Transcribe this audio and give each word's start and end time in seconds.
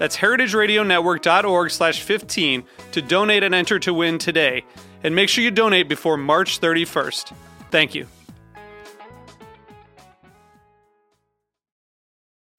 That's 0.00 0.16
heritageradionetwork.org 0.16 1.70
slash 1.70 2.00
15 2.00 2.64
to 2.92 3.02
donate 3.02 3.42
and 3.42 3.54
enter 3.54 3.78
to 3.80 3.92
win 3.92 4.16
today. 4.16 4.64
And 5.04 5.14
make 5.14 5.28
sure 5.28 5.44
you 5.44 5.50
donate 5.50 5.90
before 5.90 6.16
March 6.16 6.58
31st. 6.58 7.34
Thank 7.70 7.94
you. 7.94 8.06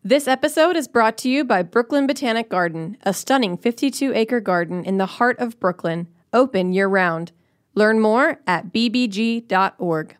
This 0.03 0.27
episode 0.27 0.75
is 0.75 0.87
brought 0.87 1.17
to 1.19 1.29
you 1.29 1.43
by 1.43 1.63
Brooklyn 1.63 2.05
Botanic 2.05 2.47
Garden, 2.47 2.97
a 3.01 3.11
stunning 3.11 3.57
52 3.57 4.13
acre 4.13 4.39
garden 4.39 4.85
in 4.85 4.99
the 4.99 5.07
heart 5.07 5.39
of 5.39 5.59
Brooklyn, 5.59 6.09
open 6.31 6.73
year 6.73 6.87
round. 6.87 7.31
Learn 7.73 7.99
more 7.99 8.39
at 8.45 8.71
bbg.org. 8.71 10.15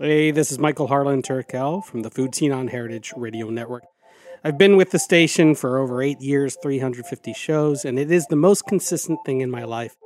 Hey, 0.00 0.30
this 0.30 0.50
is 0.50 0.58
Michael 0.58 0.86
Harlan 0.86 1.20
Turkel 1.20 1.84
from 1.84 2.00
the 2.00 2.10
Food 2.10 2.34
Scene 2.34 2.52
on 2.52 2.68
Heritage 2.68 3.12
Radio 3.16 3.50
Network. 3.50 3.84
I've 4.46 4.58
been 4.58 4.76
with 4.76 4.90
the 4.90 4.98
station 4.98 5.54
for 5.54 5.78
over 5.78 6.02
eight 6.02 6.20
years, 6.20 6.58
350 6.62 7.32
shows, 7.32 7.86
and 7.86 7.98
it 7.98 8.10
is 8.10 8.26
the 8.26 8.36
most 8.36 8.66
consistent 8.66 9.20
thing 9.24 9.40
in 9.40 9.50
my 9.50 9.64
life. 9.64 9.96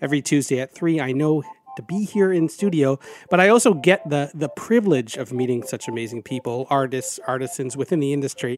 Every 0.00 0.20
Tuesday 0.20 0.58
at 0.58 0.74
3, 0.74 1.00
I 1.00 1.12
know 1.12 1.44
to 1.76 1.82
be 1.84 2.04
here 2.04 2.32
in 2.32 2.48
studio, 2.48 2.98
but 3.30 3.38
I 3.38 3.50
also 3.50 3.74
get 3.74 4.02
the, 4.10 4.32
the 4.34 4.48
privilege 4.48 5.16
of 5.16 5.32
meeting 5.32 5.62
such 5.62 5.86
amazing 5.86 6.24
people, 6.24 6.66
artists, 6.68 7.20
artisans 7.24 7.76
within 7.76 8.00
the 8.00 8.12
industry. 8.12 8.56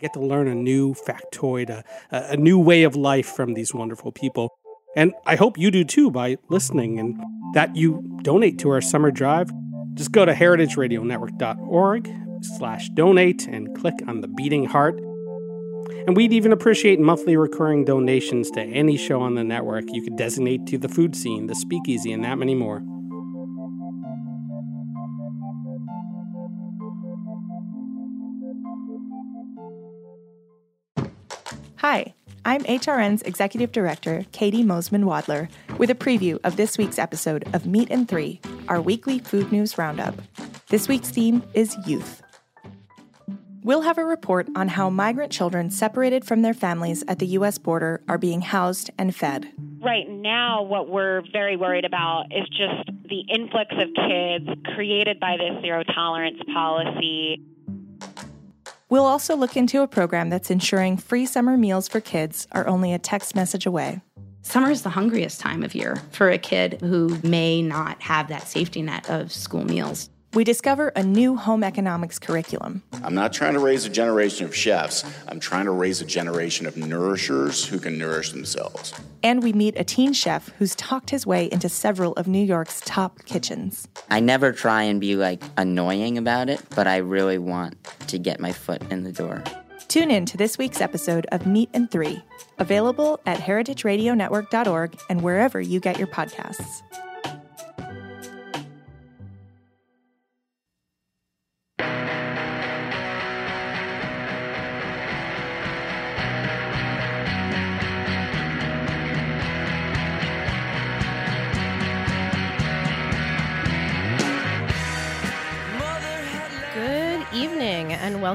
Get 0.00 0.12
to 0.12 0.20
learn 0.20 0.46
a 0.46 0.54
new 0.54 0.94
factoid, 0.94 1.68
a, 1.68 1.82
a 2.12 2.36
new 2.36 2.56
way 2.56 2.84
of 2.84 2.94
life 2.94 3.26
from 3.26 3.54
these 3.54 3.74
wonderful 3.74 4.12
people. 4.12 4.50
And 4.94 5.12
I 5.26 5.34
hope 5.34 5.58
you 5.58 5.72
do 5.72 5.82
too 5.82 6.08
by 6.08 6.36
listening 6.48 7.00
and 7.00 7.20
that 7.54 7.74
you 7.74 8.20
donate 8.22 8.60
to 8.60 8.70
our 8.70 8.80
summer 8.80 9.10
drive. 9.10 9.50
Just 9.94 10.12
go 10.12 10.24
to 10.24 10.32
heritageradionetwork.org 10.32 12.29
slash 12.42 12.88
donate 12.90 13.46
and 13.46 13.76
click 13.76 13.94
on 14.06 14.20
the 14.20 14.28
beating 14.28 14.66
heart. 14.66 15.00
And 16.06 16.16
we'd 16.16 16.32
even 16.32 16.52
appreciate 16.52 16.98
monthly 16.98 17.36
recurring 17.36 17.84
donations 17.84 18.50
to 18.52 18.60
any 18.60 18.96
show 18.96 19.20
on 19.20 19.34
the 19.34 19.44
network 19.44 19.84
you 19.88 20.02
could 20.02 20.16
designate 20.16 20.66
to 20.66 20.78
the 20.78 20.88
food 20.88 21.14
scene, 21.14 21.46
the 21.46 21.54
speakeasy, 21.54 22.12
and 22.12 22.24
that 22.24 22.38
many 22.38 22.54
more. 22.54 22.82
Hi, 31.76 32.12
I'm 32.44 32.62
HRN's 32.64 33.22
Executive 33.22 33.72
Director, 33.72 34.24
Caity 34.32 34.64
Moseman 34.64 35.04
Wadler, 35.04 35.48
with 35.78 35.90
a 35.90 35.94
preview 35.94 36.38
of 36.44 36.56
this 36.56 36.76
week's 36.76 36.98
episode 36.98 37.48
of 37.54 37.66
Meat 37.66 37.88
and 37.90 38.06
Three, 38.08 38.40
our 38.68 38.80
weekly 38.80 39.18
food 39.18 39.50
news 39.50 39.78
roundup. 39.78 40.14
This 40.68 40.88
week's 40.88 41.10
theme 41.10 41.42
is 41.54 41.76
youth. 41.86 42.22
We'll 43.62 43.82
have 43.82 43.98
a 43.98 44.04
report 44.04 44.48
on 44.56 44.68
how 44.68 44.88
migrant 44.88 45.30
children 45.30 45.70
separated 45.70 46.24
from 46.24 46.40
their 46.40 46.54
families 46.54 47.04
at 47.06 47.18
the 47.18 47.26
U.S. 47.26 47.58
border 47.58 48.00
are 48.08 48.16
being 48.16 48.40
housed 48.40 48.90
and 48.96 49.14
fed. 49.14 49.52
Right 49.82 50.08
now, 50.08 50.62
what 50.62 50.88
we're 50.88 51.22
very 51.30 51.56
worried 51.56 51.84
about 51.84 52.26
is 52.30 52.48
just 52.48 52.88
the 53.08 53.20
influx 53.28 53.70
of 53.72 53.88
kids 53.94 54.48
created 54.74 55.20
by 55.20 55.36
this 55.36 55.60
zero 55.60 55.82
tolerance 55.82 56.40
policy. 56.54 57.42
We'll 58.88 59.04
also 59.04 59.36
look 59.36 59.58
into 59.58 59.82
a 59.82 59.86
program 59.86 60.30
that's 60.30 60.50
ensuring 60.50 60.96
free 60.96 61.26
summer 61.26 61.58
meals 61.58 61.86
for 61.86 62.00
kids 62.00 62.48
are 62.52 62.66
only 62.66 62.94
a 62.94 62.98
text 62.98 63.34
message 63.34 63.66
away. 63.66 64.00
Summer 64.40 64.70
is 64.70 64.82
the 64.82 64.90
hungriest 64.90 65.38
time 65.38 65.62
of 65.62 65.74
year 65.74 65.96
for 66.12 66.30
a 66.30 66.38
kid 66.38 66.80
who 66.80 67.18
may 67.22 67.60
not 67.60 68.00
have 68.00 68.28
that 68.28 68.48
safety 68.48 68.80
net 68.80 69.08
of 69.10 69.30
school 69.30 69.64
meals. 69.64 70.08
We 70.32 70.44
discover 70.44 70.88
a 70.94 71.02
new 71.02 71.34
home 71.34 71.64
economics 71.64 72.20
curriculum. 72.20 72.84
I'm 73.02 73.16
not 73.16 73.32
trying 73.32 73.54
to 73.54 73.58
raise 73.58 73.84
a 73.84 73.88
generation 73.88 74.46
of 74.46 74.54
chefs. 74.54 75.04
I'm 75.26 75.40
trying 75.40 75.64
to 75.64 75.72
raise 75.72 76.00
a 76.00 76.04
generation 76.04 76.66
of 76.66 76.76
nourishers 76.76 77.66
who 77.66 77.80
can 77.80 77.98
nourish 77.98 78.30
themselves. 78.30 78.94
And 79.24 79.42
we 79.42 79.52
meet 79.52 79.76
a 79.76 79.82
teen 79.82 80.12
chef 80.12 80.48
who's 80.50 80.76
talked 80.76 81.10
his 81.10 81.26
way 81.26 81.46
into 81.50 81.68
several 81.68 82.12
of 82.12 82.28
New 82.28 82.44
York's 82.44 82.80
top 82.84 83.24
kitchens. 83.24 83.88
I 84.08 84.20
never 84.20 84.52
try 84.52 84.84
and 84.84 85.00
be 85.00 85.16
like 85.16 85.42
annoying 85.56 86.16
about 86.16 86.48
it, 86.48 86.62
but 86.76 86.86
I 86.86 86.98
really 86.98 87.38
want 87.38 87.76
to 88.06 88.16
get 88.16 88.38
my 88.38 88.52
foot 88.52 88.82
in 88.88 89.02
the 89.02 89.12
door. 89.12 89.42
Tune 89.88 90.12
in 90.12 90.26
to 90.26 90.36
this 90.36 90.56
week's 90.58 90.80
episode 90.80 91.26
of 91.32 91.44
Meat 91.44 91.70
and 91.74 91.90
Three, 91.90 92.22
available 92.58 93.18
at 93.26 93.40
heritageradionetwork.org 93.40 94.96
and 95.08 95.22
wherever 95.22 95.60
you 95.60 95.80
get 95.80 95.98
your 95.98 96.06
podcasts. 96.06 96.82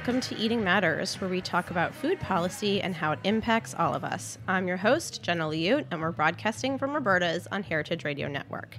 Welcome 0.05 0.21
to 0.21 0.37
Eating 0.37 0.63
Matters, 0.63 1.19
where 1.19 1.31
we 1.31 1.41
talk 1.41 1.71
about 1.71 1.95
food 1.95 2.19
policy 2.19 2.79
and 2.79 2.93
how 2.93 3.13
it 3.13 3.19
impacts 3.23 3.73
all 3.73 3.95
of 3.95 4.03
us. 4.03 4.37
I'm 4.47 4.67
your 4.67 4.77
host, 4.77 5.23
Jenna 5.23 5.45
Liut, 5.45 5.85
and 5.89 5.99
we're 5.99 6.11
broadcasting 6.11 6.77
from 6.77 6.93
Roberta's 6.93 7.47
on 7.51 7.63
Heritage 7.63 8.05
Radio 8.05 8.27
Network. 8.27 8.77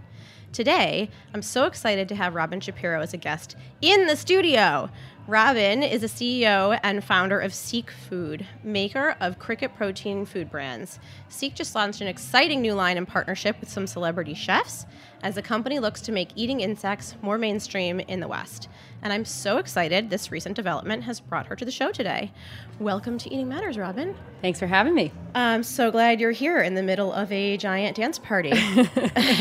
Today, 0.53 1.11
I'm 1.35 1.43
so 1.43 1.65
excited 1.65 2.09
to 2.11 2.15
have 2.15 2.37
Robyn 2.37 2.61
Shapiro 2.61 3.01
as 3.01 3.13
a 3.13 3.17
guest 3.17 3.57
in 3.83 4.07
the 4.07 4.15
studio. 4.15 4.89
Robyn 5.29 5.83
is 5.83 6.05
a 6.05 6.07
CEO 6.07 6.79
and 6.85 7.03
founder 7.03 7.41
of 7.41 7.53
Seek 7.53 7.91
Food, 7.91 8.47
maker 8.63 9.17
of 9.19 9.41
cricket 9.41 9.75
protein 9.75 10.25
food 10.25 10.49
brands. 10.49 11.01
Seek 11.29 11.57
just 11.57 11.75
launched 11.75 12.01
an 12.01 12.07
exciting 12.07 12.61
new 12.61 12.75
line 12.75 12.97
in 12.97 13.07
partnership 13.07 13.59
with 13.59 13.69
some 13.69 13.89
celebrity 13.89 14.35
chefs 14.35 14.87
as 15.25 15.35
the 15.35 15.43
company 15.43 15.81
looks 15.81 16.01
to 16.03 16.13
make 16.13 16.29
eating 16.37 16.61
insects 16.61 17.17
more 17.23 17.39
mainstream 17.39 17.99
in 17.99 18.21
the 18.21 18.29
West. 18.29 18.69
And 19.03 19.13
I'm 19.13 19.25
so 19.25 19.59
excited 19.59 20.11
this 20.11 20.31
recent 20.31 20.55
development 20.55 21.03
has 21.03 21.19
brought 21.19 21.47
her 21.47 21.57
to 21.57 21.65
the 21.65 21.73
show 21.73 21.91
today. 21.91 22.31
Welcome 22.79 23.19
to 23.19 23.29
Eating 23.29 23.49
Matters, 23.49 23.77
Robyn. 23.77 24.15
Thanks 24.43 24.61
for 24.61 24.69
having 24.69 24.95
me. 24.95 25.11
I'm 25.35 25.65
so 25.65 25.91
glad 25.91 26.21
you're 26.21 26.31
here 26.31 26.61
in 26.61 26.77
the 26.77 26.85
middle 26.85 27.13
of 27.13 27.33
a 27.33 27.57
giant 27.57 27.97
dance 27.97 28.21
party 28.21 28.51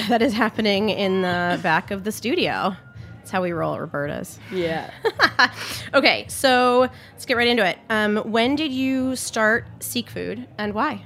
that 0.10 0.24
is 0.24 0.34
happening 0.34 0.90
in 0.90 1.22
the 1.22 1.60
back 1.62 1.92
of 1.92 2.06
the 2.06 2.12
studio. 2.12 2.76
That's 3.26 3.32
how 3.32 3.42
we 3.42 3.54
roll 3.54 3.74
at 3.74 3.82
Roberta's. 3.82 4.38
Yeah. 4.52 4.92
okay, 5.96 6.28
so 6.28 6.88
let's 7.12 7.26
get 7.26 7.38
right 7.38 7.48
into 7.48 7.66
it. 7.66 7.80
Um, 7.90 8.18
when 8.18 8.56
did 8.56 8.72
you 8.72 9.16
start 9.16 9.66
Seek 9.80 10.12
Food 10.12 10.48
and 10.60 10.76
why? 10.76 11.04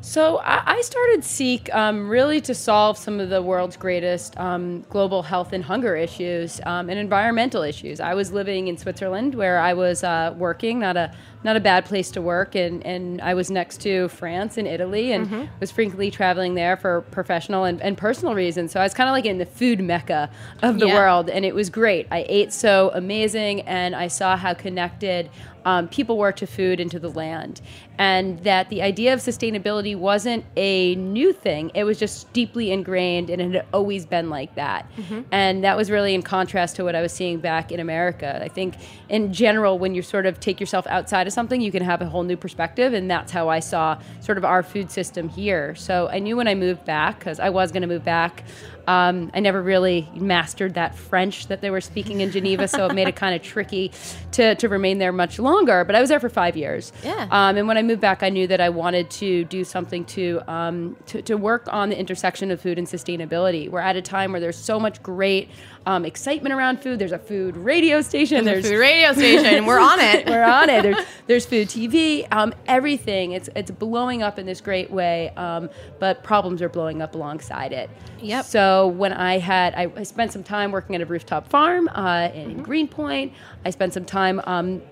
So 0.00 0.38
I 0.38 0.62
I 0.64 0.80
started 0.80 1.22
Seek 1.22 1.68
um, 1.74 2.08
really 2.08 2.40
to 2.40 2.54
solve 2.54 2.96
some 2.96 3.20
of 3.20 3.28
the 3.28 3.42
world's 3.42 3.76
greatest 3.76 4.38
um, 4.40 4.86
global 4.88 5.22
health 5.22 5.52
and 5.52 5.62
hunger 5.62 5.94
issues 5.94 6.62
um, 6.64 6.88
and 6.88 6.98
environmental 6.98 7.60
issues. 7.62 8.00
I 8.00 8.14
was 8.14 8.32
living 8.32 8.68
in 8.68 8.78
Switzerland 8.78 9.34
where 9.34 9.58
I 9.58 9.74
was 9.74 10.02
uh, 10.02 10.34
working, 10.38 10.78
not 10.78 10.96
a 10.96 11.14
not 11.44 11.56
a 11.56 11.60
bad 11.60 11.84
place 11.84 12.10
to 12.12 12.22
work, 12.22 12.54
and, 12.54 12.84
and 12.86 13.20
I 13.20 13.34
was 13.34 13.50
next 13.50 13.80
to 13.82 14.08
France 14.08 14.56
and 14.56 14.66
Italy, 14.66 15.12
and 15.12 15.48
was 15.60 15.70
frequently 15.70 16.10
traveling 16.10 16.54
there 16.54 16.76
for 16.76 17.02
professional 17.10 17.64
and, 17.64 17.80
and 17.82 17.96
personal 17.96 18.34
reasons. 18.34 18.72
So 18.72 18.80
I 18.80 18.82
was 18.82 18.94
kind 18.94 19.08
of 19.08 19.12
like 19.12 19.26
in 19.26 19.38
the 19.38 19.46
food 19.46 19.80
mecca 19.80 20.30
of 20.62 20.78
the 20.78 20.86
Yeah. 20.86 20.94
world, 20.94 21.28
and 21.28 21.44
it 21.44 21.54
was 21.54 21.70
great. 21.70 22.08
I 22.10 22.24
ate 22.28 22.52
so 22.52 22.90
amazing, 22.94 23.60
and 23.62 23.94
I 23.94 24.08
saw 24.08 24.36
how 24.36 24.54
connected 24.54 25.30
um, 25.66 25.88
people 25.88 26.18
were 26.18 26.32
to 26.32 26.46
food 26.46 26.78
and 26.80 26.90
to 26.90 26.98
the 26.98 27.08
land. 27.08 27.60
And 27.96 28.40
that 28.40 28.68
the 28.70 28.82
idea 28.82 29.14
of 29.14 29.20
sustainability 29.20 29.96
wasn't 29.96 30.44
a 30.56 30.94
new 30.96 31.32
thing, 31.32 31.70
it 31.74 31.84
was 31.84 31.98
just 31.98 32.30
deeply 32.32 32.72
ingrained 32.72 33.30
and 33.30 33.40
it 33.40 33.52
had 33.54 33.66
always 33.72 34.04
been 34.04 34.28
like 34.30 34.54
that. 34.56 34.90
Mm-hmm. 34.96 35.20
And 35.30 35.64
that 35.64 35.76
was 35.76 35.90
really 35.90 36.14
in 36.14 36.22
contrast 36.22 36.76
to 36.76 36.84
what 36.84 36.94
I 36.94 37.02
was 37.02 37.12
seeing 37.12 37.38
back 37.38 37.70
in 37.70 37.80
America. 37.80 38.40
I 38.42 38.48
think, 38.48 38.74
in 39.08 39.32
general, 39.32 39.78
when 39.78 39.94
you 39.94 40.02
sort 40.02 40.26
of 40.26 40.40
take 40.40 40.60
yourself 40.60 40.86
outside 40.88 41.26
of 41.26 41.32
something, 41.34 41.60
you 41.60 41.70
can 41.72 41.82
have 41.82 42.00
a 42.00 42.06
whole 42.06 42.22
new 42.22 42.36
perspective. 42.36 42.94
And 42.94 43.10
that's 43.10 43.32
how 43.32 43.48
I 43.48 43.60
saw 43.60 44.00
sort 44.20 44.38
of 44.38 44.44
our 44.44 44.62
food 44.62 44.90
system 44.90 45.28
here. 45.28 45.74
So 45.74 46.08
I 46.08 46.20
knew 46.20 46.36
when 46.36 46.48
I 46.48 46.54
moved 46.54 46.84
back, 46.84 47.18
because 47.18 47.40
I 47.40 47.50
was 47.50 47.72
going 47.72 47.82
to 47.82 47.88
move 47.88 48.04
back. 48.04 48.44
Um, 48.86 49.30
I 49.34 49.40
never 49.40 49.62
really 49.62 50.08
mastered 50.14 50.74
that 50.74 50.94
French 50.94 51.46
that 51.48 51.60
they 51.60 51.70
were 51.70 51.80
speaking 51.80 52.20
in 52.20 52.30
Geneva, 52.30 52.68
so 52.68 52.86
it 52.86 52.94
made 52.94 53.08
it 53.08 53.16
kind 53.16 53.34
of 53.34 53.42
tricky 53.42 53.92
to, 54.32 54.54
to 54.56 54.68
remain 54.68 54.98
there 54.98 55.12
much 55.12 55.38
longer. 55.38 55.84
But 55.84 55.94
I 55.94 56.00
was 56.00 56.08
there 56.10 56.20
for 56.20 56.28
five 56.28 56.56
years. 56.56 56.92
Yeah. 57.02 57.28
Um, 57.30 57.56
and 57.56 57.68
when 57.68 57.78
I 57.78 57.82
moved 57.82 58.00
back, 58.00 58.22
I 58.22 58.28
knew 58.28 58.46
that 58.46 58.60
I 58.60 58.68
wanted 58.68 59.10
to 59.10 59.44
do 59.44 59.64
something 59.64 60.04
to, 60.06 60.40
um, 60.48 60.96
to, 61.06 61.22
to 61.22 61.36
work 61.36 61.66
on 61.72 61.88
the 61.88 61.98
intersection 61.98 62.50
of 62.50 62.60
food 62.60 62.78
and 62.78 62.86
sustainability. 62.86 63.68
We're 63.70 63.80
at 63.80 63.96
a 63.96 64.02
time 64.02 64.32
where 64.32 64.40
there's 64.40 64.58
so 64.58 64.78
much 64.78 65.02
great 65.02 65.48
um, 65.86 66.04
excitement 66.04 66.54
around 66.54 66.80
food. 66.80 66.98
There's 66.98 67.12
a 67.12 67.18
food 67.18 67.56
radio 67.56 68.00
station. 68.00 68.44
There's 68.44 68.64
a 68.64 68.70
food 68.70 68.78
radio 68.78 69.12
station. 69.12 69.66
We're 69.66 69.80
on 69.80 70.00
it. 70.00 70.26
We're 70.34 70.44
on 70.44 70.70
it. 70.70 70.82
There's, 70.82 71.06
there's 71.26 71.46
food 71.46 71.68
TV. 71.68 72.26
Um, 72.30 72.54
everything. 72.66 73.32
It's 73.32 73.48
it's 73.54 73.70
blowing 73.70 74.22
up 74.22 74.38
in 74.38 74.46
this 74.46 74.60
great 74.60 74.90
way. 74.90 75.30
Um, 75.36 75.68
but 75.98 76.22
problems 76.22 76.62
are 76.62 76.68
blowing 76.68 77.02
up 77.02 77.14
alongside 77.14 77.72
it. 77.72 77.90
Yep. 78.20 78.44
So 78.46 78.73
when 78.88 79.12
I 79.12 79.38
had, 79.38 79.74
I, 79.74 79.90
I 79.96 80.02
spent 80.04 80.32
some 80.32 80.42
time 80.42 80.72
working 80.72 80.94
at 80.94 81.00
a 81.02 81.06
rooftop 81.06 81.48
farm 81.48 81.88
uh, 81.88 82.30
in 82.34 82.50
Mm-hmm. 82.50 82.62
Greenpoint. 82.62 83.32
I 83.64 83.70
spent 83.70 83.92
some 83.94 84.04
time. 84.04 84.40
Um, 84.44 84.82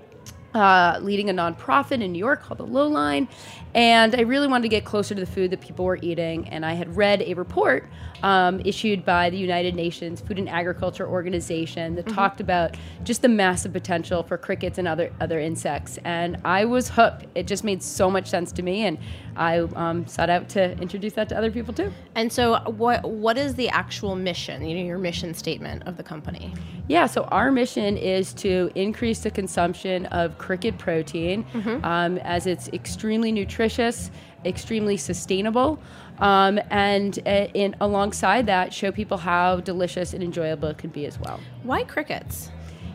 uh, 0.55 0.99
leading 1.00 1.31
a 1.31 1.32
nonprofit 1.32 2.02
in 2.02 2.12
New 2.12 2.19
York 2.19 2.43
called 2.43 2.58
the 2.58 2.67
Low 2.67 2.87
Line. 2.87 3.26
And 3.75 4.15
I 4.15 4.21
really 4.21 4.47
wanted 4.47 4.63
to 4.63 4.69
get 4.69 4.85
closer 4.85 5.15
to 5.15 5.21
the 5.21 5.27
food 5.27 5.51
that 5.51 5.61
people 5.61 5.85
were 5.85 5.99
eating. 6.03 6.49
And 6.49 6.65
I 6.65 6.75
had 6.75 6.97
read 6.97 7.23
a 7.23 7.35
report 7.35 7.89
um, 8.23 8.61
issued 8.65 9.05
by 9.05 9.31
the 9.31 9.37
United 9.37 9.75
Nations 9.75 10.21
Food 10.21 10.39
and 10.39 10.49
Agriculture 10.49 11.09
Organization 11.09 11.95
that 11.97 12.09
talked 12.09 12.41
about 12.41 12.77
just 13.03 13.23
the 13.23 13.29
massive 13.29 13.73
potential 13.73 14.23
for 14.23 14.39
crickets 14.39 14.79
and 14.79 14.87
other 14.87 15.13
other 15.21 15.41
insects. 15.41 15.99
And 16.05 16.39
I 16.45 16.65
was 16.65 16.89
hooked. 16.89 17.27
It 17.35 17.47
just 17.47 17.65
made 17.65 17.83
so 17.83 18.11
much 18.11 18.29
sense 18.29 18.53
to 18.53 18.63
me, 18.63 18.85
and 18.87 18.99
I 19.37 19.59
um, 19.59 20.07
sought 20.07 20.31
out 20.31 20.49
to 20.51 20.73
introduce 20.79 21.15
that 21.15 21.29
to 21.31 21.37
other 21.37 21.51
people 21.51 21.75
too. 21.75 21.93
And 22.15 22.33
so, 22.33 22.61
what 22.71 23.09
what 23.09 23.37
is 23.39 23.55
the 23.55 23.69
actual 23.71 24.15
mission? 24.15 24.65
You 24.65 24.77
know, 24.77 24.85
your 24.85 24.99
mission 24.99 25.35
statement 25.35 25.83
of 25.87 25.97
the 25.97 26.03
company. 26.03 26.55
Yeah, 26.89 27.07
so 27.07 27.25
our 27.25 27.51
mission 27.51 27.97
is 27.97 28.33
to 28.35 28.71
increase 28.75 29.21
the 29.21 29.31
consumption 29.31 30.07
of 30.07 30.37
cricket 30.39 30.79
protein 30.79 31.45
um, 31.85 32.19
as 32.19 32.47
it's 32.47 32.69
extremely 32.69 33.33
nutritious, 33.33 33.62
extremely 34.44 34.97
sustainable, 34.97 35.79
um, 36.19 36.61
and 36.70 37.19
uh, 37.26 37.49
in 37.55 37.75
alongside 37.81 38.47
that, 38.47 38.73
show 38.73 38.93
people 38.93 39.19
how 39.19 39.61
delicious 39.61 40.14
and 40.14 40.23
enjoyable 40.23 40.69
it 40.69 40.79
can 40.79 40.91
be 40.91 41.06
as 41.06 41.19
well. 41.19 41.41
Why 41.62 41.85
crickets? 41.85 42.50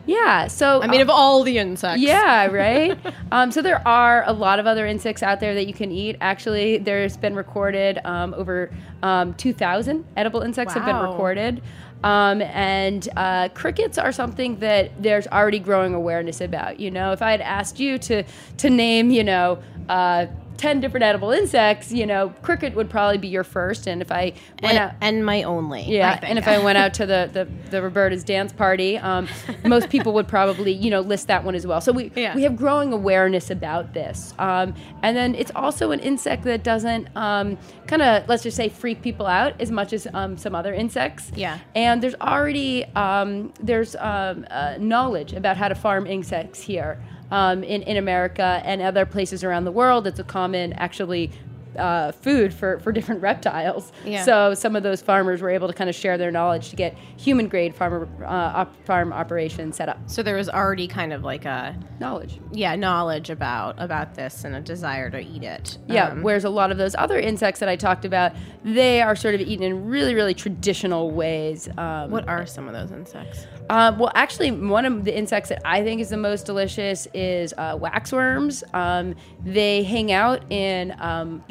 Yeah, 0.08 0.46
so 0.46 0.80
I 0.80 0.86
mean, 0.86 1.02
of 1.02 1.10
all 1.10 1.42
the 1.42 1.58
insects. 1.58 2.00
yeah, 2.00 2.46
right. 2.50 2.98
um, 3.30 3.52
so 3.52 3.60
there 3.60 3.86
are 3.86 4.24
a 4.26 4.32
lot 4.32 4.58
of 4.58 4.66
other 4.66 4.86
insects 4.86 5.22
out 5.22 5.38
there 5.38 5.54
that 5.54 5.66
you 5.66 5.74
can 5.74 5.92
eat. 5.92 6.16
Actually, 6.22 6.78
there's 6.78 7.18
been 7.18 7.34
recorded 7.34 8.00
um, 8.06 8.32
over 8.32 8.70
um, 9.02 9.34
2,000 9.34 10.06
edible 10.16 10.40
insects 10.40 10.72
have 10.72 10.86
been 10.86 10.96
recorded. 10.96 11.60
Um, 12.02 12.40
and 12.40 13.06
uh, 13.16 13.48
crickets 13.50 13.98
are 13.98 14.12
something 14.12 14.60
that 14.60 15.02
there's 15.02 15.26
already 15.26 15.58
growing 15.58 15.92
awareness 15.92 16.40
about. 16.40 16.80
You 16.80 16.90
know, 16.90 17.12
if 17.12 17.20
I 17.20 17.32
had 17.32 17.40
asked 17.40 17.78
you 17.78 17.98
to 17.98 18.22
to 18.58 18.70
name, 18.70 19.10
you 19.10 19.24
know, 19.24 19.62
uh, 19.88 20.26
ten 20.58 20.80
different 20.80 21.04
edible 21.04 21.30
insects, 21.30 21.90
you 21.90 22.04
know, 22.04 22.28
cricket 22.42 22.74
would 22.74 22.90
probably 22.90 23.16
be 23.16 23.28
your 23.28 23.44
first. 23.44 23.86
And 23.86 24.02
if 24.02 24.12
I 24.12 24.34
went 24.62 24.74
And, 24.74 24.78
out, 24.78 24.92
and 25.00 25.24
my 25.24 25.42
only. 25.44 25.82
yeah, 25.84 26.18
and 26.22 26.38
if 26.38 26.46
I 26.46 26.58
went 26.62 26.76
out 26.76 26.92
to 26.94 27.06
the 27.06 27.30
the, 27.32 27.48
the 27.70 27.80
Roberta's 27.82 28.24
dance 28.24 28.52
party, 28.52 28.98
um, 28.98 29.26
most 29.64 29.88
people 29.88 30.12
would 30.14 30.28
probably 30.28 30.72
you 30.72 30.90
know 30.90 31.00
list 31.00 31.28
that 31.28 31.44
one 31.44 31.54
as 31.54 31.66
well. 31.66 31.80
So 31.80 31.92
we 31.92 32.12
Yeah. 32.14 32.34
we 32.34 32.42
have 32.42 32.56
growing 32.56 32.92
awareness 32.92 33.50
about 33.50 33.94
this, 33.94 34.34
um, 34.38 34.74
and 35.02 35.16
then 35.16 35.34
it's 35.34 35.52
also 35.56 35.92
an 35.92 36.00
insect 36.00 36.44
that 36.44 36.62
doesn't 36.62 37.08
um, 37.16 37.56
kind 37.86 38.02
of 38.02 38.28
let's 38.28 38.42
just 38.42 38.56
say 38.56 38.68
freak 38.68 39.00
people 39.00 39.26
out 39.26 39.58
as 39.60 39.70
much 39.70 39.92
as 39.94 40.06
um, 40.12 40.36
some 40.36 40.54
other 40.54 40.74
insects. 40.74 41.30
Yeah. 41.34 41.58
and 41.74 42.02
there's 42.02 42.16
already 42.20 42.84
um, 42.96 43.52
there's 43.60 43.94
um, 43.96 44.44
uh, 44.50 44.74
knowledge 44.78 45.32
about 45.32 45.56
how 45.56 45.68
to 45.68 45.74
farm 45.76 46.06
insects 46.06 46.60
here. 46.60 47.00
Um, 47.30 47.62
in, 47.62 47.82
in 47.82 47.98
America 47.98 48.62
and 48.64 48.80
other 48.80 49.04
places 49.04 49.44
around 49.44 49.64
the 49.64 49.72
world, 49.72 50.06
it's 50.06 50.18
a 50.18 50.24
common 50.24 50.72
actually 50.72 51.30
uh, 51.78 52.12
food 52.12 52.52
for, 52.52 52.78
for 52.80 52.92
different 52.92 53.22
reptiles. 53.22 53.92
Yeah. 54.04 54.24
So 54.24 54.54
some 54.54 54.76
of 54.76 54.82
those 54.82 55.00
farmers 55.00 55.40
were 55.40 55.50
able 55.50 55.68
to 55.68 55.74
kind 55.74 55.88
of 55.88 55.96
share 55.96 56.18
their 56.18 56.30
knowledge 56.30 56.70
to 56.70 56.76
get 56.76 56.96
human 57.16 57.48
grade 57.48 57.74
farmer 57.74 58.08
uh, 58.22 58.26
op- 58.60 58.84
farm 58.84 59.12
operations 59.12 59.76
set 59.76 59.88
up. 59.88 59.98
so 60.06 60.22
there 60.22 60.36
was 60.36 60.48
already 60.48 60.86
kind 60.88 61.12
of 61.12 61.22
like 61.22 61.44
a 61.44 61.76
Knowledge. 62.00 62.40
yeah 62.52 62.76
knowledge 62.76 63.30
about 63.30 63.74
about 63.78 64.14
this 64.14 64.44
and 64.44 64.54
a 64.54 64.60
desire 64.60 65.10
to 65.10 65.18
eat 65.20 65.42
it. 65.42 65.78
Yeah. 65.86 66.08
Um, 66.08 66.22
whereas 66.22 66.44
a 66.44 66.50
lot 66.50 66.70
of 66.70 66.78
those 66.78 66.94
other 66.96 67.18
insects 67.18 67.60
that 67.60 67.68
I 67.68 67.76
talked 67.76 68.04
about, 68.04 68.32
they 68.64 69.00
are 69.02 69.16
sort 69.16 69.34
of 69.34 69.40
eaten 69.40 69.64
in 69.64 69.86
really, 69.86 70.14
really 70.14 70.34
traditional 70.34 71.10
ways. 71.10 71.68
Um, 71.78 72.10
what 72.10 72.28
are 72.28 72.46
some 72.46 72.66
of 72.68 72.74
those 72.74 72.90
insects? 72.92 73.46
Uh, 73.70 73.94
well, 73.98 74.10
actually, 74.14 74.50
one 74.50 74.84
of 74.86 75.04
the 75.04 75.16
insects 75.16 75.48
that 75.50 75.60
I 75.64 75.82
think 75.82 76.00
is 76.00 76.08
the 76.10 76.16
most 76.16 76.46
delicious 76.46 77.06
is 77.14 77.52
uh, 77.58 77.76
waxworms. 77.76 78.62
Um, 78.74 79.14
they 79.44 79.82
hang 79.82 80.10
out 80.12 80.50
in 80.50 80.94
um, 81.00 81.42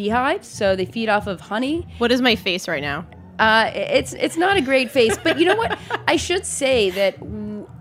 so 0.44 0.76
they 0.76 0.86
feed 0.86 1.10
off 1.10 1.28
of 1.28 1.42
honey. 1.42 1.88
What 1.98 2.12
is 2.12 2.22
my 2.22 2.36
face 2.36 2.68
right 2.68 2.82
now? 2.82 3.06
Uh, 3.40 3.72
it's 3.74 4.14
it's 4.14 4.38
not 4.38 4.58
a 4.58 4.62
great 4.62 4.90
face, 4.90 5.18
but 5.24 5.38
you 5.40 5.46
know 5.46 5.56
what? 5.56 5.78
I 6.08 6.16
should 6.16 6.46
say 6.46 6.90
that 6.92 7.18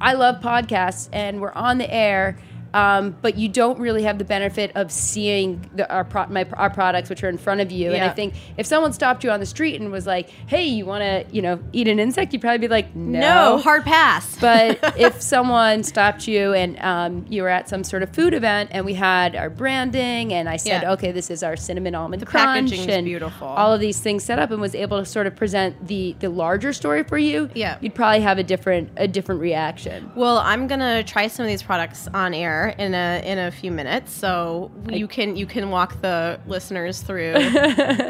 I 0.00 0.12
love 0.12 0.42
podcasts, 0.42 1.08
and 1.12 1.40
we're 1.40 1.52
on 1.52 1.78
the 1.78 1.92
air. 1.92 2.38
Um, 2.76 3.16
but 3.22 3.36
you 3.38 3.48
don't 3.48 3.78
really 3.78 4.02
have 4.02 4.18
the 4.18 4.24
benefit 4.24 4.70
of 4.74 4.92
seeing 4.92 5.68
the, 5.74 5.90
our 5.90 6.04
pro- 6.04 6.26
my, 6.26 6.46
our 6.52 6.68
products, 6.70 7.08
which 7.08 7.24
are 7.24 7.28
in 7.28 7.38
front 7.38 7.60
of 7.60 7.72
you. 7.72 7.92
And 7.92 8.04
I 8.04 8.10
think 8.10 8.34
if 8.58 8.66
someone 8.66 8.92
stopped 8.92 9.24
you 9.24 9.30
on 9.30 9.40
the 9.40 9.46
street 9.46 9.80
and 9.80 9.90
was 9.90 10.06
like, 10.06 10.28
"Hey, 10.46 10.64
you 10.64 10.84
want 10.84 11.02
to, 11.02 11.24
you 11.34 11.40
know, 11.42 11.58
eat 11.72 11.88
an 11.88 11.98
insect?" 11.98 12.32
You'd 12.32 12.42
probably 12.42 12.58
be 12.58 12.68
like, 12.68 12.94
"No, 12.94 13.58
hard 13.58 13.84
pass. 13.84 14.36
but 14.40 14.78
if 14.98 15.22
someone 15.22 15.82
stopped 15.82 16.28
you 16.28 16.52
and 16.52 16.78
um, 16.80 17.24
you 17.28 17.42
were 17.42 17.48
at 17.48 17.68
some 17.68 17.82
sort 17.82 18.02
of 18.02 18.10
food 18.10 18.34
event 18.34 18.70
and 18.72 18.84
we 18.84 18.94
had 18.94 19.34
our 19.34 19.48
branding 19.48 20.32
and 20.34 20.48
I 20.48 20.56
said, 20.56 20.82
Yeah. 20.82 20.92
okay, 20.92 21.12
this 21.12 21.30
is 21.30 21.42
our 21.42 21.56
cinnamon 21.56 21.94
almond 21.94 22.20
The 22.20 22.26
crunch 22.26 22.72
and 22.72 23.04
beautiful. 23.06 23.46
all 23.46 23.72
of 23.72 23.80
these 23.80 24.00
things 24.00 24.24
set 24.24 24.38
up 24.38 24.50
and 24.50 24.60
was 24.60 24.74
able 24.74 24.98
to 24.98 25.04
sort 25.06 25.26
of 25.26 25.34
present 25.36 25.86
the 25.86 26.14
the 26.20 26.28
larger 26.28 26.72
story 26.72 27.02
for 27.04 27.18
you, 27.18 27.48
Yeah. 27.54 27.78
you'd 27.80 27.94
probably 27.94 28.20
have 28.20 28.38
a 28.38 28.42
different 28.42 28.90
a 28.96 29.08
different 29.08 29.40
reaction. 29.40 30.10
Well, 30.14 30.38
I'm 30.38 30.66
gonna 30.66 31.02
try 31.04 31.28
some 31.28 31.44
of 31.44 31.48
these 31.48 31.62
products 31.62 32.08
on 32.12 32.34
air 32.34 32.65
in 32.68 32.94
a 32.94 33.22
in 33.24 33.38
a 33.38 33.50
few 33.50 33.70
minutes, 33.70 34.12
so 34.12 34.70
you 34.88 35.08
can 35.08 35.36
you 35.36 35.46
can 35.46 35.70
walk 35.70 36.00
the 36.00 36.40
listeners 36.46 37.02
through 37.02 37.32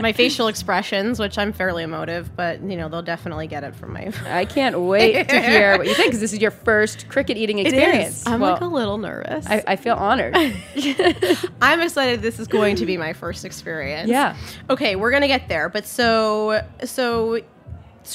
my 0.00 0.12
facial 0.12 0.48
expressions, 0.48 1.18
which 1.18 1.38
I'm 1.38 1.52
fairly 1.52 1.82
emotive, 1.82 2.34
but 2.36 2.60
you 2.62 2.76
know 2.76 2.88
they'll 2.88 3.02
definitely 3.02 3.46
get 3.46 3.64
it 3.64 3.74
from 3.74 3.92
my. 3.92 4.12
I 4.26 4.44
can't 4.44 4.78
wait 4.80 5.28
to 5.28 5.40
hear 5.40 5.78
what 5.78 5.86
you 5.86 5.94
think 5.94 6.08
because 6.08 6.20
this 6.20 6.32
is 6.32 6.40
your 6.40 6.50
first 6.50 7.08
cricket 7.08 7.36
eating 7.36 7.58
experience. 7.58 8.26
I'm 8.26 8.40
Well, 8.40 8.52
like 8.52 8.60
a 8.62 8.66
little 8.66 8.98
nervous. 8.98 9.46
I, 9.46 9.62
I 9.66 9.76
feel 9.76 9.94
honored. 9.94 10.34
I'm 11.60 11.80
excited. 11.80 12.22
This 12.22 12.38
is 12.38 12.48
going 12.48 12.76
to 12.76 12.86
be 12.86 12.96
my 12.96 13.12
first 13.12 13.44
experience. 13.44 14.08
Yeah. 14.08 14.36
Okay, 14.70 14.96
we're 14.96 15.10
gonna 15.10 15.28
get 15.28 15.48
there, 15.48 15.68
but 15.68 15.86
so 15.86 16.62
so 16.84 17.40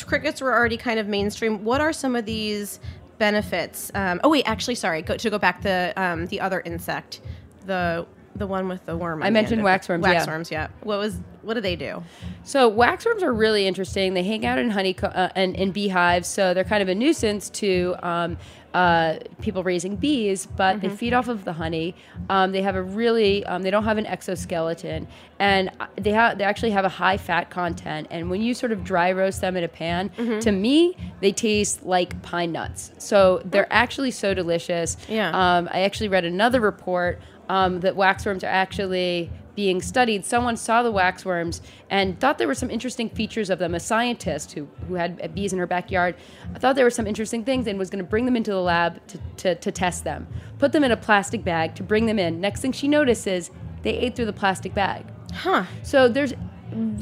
crickets 0.05 0.41
were 0.41 0.53
already 0.53 0.77
kind 0.77 1.00
of 1.00 1.07
mainstream. 1.07 1.63
What 1.63 1.81
are 1.81 1.93
some 1.93 2.15
of 2.15 2.25
these 2.25 2.79
benefits? 3.22 3.92
Um, 3.94 4.20
oh 4.24 4.30
wait, 4.30 4.46
actually, 4.48 4.74
sorry. 4.75 5.04
Go, 5.04 5.16
to 5.16 5.30
go 5.30 5.38
back 5.38 5.62
the 5.62 5.94
um, 5.96 6.25
the 6.25 6.42
other 6.42 6.60
insect, 6.62 7.22
the 7.68 8.08
the 8.36 8.48
one 8.48 8.68
with 8.68 8.86
the 8.86 8.96
worm. 8.98 9.22
I 9.24 9.28
the 9.28 9.32
mentioned 9.32 9.62
it. 9.62 9.66
waxworms, 9.66 10.04
yeah. 10.06 10.26
Waxworms, 10.26 10.52
yeah. 10.52 10.68
What 10.84 11.00
was 11.00 11.18
what 11.42 11.56
do 11.56 11.62
they 11.62 11.76
do? 11.76 12.04
So 12.44 12.72
waxworms 12.72 13.24
are 13.24 13.34
really 13.34 13.66
interesting. 13.68 14.14
They 14.14 14.24
hang 14.24 14.46
out 14.46 14.60
in 14.60 14.70
honey 14.70 14.96
uh, 15.02 15.30
and 15.36 15.56
in 15.56 15.72
beehives, 15.72 16.28
so 16.28 16.54
they're 16.54 16.64
kind 16.64 16.84
of 16.84 16.90
a 16.90 16.94
nuisance 16.96 17.50
to 17.52 17.96
um, 18.04 18.38
uh, 18.76 19.16
people 19.42 19.64
raising 19.64 19.96
bees. 19.96 20.46
But 20.46 20.78
Mm-hmm. 20.78 20.88
they 20.88 20.96
feed 20.96 21.14
off 21.14 21.28
of 21.28 21.44
the 21.44 21.54
honey. 21.54 21.96
Um, 22.30 22.52
they 22.52 22.62
have 22.62 22.76
a 22.76 22.82
really 22.84 23.44
um, 23.46 23.64
they 23.64 23.72
don't 23.72 23.84
have 23.86 23.98
an 23.98 24.06
exoskeleton, 24.06 25.08
and 25.40 25.72
uh, 25.80 25.88
they 25.96 26.12
have 26.12 26.38
they 26.38 26.44
actually 26.44 26.72
have 26.72 26.86
a 26.86 26.90
high 26.90 27.18
fat 27.18 27.50
content. 27.50 28.08
And 28.12 28.30
when 28.30 28.42
you 28.42 28.54
sort 28.54 28.72
of 28.72 28.84
dry 28.84 29.12
roast 29.12 29.42
them 29.42 29.58
in 29.58 29.64
a 29.64 29.68
pan, 29.68 30.10
Mm-hmm. 30.12 30.40
to 30.40 30.52
me 30.52 30.96
they 31.22 31.32
taste 31.32 31.84
like 31.84 32.22
pine 32.22 32.52
nuts. 32.52 32.92
So 33.00 33.42
they're 33.46 33.72
actually 33.74 34.12
so 34.12 34.34
delicious. 34.34 34.96
Yeah. 35.10 35.30
Um, 35.58 35.68
I 35.72 35.82
actually 35.82 36.10
read 36.10 36.24
another 36.26 36.60
report 36.62 37.20
um, 37.51 37.81
that 37.81 37.98
waxworms 37.98 38.43
are 38.43 38.48
actually 38.48 39.29
being 39.55 39.81
studied, 39.81 40.24
someone 40.24 40.55
saw 40.55 40.81
the 40.81 40.91
waxworms 40.91 41.60
and 41.89 42.17
thought 42.17 42.38
there 42.38 42.48
were 42.48 42.55
some 42.55 42.72
interesting 42.72 43.10
features 43.10 43.50
of 43.50 43.60
them. 43.60 43.75
A 43.75 43.79
scientist 43.79 44.53
who, 44.53 44.70
who 44.88 44.93
had 44.93 45.36
bees 45.36 45.51
in 45.51 45.60
her 45.60 45.67
backyard 45.67 46.15
thought 46.60 46.77
there 46.77 46.86
were 46.86 46.89
some 46.89 47.05
interesting 47.05 47.43
things 47.43 47.67
and 47.67 47.77
was 47.77 47.89
going 47.89 48.01
to 48.01 48.10
bring 48.10 48.24
them 48.24 48.38
into 48.38 48.51
the 48.51 48.62
lab 48.62 49.05
to, 49.08 49.20
to, 49.36 49.55
to 49.55 49.70
test 49.70 50.05
them. 50.05 50.27
Put 50.60 50.72
them 50.72 50.86
in 50.86 50.91
a 50.91 50.98
plastic 50.98 51.43
bag 51.43 51.75
to 51.75 51.84
bring 51.84 52.05
them 52.05 52.17
in. 52.17 52.39
Next 52.39 52.62
thing 52.62 52.72
she 52.72 52.88
notices, 52.88 53.51
they 53.81 53.98
ate 53.98 54.15
through 54.15 54.27
the 54.27 54.34
plastic 54.34 54.74
bag. 54.74 55.03
Huh. 55.34 55.65
So 55.84 56.08
there's 56.08 56.34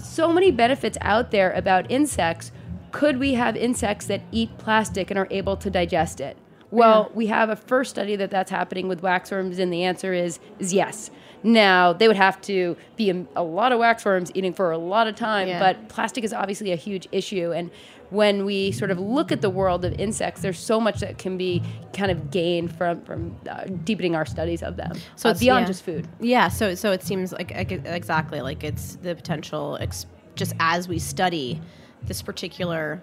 so 0.01 0.34
many 0.34 0.50
benefits 0.50 0.98
out 1.01 1.29
there 1.29 1.51
about 1.51 1.91
insects. 1.91 2.51
Could 2.91 3.20
we 3.20 3.36
have 3.36 3.56
insects 3.56 4.08
that 4.08 4.24
eat 4.32 4.58
plastic 4.58 5.12
and 5.12 5.20
are 5.20 5.27
able 5.29 5.58
to 5.58 5.70
digest 5.70 6.20
it? 6.20 6.38
Well, 6.72 7.12
we 7.16 7.28
have 7.28 7.50
a 7.50 7.56
first 7.56 7.90
study 7.90 8.16
that 8.18 8.30
that's 8.30 8.52
happening 8.52 8.88
with 8.88 9.02
waxworms, 9.02 9.60
and 9.60 9.72
the 9.74 9.84
answer 9.84 10.14
is 10.14 10.40
is 10.60 10.74
yes. 10.74 11.10
Now 11.42 11.94
they 11.94 12.08
would 12.08 12.18
have 12.18 12.40
to 12.42 12.76
be 12.98 13.10
a, 13.10 13.26
a 13.36 13.44
lot 13.44 13.72
of 13.72 13.80
waxworms 13.80 14.30
eating 14.34 14.54
for 14.54 14.72
a 14.72 14.78
lot 14.78 15.08
of 15.08 15.16
time, 15.16 15.48
Yeah. 15.48 15.60
but 15.60 15.88
plastic 15.90 16.24
is 16.24 16.34
obviously 16.34 16.72
a 16.72 16.76
huge 16.76 17.08
issue. 17.14 17.54
And 17.54 17.72
when 18.10 18.44
we 18.44 18.72
sort 18.72 18.92
of 18.92 19.00
look 19.00 19.32
at 19.32 19.42
the 19.42 19.50
world 19.50 19.86
of 19.86 19.94
insects, 20.00 20.42
there's 20.42 20.60
so 20.60 20.80
much 20.82 21.00
that 21.00 21.18
can 21.18 21.38
be 21.38 21.62
kind 21.94 22.12
of 22.12 22.30
gained 22.30 22.76
from 22.76 23.02
from 23.02 23.36
uh, 23.50 23.64
deepening 23.86 24.16
our 24.16 24.26
studies 24.26 24.62
of 24.62 24.76
them. 24.76 24.92
So 25.16 25.30
it's- 25.30 25.40
beyond 25.40 25.62
yeah. 25.64 25.68
just 25.68 25.84
food. 25.84 26.08
Yeah, 26.20 26.50
so 26.50 26.76
so 26.76 26.92
it 26.92 27.04
seems 27.04 27.32
like 27.32 27.52
like, 27.56 27.72
exactly 27.72 28.42
like 28.42 28.64
it's 28.64 28.98
the 28.98 29.16
potential 29.16 29.78
ex- 29.80 30.06
just 30.36 30.54
as 30.60 30.88
we 30.88 31.00
study 31.00 31.62
this 32.04 32.22
particular 32.22 33.02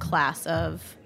class 0.00 0.46
of 0.46 0.96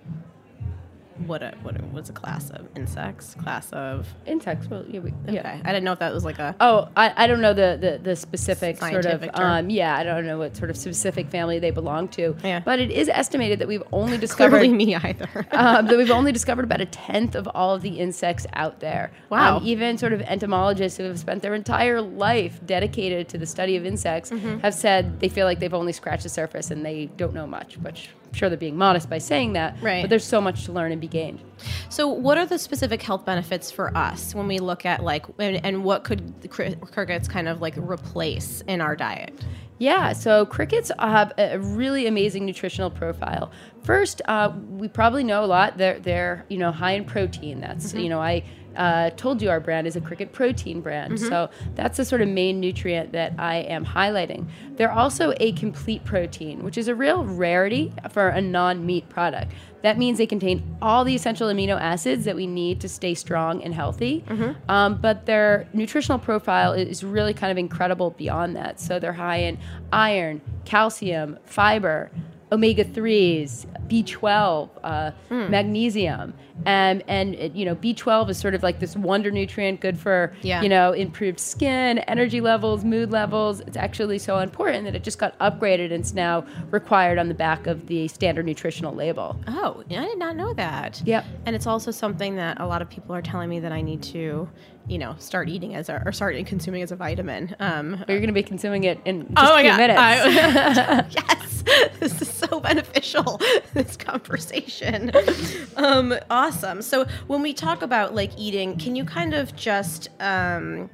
what 1.26 1.42
a 1.42 1.54
what 1.62 1.76
a, 1.76 1.82
what's 1.84 2.10
a 2.10 2.12
class 2.12 2.50
of 2.50 2.66
insects 2.76 3.34
class 3.34 3.72
of 3.72 4.06
Insects. 4.26 4.68
Well, 4.68 4.84
yeah, 4.88 5.00
we, 5.00 5.12
okay. 5.28 5.60
I 5.64 5.68
didn't 5.72 5.84
know 5.84 5.92
if 5.92 5.98
that 5.98 6.12
was 6.12 6.24
like 6.24 6.38
a 6.38 6.54
Oh, 6.60 6.88
I, 6.96 7.12
I 7.16 7.26
don't 7.26 7.40
know 7.40 7.52
the, 7.54 7.78
the, 7.80 7.98
the 8.02 8.16
specific 8.16 8.78
sort 8.78 9.04
of 9.06 9.20
term. 9.22 9.30
um, 9.34 9.70
yeah 9.70 9.96
I 9.96 10.02
don't 10.04 10.26
know 10.26 10.38
what 10.38 10.56
sort 10.56 10.70
of 10.70 10.76
specific 10.76 11.28
family 11.28 11.58
they 11.58 11.70
belong 11.70 12.08
to. 12.08 12.36
Yeah. 12.44 12.60
But 12.60 12.78
it 12.80 12.90
is 12.90 13.08
estimated 13.08 13.58
that 13.58 13.68
we've 13.68 13.82
only 13.92 14.18
discovered 14.26 14.58
clearly 14.58 14.72
me 14.74 14.94
either. 14.94 15.46
uh, 15.52 15.82
that 15.88 15.96
we've 15.96 16.10
only 16.10 16.32
discovered 16.32 16.64
about 16.64 16.80
a 16.80 16.86
tenth 16.86 17.34
of 17.34 17.48
all 17.54 17.74
of 17.74 17.82
the 17.82 17.98
insects 18.00 18.46
out 18.54 18.80
there. 18.80 19.10
Wow. 19.30 19.58
Um, 19.58 19.66
even 19.66 19.98
sort 19.98 20.12
of 20.12 20.20
entomologists 20.22 20.98
who 20.98 21.04
have 21.04 21.18
spent 21.18 21.42
their 21.42 21.54
entire 21.54 22.00
life 22.00 22.60
dedicated 22.66 23.28
to 23.30 23.38
the 23.38 23.46
study 23.46 23.76
of 23.76 23.84
insects 23.86 24.30
Mm-hmm. 24.30 24.58
have 24.60 24.74
said 24.74 25.20
they 25.20 25.28
feel 25.28 25.46
like 25.46 25.60
they've 25.60 25.74
only 25.74 25.92
scratched 25.92 26.22
the 26.24 26.28
surface 26.28 26.70
and 26.70 26.84
they 26.84 27.06
don't 27.16 27.34
know 27.34 27.46
much, 27.46 27.76
which 27.78 28.10
sure 28.34 28.48
they're 28.48 28.58
being 28.58 28.76
modest 28.76 29.08
by 29.08 29.18
saying 29.18 29.54
that. 29.54 29.76
Right. 29.80 30.02
But 30.02 30.10
there's 30.10 30.24
so 30.24 30.40
much 30.40 30.64
to 30.64 30.72
learn 30.72 30.92
and 30.92 31.00
be 31.00 31.08
gained. 31.08 31.40
So, 31.88 32.08
what 32.08 32.38
are 32.38 32.46
the 32.46 32.58
specific 32.58 33.02
health 33.02 33.24
benefits 33.24 33.70
for 33.70 33.96
us 33.96 34.34
when 34.34 34.46
we 34.46 34.58
look 34.58 34.84
at 34.84 35.02
like, 35.02 35.26
and, 35.38 35.64
and 35.64 35.84
what 35.84 36.04
could 36.04 36.50
crickets 36.50 37.28
kind 37.28 37.48
of 37.48 37.60
like 37.60 37.76
replace 37.76 38.62
in 38.62 38.80
our 38.80 38.96
diet? 38.96 39.32
Yeah, 39.78 40.12
so 40.12 40.46
crickets 40.46 40.92
have 40.98 41.32
a 41.36 41.58
really 41.58 42.06
amazing 42.06 42.46
nutritional 42.46 42.90
profile. 42.90 43.50
First, 43.82 44.22
uh, 44.26 44.52
we 44.70 44.88
probably 44.88 45.24
know 45.24 45.44
a 45.44 45.46
lot. 45.46 45.78
They're 45.78 45.98
they're 45.98 46.46
you 46.48 46.58
know 46.58 46.70
high 46.70 46.92
in 46.92 47.04
protein. 47.04 47.60
That's 47.60 47.92
you 47.92 48.08
know 48.08 48.20
I 48.20 48.44
uh, 48.76 49.10
told 49.10 49.40
you 49.42 49.50
our 49.50 49.60
brand 49.60 49.86
is 49.86 49.96
a 49.96 50.00
cricket 50.00 50.32
protein 50.32 50.80
brand. 50.80 51.18
So 51.20 51.50
that's 51.74 51.96
the 51.96 52.04
sort 52.04 52.20
of 52.22 52.28
main 52.28 52.60
nutrient 52.60 53.12
that 53.12 53.32
I 53.38 53.56
am 53.56 53.84
highlighting. 53.84 54.46
They're 54.76 54.92
also 54.92 55.32
a 55.40 55.52
complete 55.52 56.04
protein, 56.04 56.62
which 56.64 56.76
is 56.78 56.88
a 56.88 56.94
real 56.94 57.24
rarity 57.24 57.92
for 58.10 58.28
a 58.28 58.40
non-meat 58.40 59.08
product. 59.08 59.52
That 59.82 59.98
means 59.98 60.16
they 60.18 60.26
contain 60.26 60.76
all 60.80 61.04
the 61.04 61.14
essential 61.14 61.48
amino 61.48 61.78
acids 61.78 62.24
that 62.24 62.36
we 62.36 62.46
need 62.46 62.80
to 62.80 62.88
stay 62.88 63.14
strong 63.14 63.62
and 63.62 63.74
healthy. 63.74 64.24
Um, 64.68 64.96
but 65.00 65.26
their 65.26 65.68
nutritional 65.74 66.18
profile 66.18 66.72
is 66.72 67.04
really 67.04 67.34
kind 67.34 67.50
of 67.52 67.58
incredible 67.58 68.10
beyond 68.10 68.56
that. 68.56 68.80
So 68.80 68.98
they're 68.98 69.12
high 69.12 69.38
in 69.38 69.58
iron, 69.92 70.40
calcium, 70.64 71.38
fiber, 71.44 72.10
omega 72.54 72.84
3s, 72.84 73.66
B12, 73.88 74.70
uh, 74.82 75.10
magnesium. 75.30 76.32
And, 76.66 77.02
and 77.08 77.34
it- 77.34 77.54
you 77.54 77.64
know, 77.64 77.74
B12 77.74 78.30
is 78.30 78.38
sort 78.38 78.54
of 78.54 78.62
like 78.62 78.78
this 78.78 78.96
wonder 78.96 79.30
nutrient, 79.30 79.80
good 79.80 79.98
for, 79.98 80.32
Yeah. 80.42 80.62
you 80.62 80.68
know, 80.68 80.92
improved 80.92 81.40
skin, 81.40 81.98
energy 82.00 82.40
levels, 82.40 82.84
mood 82.84 83.10
levels. 83.10 83.60
It's 83.60 83.76
actually 83.76 84.18
so 84.18 84.38
important 84.38 84.84
that 84.84 84.94
it 84.94 85.02
just 85.02 85.18
got 85.18 85.36
upgraded 85.40 85.86
and 85.86 85.94
it's 85.94 86.14
now 86.14 86.44
required 86.70 87.18
on 87.18 87.28
the 87.28 87.34
back 87.34 87.66
of 87.66 87.86
the 87.88 88.06
standard 88.08 88.46
nutritional 88.46 88.94
label. 88.94 89.36
Oh, 89.48 89.82
I 89.90 90.04
did 90.06 90.18
not 90.18 90.36
know 90.36 90.54
that. 90.54 91.02
Yep. 91.04 91.24
And 91.46 91.56
it's 91.56 91.66
also 91.66 91.90
something 91.90 92.36
that 92.36 92.60
a 92.60 92.66
lot 92.66 92.80
of 92.82 92.88
people 92.88 93.14
are 93.14 93.22
telling 93.22 93.50
me 93.50 93.58
that 93.60 93.72
I 93.72 93.80
need 93.82 94.02
to, 94.04 94.48
you 94.86 94.98
know, 94.98 95.16
start 95.18 95.48
eating 95.48 95.74
as 95.74 95.88
a 95.88 96.02
or 96.06 96.12
start 96.12 96.36
consuming 96.46 96.82
as 96.82 96.92
a 96.92 96.96
vitamin. 96.96 97.54
Um, 97.58 98.04
you're 98.08 98.18
going 98.18 98.28
to 98.28 98.32
be 98.32 98.42
consuming 98.44 98.84
it 98.84 99.00
in 99.04 99.22
just 99.22 99.32
Oh 99.38 99.52
a 99.52 99.54
my 99.54 99.62
few 99.62 99.70
God. 99.70 99.78
minutes. 99.78 100.00
I- 100.00 101.04
yes, 101.40 101.53
this 102.00 102.20
is 102.20 102.28
so 102.28 102.60
beneficial. 102.60 103.40
This 103.74 103.96
conversation, 103.96 105.10
um, 105.76 106.14
awesome. 106.30 106.80
So 106.80 107.06
when 107.26 107.42
we 107.42 107.52
talk 107.52 107.82
about 107.82 108.14
like 108.14 108.30
eating, 108.38 108.78
can 108.78 108.94
you 108.94 109.04
kind 109.04 109.34
of 109.34 109.56
just 109.56 110.08
um, 110.20 110.88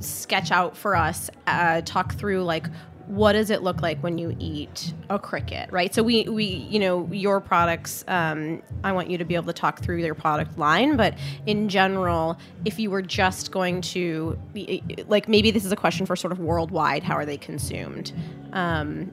sketch 0.00 0.50
out 0.50 0.76
for 0.76 0.96
us, 0.96 1.28
uh, 1.46 1.82
talk 1.82 2.14
through 2.14 2.44
like 2.44 2.66
what 3.08 3.32
does 3.32 3.48
it 3.50 3.62
look 3.62 3.80
like 3.80 3.98
when 4.02 4.18
you 4.18 4.36
eat 4.38 4.92
a 5.08 5.18
cricket, 5.18 5.70
right? 5.72 5.94
So 5.94 6.02
we 6.02 6.24
we 6.24 6.44
you 6.44 6.78
know 6.78 7.08
your 7.10 7.40
products. 7.40 8.04
Um, 8.06 8.62
I 8.84 8.92
want 8.92 9.10
you 9.10 9.18
to 9.18 9.24
be 9.24 9.34
able 9.34 9.46
to 9.46 9.52
talk 9.52 9.80
through 9.82 10.02
their 10.02 10.14
product 10.14 10.58
line, 10.58 10.96
but 10.96 11.14
in 11.46 11.68
general, 11.68 12.38
if 12.64 12.78
you 12.78 12.90
were 12.90 13.02
just 13.02 13.50
going 13.50 13.80
to 13.80 14.38
be, 14.52 14.82
like 15.08 15.26
maybe 15.26 15.50
this 15.50 15.64
is 15.64 15.72
a 15.72 15.76
question 15.76 16.04
for 16.04 16.16
sort 16.16 16.32
of 16.32 16.38
worldwide, 16.38 17.02
how 17.02 17.14
are 17.14 17.24
they 17.24 17.38
consumed? 17.38 18.12
Um, 18.52 19.10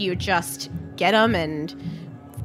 you 0.00 0.14
just 0.16 0.70
get 0.96 1.12
them 1.12 1.34
and 1.34 1.74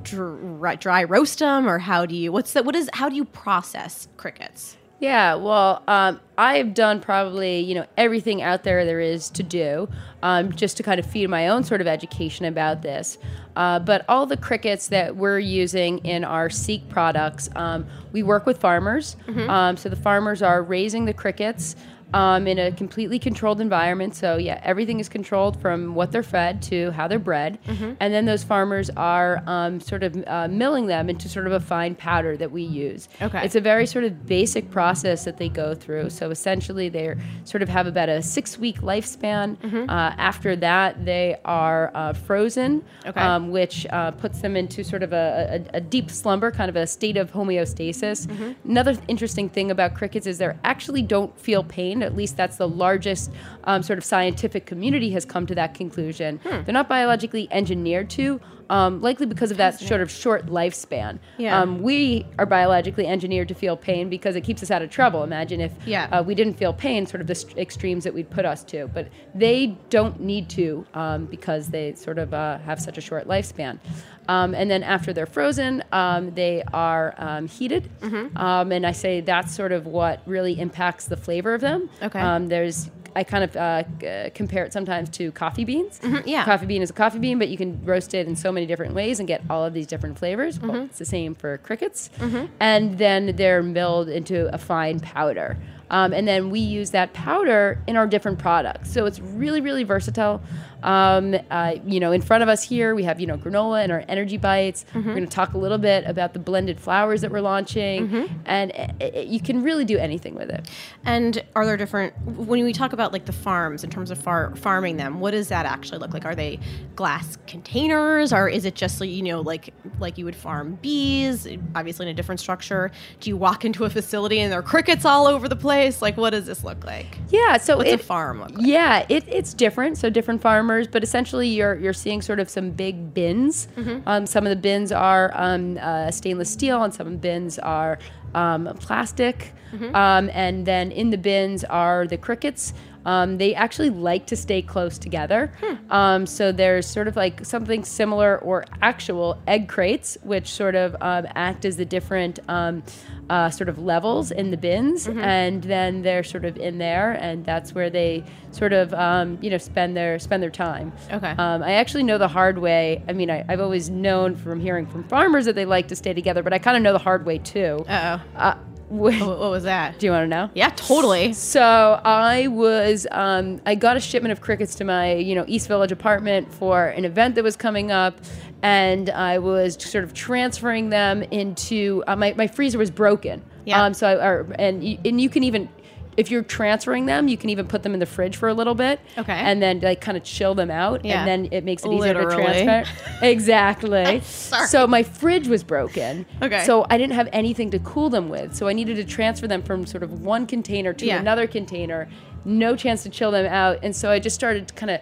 dry, 0.03 0.75
dry 0.75 1.03
roast 1.03 1.39
them, 1.39 1.67
or 1.67 1.79
how 1.79 2.05
do 2.05 2.15
you? 2.15 2.31
What's 2.31 2.53
that? 2.53 2.65
What 2.65 2.75
is? 2.75 2.89
How 2.93 3.09
do 3.09 3.15
you 3.15 3.25
process 3.25 4.07
crickets? 4.17 4.77
Yeah, 4.99 5.35
well, 5.35 5.83
um, 5.87 6.19
I've 6.39 6.73
done 6.73 7.01
probably 7.01 7.59
you 7.59 7.75
know 7.75 7.85
everything 7.97 8.41
out 8.41 8.63
there 8.63 8.83
there 8.83 8.99
is 8.99 9.29
to 9.31 9.43
do, 9.43 9.87
um, 10.23 10.51
just 10.53 10.77
to 10.77 10.83
kind 10.83 10.99
of 10.99 11.05
feed 11.05 11.29
my 11.29 11.49
own 11.49 11.63
sort 11.63 11.81
of 11.81 11.87
education 11.87 12.45
about 12.45 12.81
this. 12.81 13.17
Uh, 13.55 13.79
but 13.79 14.05
all 14.07 14.25
the 14.25 14.37
crickets 14.37 14.87
that 14.87 15.15
we're 15.15 15.39
using 15.39 15.99
in 15.99 16.23
our 16.23 16.49
Seek 16.49 16.87
products, 16.89 17.49
um, 17.55 17.87
we 18.11 18.21
work 18.23 18.45
with 18.45 18.59
farmers. 18.59 19.15
Um, 19.49 19.77
so 19.77 19.89
the 19.89 19.95
farmers 19.95 20.41
are 20.41 20.61
raising 20.61 21.05
the 21.05 21.13
crickets. 21.13 21.75
Um, 22.13 22.47
in 22.47 22.57
a 22.57 22.71
completely 22.71 23.19
controlled 23.19 23.59
environment. 23.59 24.15
So, 24.15 24.37
yeah, 24.37 24.61
everything 24.63 25.01
is 25.01 25.09
controlled 25.09 25.59
from 25.59 25.93
what 25.93 26.13
they're 26.13 26.23
fed 26.23 26.61
to 26.63 26.91
how 26.91 27.05
they're 27.09 27.19
bred. 27.19 27.59
And 27.99 28.13
then 28.13 28.23
those 28.25 28.45
farmers 28.45 28.89
are 28.95 29.43
um, 29.45 29.81
sort 29.81 30.03
of 30.03 30.23
uh, 30.25 30.47
milling 30.47 30.87
them 30.87 31.09
into 31.09 31.27
sort 31.27 31.47
of 31.47 31.51
a 31.53 31.59
fine 31.59 31.95
powder 31.95 32.37
that 32.37 32.49
we 32.49 32.63
use. 32.63 33.09
Okay. 33.21 33.43
It's 33.43 33.55
a 33.55 33.61
very 33.61 33.85
sort 33.85 34.05
of 34.05 34.25
basic 34.25 34.71
process 34.71 35.25
that 35.25 35.35
they 35.35 35.49
go 35.49 35.75
through. 35.75 36.09
So 36.09 36.31
essentially, 36.31 36.87
they 36.87 37.15
sort 37.43 37.61
of 37.61 37.67
have 37.67 37.87
about 37.87 38.07
a 38.07 38.21
six 38.21 38.57
week 38.57 38.79
lifespan. 38.79 39.57
Mm-hmm. 39.57 39.89
Uh, 39.89 40.13
after 40.17 40.55
that, 40.55 41.03
they 41.03 41.35
are 41.43 41.91
uh, 41.93 42.13
frozen, 42.13 42.85
Okay. 43.05 43.19
um, 43.19 43.51
which 43.51 43.85
uh, 43.89 44.11
puts 44.11 44.39
them 44.41 44.55
into 44.55 44.81
sort 44.85 45.03
of 45.03 45.11
a, 45.11 45.61
a, 45.73 45.77
a 45.77 45.81
deep 45.81 46.09
slumber, 46.09 46.51
kind 46.51 46.69
of 46.69 46.77
a 46.77 46.87
state 46.87 47.17
of 47.17 47.33
homeostasis. 47.33 48.27
Mm-hmm. 48.27 48.69
Another 48.69 48.93
th- 48.93 49.03
interesting 49.09 49.49
thing 49.49 49.71
about 49.71 49.93
crickets 49.93 50.25
is 50.25 50.37
they 50.37 50.49
actually 50.63 51.01
don't 51.01 51.37
feel 51.37 51.65
pain. 51.65 51.96
At 52.03 52.15
least 52.15 52.37
that's 52.37 52.57
the 52.57 52.67
largest 52.67 53.31
um, 53.63 53.83
sort 53.83 53.97
of 53.97 54.05
scientific 54.05 54.65
community 54.65 55.11
has 55.11 55.25
come 55.25 55.45
to 55.47 55.55
that 55.55 55.73
conclusion. 55.73 56.39
Hmm. 56.43 56.63
They're 56.63 56.73
not 56.73 56.89
biologically 56.89 57.47
engineered 57.51 58.09
to. 58.11 58.39
Um, 58.69 59.01
likely 59.01 59.25
because 59.25 59.49
of 59.51 59.57
that 59.57 59.79
sort 59.79 60.01
of 60.01 60.11
short 60.11 60.47
lifespan. 60.47 61.19
Yeah. 61.37 61.61
Um, 61.61 61.81
we 61.81 62.25
are 62.37 62.45
biologically 62.45 63.07
engineered 63.07 63.47
to 63.47 63.53
feel 63.55 63.77
pain 63.77 64.09
because 64.09 64.35
it 64.35 64.41
keeps 64.41 64.61
us 64.61 64.71
out 64.71 64.81
of 64.81 64.89
trouble. 64.89 65.23
Imagine 65.23 65.61
if 65.61 65.71
Yeah. 65.85 66.07
uh, 66.11 66.21
we 66.21 66.35
didn't 66.35 66.55
feel 66.55 66.73
pain, 66.73 67.05
sort 67.05 67.21
of 67.21 67.27
the 67.27 67.35
st- 67.35 67.57
extremes 67.57 68.03
that 68.03 68.13
we'd 68.13 68.29
put 68.29 68.43
us 68.45 68.63
to. 68.65 68.87
But 68.93 69.07
they 69.33 69.77
don't 69.89 70.19
need 70.19 70.49
to 70.49 70.85
um, 70.93 71.25
because 71.27 71.69
they 71.69 71.93
sort 71.95 72.17
of 72.17 72.33
uh, 72.33 72.57
have 72.59 72.81
such 72.81 72.97
a 72.97 73.01
short 73.01 73.27
lifespan. 73.27 73.79
Um, 74.27 74.53
and 74.53 74.69
then 74.69 74.83
after 74.83 75.13
they're 75.13 75.25
frozen, 75.25 75.81
um, 75.93 76.33
they 76.33 76.61
are 76.73 77.15
um, 77.17 77.47
heated. 77.47 77.89
Mm-hmm. 78.01 78.37
Um, 78.37 78.71
and 78.73 78.85
I 78.85 78.91
say 78.91 79.21
that's 79.21 79.55
sort 79.55 79.71
of 79.71 79.85
what 79.85 80.21
really 80.25 80.59
impacts 80.59 81.05
the 81.05 81.15
flavor 81.15 81.53
of 81.53 81.61
them. 81.61 81.89
Okay. 82.01 82.19
Um, 82.19 82.47
there's 82.47 82.89
I 83.17 83.23
kind 83.23 83.43
of 83.43 83.55
uh, 83.55 83.83
g- 83.99 84.29
compare 84.35 84.63
it 84.63 84.71
sometimes 84.71 85.09
to 85.17 85.31
coffee 85.31 85.65
beans. 85.65 85.99
Mm-hmm, 85.99 86.27
yeah. 86.27 86.45
Coffee 86.45 86.67
bean 86.67 86.83
is 86.83 86.91
a 86.91 86.93
coffee 86.93 87.17
bean, 87.17 87.39
but 87.39 87.47
you 87.49 87.57
can 87.57 87.83
roast 87.83 88.13
it 88.13 88.27
in 88.27 88.35
so 88.35 88.51
many 88.51 88.67
different 88.67 88.93
ways 88.93 89.17
and 89.19 89.27
get 89.27 89.41
all 89.49 89.65
of 89.65 89.73
these 89.73 89.87
different 89.87 90.19
flavors. 90.19 90.59
Mm-hmm. 90.59 90.67
Well, 90.67 90.83
it's 90.83 90.99
the 90.99 91.05
same 91.05 91.33
for 91.33 91.57
crickets. 91.57 92.11
And 92.59 92.99
then 92.99 93.35
they're 93.35 93.63
milled 93.63 94.07
into 94.09 94.53
a 94.53 94.59
fine 94.59 94.99
powder. 94.99 95.57
Um, 95.89 96.13
and 96.13 96.27
then 96.27 96.51
we 96.51 96.59
use 96.59 96.91
that 96.91 97.13
powder 97.13 97.81
in 97.87 97.95
our 97.95 98.05
different 98.05 98.37
products. 98.37 98.91
So 98.91 99.05
it's 99.05 99.19
really, 99.19 99.61
really 99.61 99.83
versatile. 99.83 100.41
Um, 100.83 101.35
uh, 101.49 101.75
you 101.85 101.99
know, 101.99 102.11
in 102.11 102.21
front 102.21 102.43
of 102.43 102.49
us 102.49 102.63
here, 102.63 102.95
we 102.95 103.03
have, 103.03 103.19
you 103.19 103.27
know, 103.27 103.37
granola 103.37 103.83
and 103.83 103.91
our 103.91 104.03
energy 104.07 104.37
bites. 104.37 104.85
We're 104.93 105.01
mm-hmm. 105.01 105.09
going 105.11 105.23
to 105.25 105.29
talk 105.29 105.53
a 105.53 105.57
little 105.57 105.77
bit 105.77 106.05
about 106.05 106.33
the 106.33 106.39
blended 106.39 106.79
flours 106.79 107.21
that 107.21 107.31
we're 107.31 107.41
launching. 107.41 108.07
Mm-hmm. 108.07 108.33
And 108.45 108.71
it, 108.71 108.91
it- 108.99 109.27
you 109.27 109.39
can 109.39 109.61
really 109.61 109.85
do 109.85 109.97
anything 109.97 110.35
with 110.35 110.49
it. 110.49 110.69
And 111.05 111.43
are 111.55 111.65
there 111.65 111.77
different 111.77 112.13
when 112.25 112.63
we 112.63 112.73
talk 112.73 112.93
about 112.93 113.13
like 113.13 113.25
the 113.25 113.33
farms 113.33 113.83
in 113.83 113.89
terms 113.89 114.11
of 114.11 114.17
far, 114.17 114.55
farming 114.55 114.97
them? 114.97 115.19
What 115.19 115.31
does 115.31 115.49
that 115.49 115.65
actually 115.65 115.99
look 115.99 116.13
like? 116.13 116.25
Are 116.25 116.35
they 116.35 116.59
glass 116.95 117.37
containers, 117.47 118.33
or 118.33 118.47
is 118.49 118.65
it 118.65 118.75
just 118.75 119.01
you 119.01 119.23
know 119.23 119.41
like 119.41 119.73
like 119.99 120.17
you 120.17 120.25
would 120.25 120.35
farm 120.35 120.77
bees, 120.81 121.47
obviously 121.75 122.05
in 122.05 122.09
a 122.09 122.13
different 122.13 122.39
structure? 122.39 122.91
Do 123.19 123.29
you 123.29 123.37
walk 123.37 123.65
into 123.65 123.85
a 123.85 123.89
facility 123.89 124.39
and 124.39 124.51
there 124.51 124.59
are 124.59 124.63
crickets 124.63 125.05
all 125.05 125.27
over 125.27 125.47
the 125.47 125.55
place? 125.55 126.01
Like, 126.01 126.17
what 126.17 126.31
does 126.31 126.45
this 126.45 126.63
look 126.63 126.85
like? 126.85 127.17
Yeah, 127.29 127.57
so 127.57 127.77
What's 127.77 127.91
a 127.91 127.97
farm 127.97 128.39
look 128.39 128.51
like? 128.51 128.65
Yeah, 128.65 129.05
it, 129.09 129.23
it's 129.27 129.53
different. 129.53 129.97
So 129.97 130.09
different 130.09 130.41
farmers, 130.41 130.66
but 130.67 131.03
essentially 131.03 131.47
you're 131.47 131.75
you're 131.75 131.93
seeing 131.93 132.21
sort 132.21 132.39
of 132.39 132.49
some 132.49 132.71
big 132.71 133.13
bins. 133.13 133.67
Mm-hmm. 133.75 134.07
Um, 134.07 134.25
some 134.25 134.45
of 134.45 134.49
the 134.49 134.61
bins 134.61 134.91
are 134.91 135.31
um, 135.33 135.77
uh, 135.81 136.11
stainless 136.11 136.49
steel, 136.49 136.83
and 136.83 136.93
some 136.93 137.07
of 137.07 137.13
the 137.13 137.19
bins 137.19 137.59
are 137.59 137.99
um, 138.33 138.65
plastic. 138.79 139.53
Mm-hmm. 139.71 139.95
Um, 139.95 140.29
and 140.33 140.65
then 140.65 140.91
in 140.91 141.09
the 141.09 141.17
bins 141.17 141.63
are 141.65 142.07
the 142.07 142.17
crickets. 142.17 142.73
Um, 143.07 143.37
they 143.37 143.55
actually 143.55 143.89
like 143.89 144.25
to 144.27 144.35
stay 144.35 144.61
close 144.61 144.97
together. 144.97 145.53
Hmm. 145.61 145.91
Um, 145.91 146.27
so 146.27 146.51
there's 146.51 146.85
sort 146.85 147.07
of 147.07 147.15
like 147.15 147.45
something 147.45 147.85
similar 147.85 148.37
or 148.39 148.65
actual 148.81 149.41
egg 149.47 149.69
crates, 149.69 150.17
which 150.23 150.49
sort 150.49 150.75
of 150.75 150.93
um, 150.99 151.25
act 151.33 151.63
as 151.63 151.77
the 151.77 151.85
different 151.85 152.39
um, 152.49 152.83
uh, 153.29 153.49
sort 153.49 153.69
of 153.69 153.79
levels 153.79 154.31
in 154.31 154.51
the 154.51 154.57
bins. 154.57 155.07
Mm-hmm. 155.07 155.19
And 155.19 155.63
then 155.63 156.01
they're 156.01 156.23
sort 156.23 156.43
of 156.43 156.57
in 156.57 156.79
there, 156.79 157.13
and 157.13 157.45
that's 157.45 157.73
where 157.73 157.89
they 157.89 158.25
sort 158.51 158.73
of 158.73 158.93
um, 158.93 159.37
you 159.41 159.49
know 159.49 159.57
spend 159.57 159.95
their 159.95 160.19
spend 160.19 160.43
their 160.43 160.49
time. 160.49 160.91
Okay. 161.09 161.31
Um, 161.31 161.63
I 161.63 161.73
actually 161.73 162.03
know 162.03 162.17
the 162.17 162.27
hard 162.27 162.57
way. 162.57 163.03
I 163.07 163.13
mean, 163.13 163.31
I, 163.31 163.45
I've 163.47 163.61
always 163.61 163.89
known 163.89 164.35
from 164.35 164.59
hearing 164.59 164.85
from 164.85 165.05
farmers 165.05 165.45
that 165.45 165.55
they 165.55 165.65
like 165.65 165.87
to 165.87 165.95
stay 165.95 166.13
together, 166.13 166.43
but 166.43 166.51
I 166.51 166.59
kind 166.59 166.75
of 166.75 166.83
know 166.83 166.91
the 166.91 166.99
hard 166.99 167.25
way 167.25 167.37
too. 167.37 167.85
Uh 167.87 168.19
oh. 168.19 168.37
Uh, 168.37 168.57
What, 168.89 169.19
what 169.19 169.51
was 169.51 169.63
that? 169.63 169.99
do 169.99 170.05
you 170.05 170.11
want 170.11 170.23
to 170.23 170.27
know? 170.27 170.49
Yeah, 170.53 170.69
totally. 170.69 171.33
So 171.33 171.99
I 172.03 172.47
was, 172.47 173.05
um, 173.11 173.61
I 173.65 173.75
got 173.75 173.97
a 173.97 173.99
shipment 173.99 174.31
of 174.31 174.41
crickets 174.41 174.75
to 174.75 174.85
my, 174.85 175.15
you 175.15 175.35
know, 175.35 175.43
East 175.47 175.67
Village 175.67 175.91
apartment 175.91 176.53
for 176.53 176.87
an 176.87 177.03
event 177.03 177.35
that 177.35 177.43
was 177.43 177.57
coming 177.57 177.91
up, 177.91 178.19
and 178.61 179.09
I 179.09 179.39
was 179.39 179.75
sort 179.83 180.03
of 180.03 180.13
transferring 180.13 180.89
them 180.89 181.21
into 181.23 182.03
uh, 182.07 182.15
my 182.15 182.33
my 182.37 182.47
freezer 182.47 182.77
was 182.77 182.91
broken. 182.91 183.43
Yeah. 183.65 183.83
Um. 183.83 183.93
So 183.93 184.07
I, 184.07 184.25
or, 184.25 184.55
and 184.57 184.83
you, 184.83 184.97
and 185.03 185.19
you 185.19 185.29
can 185.29 185.43
even. 185.43 185.69
If 186.17 186.31
you're 186.31 186.41
transferring 186.41 187.05
them, 187.05 187.27
you 187.27 187.37
can 187.37 187.49
even 187.51 187.67
put 187.67 187.83
them 187.83 187.93
in 187.93 187.99
the 187.99 188.05
fridge 188.07 188.35
for 188.35 188.49
a 188.49 188.53
little 188.53 188.73
bit. 188.73 188.99
Okay. 189.19 189.31
And 189.33 189.61
then 189.61 189.79
like 189.81 190.01
kind 190.01 190.17
of 190.17 190.23
chill 190.23 190.55
them 190.55 190.71
out, 190.71 191.05
Yeah. 191.05 191.19
and 191.19 191.27
then 191.27 191.49
it 191.51 191.63
makes 191.63 191.85
it 191.85 191.91
easier 191.91 192.15
Literally. 192.15 192.37
to 192.53 192.63
transfer. 192.63 192.93
exactly. 193.25 194.21
So 194.21 194.87
my 194.87 195.03
fridge 195.03 195.47
was 195.47 195.63
broken. 195.63 196.25
Okay. 196.41 196.63
So 196.65 196.85
I 196.89 196.97
didn't 196.97 197.13
have 197.13 197.29
anything 197.31 197.69
to 197.71 197.79
cool 197.79 198.09
them 198.09 198.29
with. 198.29 198.55
So 198.55 198.67
I 198.67 198.73
needed 198.73 198.95
to 198.97 199.03
transfer 199.05 199.47
them 199.47 199.61
from 199.61 199.85
sort 199.85 200.01
of 200.03 200.21
one 200.21 200.47
container 200.47 200.91
to 200.93 201.05
Yeah. 201.05 201.19
another 201.19 201.45
container. 201.47 202.07
No 202.45 202.75
chance 202.75 203.03
to 203.03 203.09
chill 203.09 203.29
them 203.31 203.45
out. 203.45 203.79
And 203.83 203.95
so 203.95 204.09
I 204.09 204.19
just 204.19 204.33
started 204.35 204.75
kind 204.75 204.89
of, 204.91 205.01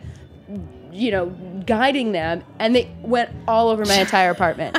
you 0.91 1.12
know, 1.12 1.27
guiding 1.65 2.12
them. 2.12 2.43
And 2.60 2.75
they 2.75 2.91
went 3.01 3.29
all 3.48 3.69
over 3.69 3.86
my 3.86 3.95
entire 4.00 4.31
apartment. 4.31 4.77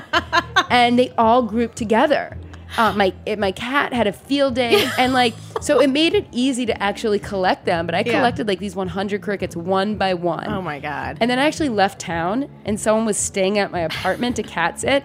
and 0.70 0.98
they 0.98 1.10
all 1.16 1.42
grouped 1.42 1.76
together. 1.78 2.36
Uh, 2.78 2.92
my 2.92 3.12
it, 3.24 3.38
my 3.38 3.52
cat 3.52 3.92
had 3.92 4.06
a 4.06 4.12
field 4.12 4.54
day, 4.54 4.86
and 4.98 5.12
like 5.12 5.34
so, 5.60 5.80
it 5.80 5.88
made 5.88 6.14
it 6.14 6.26
easy 6.32 6.66
to 6.66 6.82
actually 6.82 7.18
collect 7.18 7.64
them. 7.64 7.86
But 7.86 7.94
I 7.94 8.00
Yeah. 8.00 8.12
collected 8.18 8.46
like 8.48 8.58
these 8.58 8.76
100 8.76 9.22
crickets 9.22 9.56
one 9.56 9.96
by 9.96 10.12
one. 10.14 10.46
Oh 10.48 10.60
my 10.60 10.78
god. 10.80 11.16
And 11.20 11.30
then 11.30 11.38
I 11.38 11.46
actually 11.46 11.70
left 11.70 11.98
town, 11.98 12.48
and 12.64 12.78
someone 12.78 13.06
was 13.06 13.16
staying 13.16 13.58
at 13.58 13.70
my 13.72 13.80
apartment 13.80 14.36
to 14.36 14.42
cat 14.42 14.80
sit, 14.80 15.02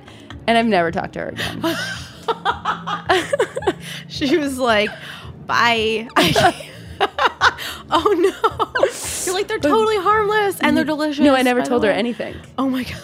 and 0.48 0.58
I've 0.58 0.66
never 0.66 0.92
talked 0.92 1.14
to 1.14 1.20
her 1.20 1.30
again. 1.30 1.62
She 4.08 4.38
was 4.38 4.58
like, 4.60 4.90
"Bye." 5.48 6.08
oh 7.90 8.14
no! 8.18 8.86
You're 9.26 9.34
like 9.34 9.48
they're 9.48 9.58
totally 9.60 9.98
harmless 9.98 10.60
and 10.60 10.76
they're 10.78 10.84
delicious. 10.84 11.24
no, 11.24 11.34
I 11.34 11.42
never 11.42 11.62
by 11.62 11.64
the 11.64 11.70
told 11.70 11.84
her 11.84 11.90
way." 11.92 11.96
anything. 11.98 12.36
Oh 12.58 12.70
my 12.70 12.84
god. 12.84 13.02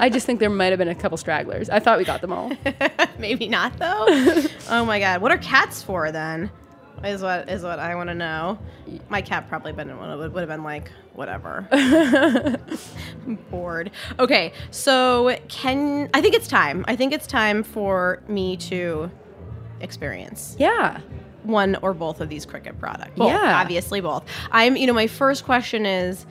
I 0.00 0.08
just 0.10 0.26
think 0.26 0.40
there 0.40 0.50
might 0.50 0.66
have 0.72 0.78
been 0.78 0.88
a 0.88 0.94
couple 0.94 1.16
stragglers. 1.18 1.70
I 1.70 1.78
thought 1.78 1.98
we 1.98 2.04
got 2.04 2.20
them 2.20 2.32
all. 2.32 2.50
Maybe 3.18 3.46
not 3.48 3.78
though. 3.78 4.06
oh 4.70 4.84
my 4.84 4.98
god. 4.98 5.20
What 5.22 5.30
are 5.30 5.38
cats 5.38 5.82
for 5.82 6.10
then? 6.10 6.50
Is 7.04 7.22
what 7.22 7.48
is 7.48 7.62
what 7.62 7.78
I 7.78 7.94
want 7.94 8.08
to 8.10 8.14
know. 8.14 8.58
My 9.08 9.22
cat 9.22 9.48
probably 9.48 9.72
been 9.72 9.96
would, 9.98 10.32
would 10.32 10.40
have 10.40 10.48
been 10.48 10.64
like 10.64 10.90
whatever. 11.14 11.66
Bored. 13.50 13.90
Okay, 14.18 14.52
so 14.70 15.36
can 15.48 16.10
I 16.14 16.20
think 16.20 16.34
it's 16.34 16.48
time. 16.48 16.84
I 16.88 16.96
think 16.96 17.12
it's 17.12 17.26
time 17.26 17.62
for 17.62 18.22
me 18.28 18.56
to 18.58 19.10
experience 19.80 20.56
Yeah. 20.58 21.00
one 21.42 21.76
or 21.82 21.94
both 21.94 22.20
of 22.20 22.28
these 22.28 22.44
cricket 22.44 22.78
products. 22.78 23.12
Both, 23.16 23.28
Yeah. 23.28 23.60
obviously 23.60 24.00
both. 24.00 24.24
I'm, 24.50 24.76
you 24.76 24.86
know, 24.86 24.92
my 24.92 25.06
first 25.06 25.44
question 25.44 25.86
is, 25.86 26.26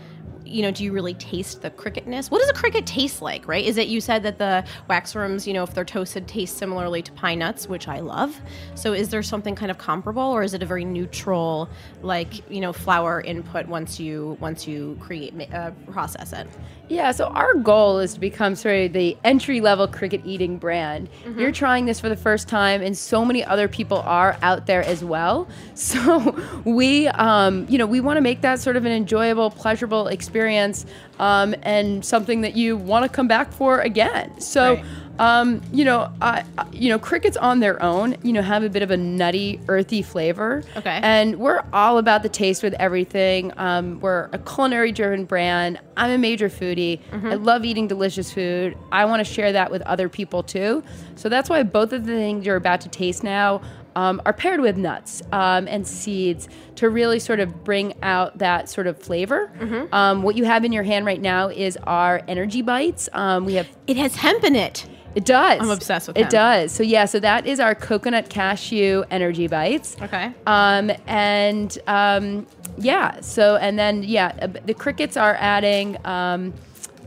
you 0.50 0.62
know, 0.62 0.72
do 0.72 0.84
you 0.84 0.92
really 0.92 1.14
taste 1.14 1.62
the 1.62 1.70
cricketness? 1.70 2.32
What 2.32 2.40
does 2.40 2.50
a 2.50 2.54
cricket 2.54 2.86
taste 2.86 3.22
like, 3.22 3.48
right? 3.48 3.64
Is 3.64 3.78
it 3.78 3.88
you 3.88 4.02
said 4.02 4.24
that 4.24 4.38
the 4.38 4.66
wax 4.88 5.16
worms, 5.16 5.48
you 5.48 5.54
know, 5.54 5.64
if 5.64 5.74
they're 5.74 5.86
toasted, 5.86 6.28
taste 6.28 6.58
similarly 6.58 7.02
to 7.02 7.12
pine 7.14 7.40
nuts, 7.40 7.68
which 7.68 7.88
I 7.88 8.00
love. 8.00 8.40
So 8.76 8.94
is 8.94 9.10
there 9.10 9.24
something 9.24 9.56
kind 9.56 9.72
of 9.72 9.78
comparable, 9.78 10.24
or 10.24 10.44
is 10.44 10.54
it 10.54 10.64
a 10.64 10.66
very 10.66 10.86
neutral, 10.86 11.70
like 12.02 12.50
you 12.50 12.62
know, 12.62 12.74
flour 12.74 13.22
input 13.22 13.68
once 13.68 14.00
you 14.00 14.38
once 14.40 14.68
you 14.68 14.98
create 15.00 15.34
uh, 15.54 15.72
process 15.92 16.34
it? 16.34 16.48
Yeah, 16.90 17.12
so 17.12 17.28
our 17.28 17.54
goal 17.54 18.00
is 18.00 18.16
to 18.16 18.20
become 18.20 18.56
sort 18.56 18.76
of 18.76 18.94
the 18.94 19.16
entry 19.24 19.62
level 19.62 19.88
cricket 19.88 20.22
eating 20.26 20.58
brand. 20.58 21.08
You're 21.38 21.52
trying 21.52 21.86
this 21.86 22.00
for 22.00 22.10
the 22.10 22.16
first 22.16 22.48
time, 22.48 22.82
and 22.82 22.98
so 22.98 23.24
many 23.24 23.46
other 23.46 23.68
people 23.68 24.00
are 24.00 24.38
out 24.42 24.66
there 24.66 24.84
as 24.84 25.04
well. 25.04 25.48
So 25.76 26.36
we, 26.66 27.08
um, 27.08 27.66
you 27.70 27.78
know, 27.78 27.86
we 27.86 28.02
want 28.02 28.18
to 28.18 28.22
make 28.22 28.42
that 28.42 28.60
sort 28.60 28.76
of 28.76 28.86
an 28.86 28.92
enjoyable, 28.92 29.50
pleasurable 29.50 30.08
experience, 30.08 30.86
um, 31.20 31.56
and 31.64 32.04
something 32.04 32.42
that 32.42 32.56
you 32.56 32.76
want 32.76 33.04
to 33.04 33.10
come 33.10 33.28
back 33.28 33.52
for 33.54 33.80
again. 33.80 34.42
So. 34.42 34.76
Right. 34.76 34.86
Um, 35.20 35.62
you 35.74 35.84
know, 35.86 36.12
I, 36.22 36.44
you 36.72 36.90
know, 36.90 36.98
crickets 36.98 37.36
on 37.38 37.60
their 37.60 37.82
own, 37.84 38.16
you 38.24 38.32
know, 38.34 38.42
have 38.42 38.64
a 38.64 38.70
bit 38.70 38.82
of 38.82 38.90
a 38.90 38.98
nutty, 38.98 39.60
earthy 39.68 40.02
flavor. 40.02 40.64
Okay. 40.78 41.00
And 41.04 41.36
we're 41.40 41.62
all 41.74 41.98
about 41.98 42.24
the 42.24 42.30
taste 42.30 42.64
with 42.64 42.74
everything. 42.76 43.52
Um, 43.58 44.00
we're 44.00 44.30
a 44.32 44.38
culinary 44.40 44.92
driven 44.94 45.26
brand. 45.26 45.80
I'm 45.98 46.12
a 46.12 46.18
major 46.18 46.50
foodie. 46.50 47.02
I 47.12 47.36
love 47.36 47.66
eating 47.66 47.88
delicious 47.88 48.32
food. 48.32 48.78
I 48.92 49.06
want 49.06 49.20
to 49.26 49.32
share 49.32 49.52
that 49.52 49.70
with 49.72 49.82
other 49.82 50.08
people 50.08 50.42
too. 50.42 50.84
So 51.16 51.28
that's 51.28 51.50
why 51.50 51.64
both 51.64 51.92
of 51.92 52.06
the 52.06 52.14
things 52.14 52.46
you're 52.46 52.56
about 52.56 52.80
to 52.82 52.90
taste 52.90 53.24
now 53.24 53.62
um, 53.96 54.22
are 54.26 54.32
paired 54.32 54.62
with 54.62 54.78
nuts 54.78 55.22
um, 55.34 55.68
and 55.68 55.86
seeds 55.86 56.48
to 56.76 56.90
really 56.90 57.20
sort 57.20 57.42
of 57.42 57.66
bring 57.66 57.94
out 58.02 58.38
that 58.38 58.70
sort 58.70 58.88
of 58.88 58.98
flavor. 58.98 59.52
Um, 59.92 60.24
what 60.24 60.38
you 60.38 60.46
have 60.46 60.64
in 60.64 60.72
your 60.72 60.84
hand 60.84 61.06
right 61.06 61.20
now 61.20 61.50
is 61.50 61.78
our 61.84 62.22
energy 62.30 62.62
bites. 62.62 63.10
Um, 63.12 63.44
we 63.44 63.56
have 63.56 63.68
It 63.88 63.98
has 63.98 64.16
hemp 64.16 64.46
in 64.46 64.56
it. 64.56 64.86
It 65.16 65.26
does. 65.26 65.60
I'm 65.62 65.70
obsessed 65.70 66.08
with 66.08 66.18
it. 66.18 66.22
them. 66.22 66.30
Does 66.30 66.72
so 66.72 66.84
yeah. 66.84 67.06
So 67.06 67.20
that 67.20 67.46
is 67.48 67.60
our 67.60 67.76
coconut 67.76 68.30
cashew 68.30 69.04
energy 69.10 69.48
bites. 69.48 69.96
Okay. 70.02 70.34
Um, 70.48 70.92
and 71.08 71.78
um, 71.88 72.48
yeah. 72.78 73.20
So 73.22 73.56
and 73.58 73.78
then 73.80 74.04
yeah, 74.04 74.36
uh, 74.42 74.48
the 74.66 74.74
crickets 74.74 75.18
are 75.18 75.36
adding 75.40 75.98
um, 76.06 76.54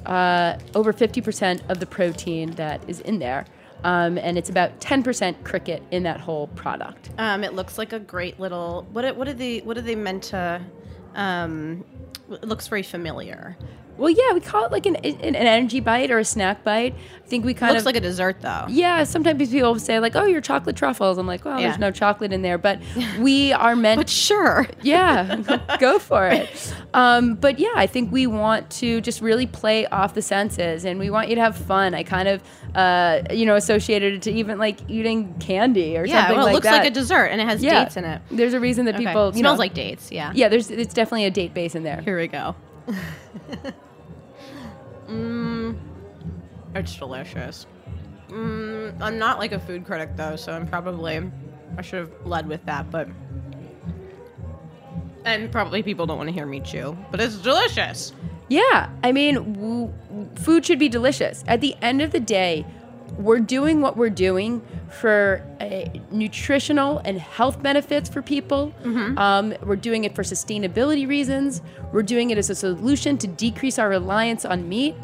uh, 0.07 0.59
over 0.75 0.93
fifty 0.93 1.21
percent 1.21 1.62
of 1.69 1.81
the 1.81 1.87
protein 1.87 2.51
that 2.53 2.81
is 2.88 3.01
in 3.01 3.19
there. 3.19 3.45
Um, 3.85 4.17
and 4.17 4.38
it's 4.38 4.49
about 4.49 4.79
10% 4.81 5.43
cricket 5.43 5.83
in 5.91 6.05
that 6.05 6.21
whole 6.21 6.47
product. 6.47 7.11
Um, 7.19 7.43
it 7.43 7.53
looks 7.55 7.79
like 7.79 7.93
a 7.93 7.99
great 7.99 8.38
little. 8.38 8.87
What 8.93 9.05
are- 9.05 9.12
what 9.15 9.27
are 9.27 9.33
they? 9.35 9.59
What 9.59 9.77
are 9.77 9.81
they 9.83 9.97
meant 9.97 10.23
to? 10.31 10.61
Um, 11.17 11.85
it 12.31 12.45
looks 12.47 12.69
very 12.69 12.85
familiar. 12.85 13.57
Well, 14.03 14.11
yeah, 14.11 14.33
we 14.35 14.41
call 14.41 14.65
it 14.65 14.73
like 14.73 14.85
an, 14.87 14.97
an 14.97 15.37
energy 15.37 15.79
bite 15.79 16.11
or 16.11 16.19
a 16.19 16.25
snack 16.25 16.65
bite. 16.65 16.95
I 17.25 17.29
think 17.29 17.45
we 17.45 17.55
kind 17.55 17.71
looks 17.71 17.83
of 17.83 17.87
looks 17.87 17.95
like 17.95 17.97
a 17.97 18.01
dessert 18.01 18.41
though. 18.41 18.65
Yeah, 18.69 19.05
sometimes 19.05 19.49
people 19.49 19.79
say 19.79 20.01
like, 20.01 20.17
"Oh, 20.17 20.25
your 20.25 20.41
chocolate 20.41 20.75
truffles." 20.75 21.19
I'm 21.19 21.27
like, 21.29 21.45
"Well, 21.45 21.61
Yeah. 21.61 21.69
there's 21.69 21.79
no 21.79 21.93
chocolate 21.93 22.33
in 22.33 22.43
there," 22.43 22.59
but 22.59 22.81
we 23.21 23.53
are 23.53 23.77
meant. 23.77 23.99
But 24.03 24.09
sure. 24.11 24.67
yeah, 24.83 25.37
go 25.79 26.01
for 26.01 26.27
it. 26.29 26.75
Um, 26.93 27.35
but 27.37 27.61
yeah, 27.61 27.71
I 27.77 27.87
think 27.87 28.11
we 28.11 28.27
want 28.27 28.69
to 28.81 29.01
just 29.01 29.21
really 29.21 29.47
play 29.47 29.87
off 29.87 30.15
the 30.15 30.23
senses, 30.23 30.85
and 30.85 30.99
we 30.99 31.09
want 31.09 31.29
you 31.29 31.37
to 31.37 31.41
have 31.41 31.57
fun. 31.57 31.95
I 31.95 32.03
kind 32.03 32.27
of, 32.27 32.43
uh, 32.75 33.23
you 33.31 33.47
know, 33.47 33.55
associated 33.55 34.15
it 34.15 34.23
to 34.23 34.33
even 34.33 34.59
like 34.59 34.79
eating 34.91 35.33
candy 35.38 35.97
or 35.97 36.05
Yeah, 36.05 36.23
something 36.23 36.37
well, 36.38 36.47
it 36.47 36.49
like 36.49 36.55
looks 36.55 36.67
that. 36.67 36.79
like 36.83 36.91
a 36.91 36.95
dessert 36.95 37.27
and 37.27 37.41
it 37.41 37.45
has 37.47 37.62
Yeah. 37.62 37.85
dates 37.85 37.97
in 37.97 38.05
it. 38.05 38.21
There's 38.33 38.53
a 38.55 38.61
reason 38.61 38.87
that 38.87 38.97
Okay. 38.97 39.07
people 39.07 39.33
smells 39.33 39.43
know, 39.43 39.55
like 39.61 39.75
dates. 39.75 40.11
Yeah. 40.11 40.33
Yeah, 40.35 40.49
there's 40.49 40.73
it's 40.73 40.93
definitely 40.93 41.27
a 41.27 41.31
date 41.31 41.55
base 41.55 41.77
in 41.77 41.85
there. 41.85 42.01
Here 42.05 42.19
we 42.19 42.27
go. 42.27 42.57
mm, 45.12 45.79
it's 46.75 46.96
delicious. 46.96 47.66
Mm, 48.29 49.01
I'm 49.01 49.18
not 49.18 49.38
like 49.38 49.53
a 49.53 49.59
food 49.59 49.85
critic 49.85 50.16
though, 50.16 50.37
so 50.37 50.53
I'm 50.53 50.66
probably 50.66 51.31
I 51.77 51.83
should 51.83 52.01
have 52.01 52.27
led 52.27 52.48
with 52.48 52.64
that, 52.66 52.90
but 52.90 53.09
and 55.25 55.51
probably 55.53 55.83
people 55.83 56.07
don't 56.07 56.16
want 56.18 56.29
to 56.29 56.33
hear 56.33 56.46
me 56.46 56.61
chew, 56.61 56.96
but 57.11 57.20
it's 57.20 57.37
delicious. 57.37 58.12
Yeah, 58.48 58.90
I 59.03 59.12
mean, 59.12 59.35
w- 59.55 59.92
food 60.37 60.66
should 60.66 60.79
be 60.79 60.88
delicious. 60.88 61.44
At 61.46 61.61
the 61.61 61.75
end 61.81 62.03
of 62.03 62.11
the 62.11 62.20
day, 62.20 62.66
we're 63.18 63.40
doing 63.40 63.81
what 63.81 63.96
we're 63.96 64.11
doing 64.11 64.62
for 64.88 65.44
uh, 65.61 65.85
nutritional 66.11 66.98
and 67.05 67.18
health 67.18 67.62
benefits 67.62 68.09
for 68.09 68.22
people. 68.22 68.72
Um, 68.85 69.55
we're 69.62 69.77
doing 69.77 70.05
it 70.05 70.14
for 70.14 70.22
sustainability 70.22 71.07
reasons. 71.09 71.62
We're 71.92 72.03
doing 72.03 72.31
it 72.31 72.38
as 72.38 72.51
a 72.51 72.55
solution 72.55 73.18
to 73.18 73.27
decrease 73.27 73.79
our 73.79 73.88
reliance 73.88 74.44
on 74.44 74.68
meat. 74.68 74.94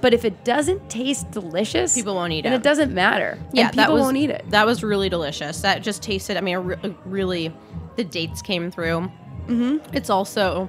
But 0.00 0.12
if 0.12 0.24
it 0.24 0.44
doesn't 0.44 0.90
taste 0.90 1.30
delicious, 1.30 1.94
People 1.94 2.16
won't 2.16 2.32
eat 2.32 2.40
it. 2.44 2.46
And 2.46 2.54
it 2.56 2.64
doesn't 2.64 2.92
matter. 2.92 3.38
Yeah, 3.52 3.66
and 3.66 3.70
people 3.72 3.84
that 3.84 3.92
was, 3.92 4.00
won't 4.02 4.16
eat 4.16 4.30
it. 4.30 4.44
That 4.50 4.66
was 4.66 4.82
really 4.82 5.08
delicious. 5.08 5.60
That 5.60 5.82
just 5.82 6.02
tasted. 6.02 6.36
I 6.36 6.40
mean, 6.40 6.56
re- 6.58 6.96
really, 7.04 7.54
the 7.94 8.02
dates 8.02 8.42
came 8.42 8.72
through. 8.72 9.08
Mm-hmm. 9.46 9.94
It's 9.94 10.10
also, 10.10 10.68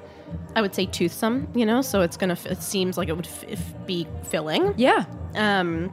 I 0.55 0.61
would 0.61 0.75
say, 0.75 0.85
toothsome. 0.85 1.47
You 1.55 1.65
know, 1.65 1.81
so 1.81 2.01
it's 2.01 2.15
gonna. 2.15 2.33
f- 2.33 2.45
It 2.45 2.61
seems 2.61 2.95
like 2.95 3.09
it 3.09 3.15
would 3.15 3.25
f- 3.25 3.45
f- 3.49 3.73
be 3.87 4.07
filling. 4.23 4.75
Yeah. 4.77 5.05
Um, 5.33 5.91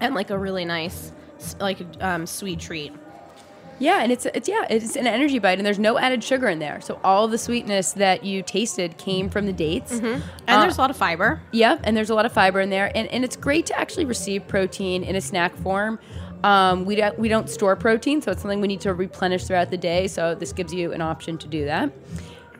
and 0.00 0.14
like 0.14 0.30
a 0.30 0.38
really 0.38 0.64
nice, 0.64 1.12
like 1.60 1.78
um, 2.00 2.26
sweet 2.26 2.60
treat. 2.60 2.92
Yeah, 3.78 4.00
and 4.02 4.10
it's 4.10 4.24
it's 4.26 4.48
yeah, 4.48 4.66
it's 4.70 4.96
an 4.96 5.06
energy 5.06 5.38
bite, 5.38 5.58
and 5.58 5.66
there's 5.66 5.78
no 5.78 5.98
added 5.98 6.24
sugar 6.24 6.48
in 6.48 6.58
there. 6.60 6.80
So 6.80 6.98
all 7.04 7.28
the 7.28 7.36
sweetness 7.36 7.92
that 7.92 8.24
you 8.24 8.42
tasted 8.42 8.96
came 8.96 9.28
from 9.28 9.44
the 9.44 9.52
dates. 9.52 9.92
And 9.92 10.22
Uh, 10.48 10.62
there's 10.62 10.78
a 10.78 10.80
lot 10.80 10.88
of 10.90 10.96
fiber. 10.96 11.42
Yep, 11.52 11.80
and 11.84 11.94
there's 11.94 12.08
a 12.08 12.14
lot 12.14 12.24
of 12.24 12.32
fiber 12.32 12.60
in 12.60 12.70
there, 12.70 12.90
and, 12.94 13.06
and 13.08 13.22
it's 13.22 13.36
great 13.36 13.66
to 13.66 13.78
actually 13.78 14.06
receive 14.06 14.48
protein 14.48 15.02
in 15.04 15.14
a 15.14 15.20
snack 15.20 15.54
form. 15.56 15.98
Um, 16.42 16.86
we 16.86 16.96
don't 16.96 17.18
we 17.18 17.28
don't 17.28 17.50
store 17.50 17.76
protein, 17.76 18.22
so 18.22 18.30
it's 18.32 18.40
something 18.40 18.62
we 18.62 18.68
need 18.68 18.80
to 18.80 18.94
replenish 18.94 19.44
throughout 19.44 19.70
the 19.70 19.76
day. 19.76 20.06
So 20.08 20.34
this 20.34 20.52
gives 20.54 20.72
you 20.72 20.92
an 20.92 21.02
option 21.02 21.36
to 21.38 21.46
do 21.46 21.66
that. 21.66 21.92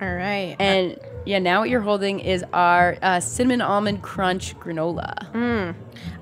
All 0.02 0.14
right. 0.14 0.54
And 0.58 0.98
yeah, 1.24 1.38
now 1.38 1.60
what 1.60 1.70
you're 1.70 1.80
holding 1.80 2.20
is 2.20 2.44
our 2.52 2.98
uh, 3.00 3.20
cinnamon 3.20 3.62
almond 3.62 4.02
crunch 4.02 4.54
granola. 4.60 5.32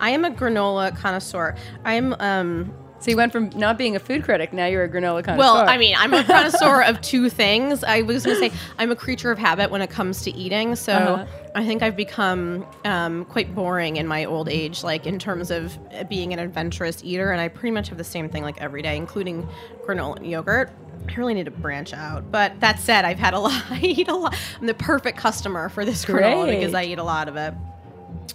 I 0.01 0.11
am 0.11 0.25
a 0.25 0.31
granola 0.31 0.97
connoisseur. 0.97 1.55
I'm 1.85 2.15
um 2.21 2.73
So 3.01 3.11
you 3.11 3.17
went 3.19 3.33
from 3.33 3.51
not 3.55 3.77
being 3.77 3.97
a 3.97 3.99
food 4.01 4.25
critic, 4.25 4.53
now 4.55 4.67
you're 4.67 4.85
a 4.85 4.89
granola 4.89 5.23
connoisseur. 5.23 5.39
Well, 5.39 5.57
I 5.69 5.77
mean, 5.77 5.95
I'm 5.99 6.15
a 6.15 6.25
connoisseur 6.25 6.83
of 6.83 7.01
two 7.03 7.29
things. 7.29 7.85
I 7.85 8.01
was 8.03 8.25
going 8.25 8.41
to 8.41 8.49
say 8.49 8.57
I'm 8.79 8.91
a 8.91 8.97
creature 8.97 9.31
of 9.31 9.39
habit 9.39 9.71
when 9.71 9.83
it 9.83 9.91
comes 9.91 10.23
to 10.23 10.31
eating. 10.35 10.75
So 10.75 10.93
Uh-huh. 10.95 11.27
I 11.55 11.65
think 11.67 11.83
I've 11.83 11.97
become 11.97 12.67
um, 12.85 13.27
quite 13.27 13.55
boring 13.55 13.97
in 13.97 14.07
my 14.09 14.25
old 14.25 14.49
age, 14.49 14.83
like 14.83 15.07
in 15.07 15.19
terms 15.19 15.51
of 15.51 15.79
being 16.09 16.33
an 16.33 16.39
adventurous 16.39 17.05
eater. 17.05 17.31
And 17.31 17.41
I 17.41 17.49
pretty 17.49 17.73
much 17.73 17.91
have 17.91 17.99
the 17.99 18.05
same 18.05 18.29
thing 18.29 18.43
like 18.43 18.61
every 18.61 18.81
day, 18.83 18.97
including 18.97 19.47
granola 19.87 20.17
and 20.17 20.27
yogurt. 20.27 20.71
I 21.09 21.15
really 21.17 21.35
need 21.35 21.45
to 21.45 21.51
branch 21.53 21.93
out. 21.93 22.33
But 22.33 22.59
that 22.61 22.79
said, 22.81 23.05
I've 23.05 23.19
had 23.19 23.35
a 23.35 23.39
lot. 23.39 23.63
I 23.71 23.79
eat 23.83 24.09
a 24.09 24.17
lot. 24.17 24.35
I'm 24.59 24.67
the 24.67 24.73
perfect 24.75 25.19
customer 25.19 25.69
for 25.69 25.85
this 25.85 26.05
granola 26.07 26.47
Great. 26.47 26.59
because 26.59 26.75
I 26.75 26.85
eat 26.85 26.99
a 26.99 27.05
lot 27.05 27.29
of 27.29 27.37
it. 27.37 27.53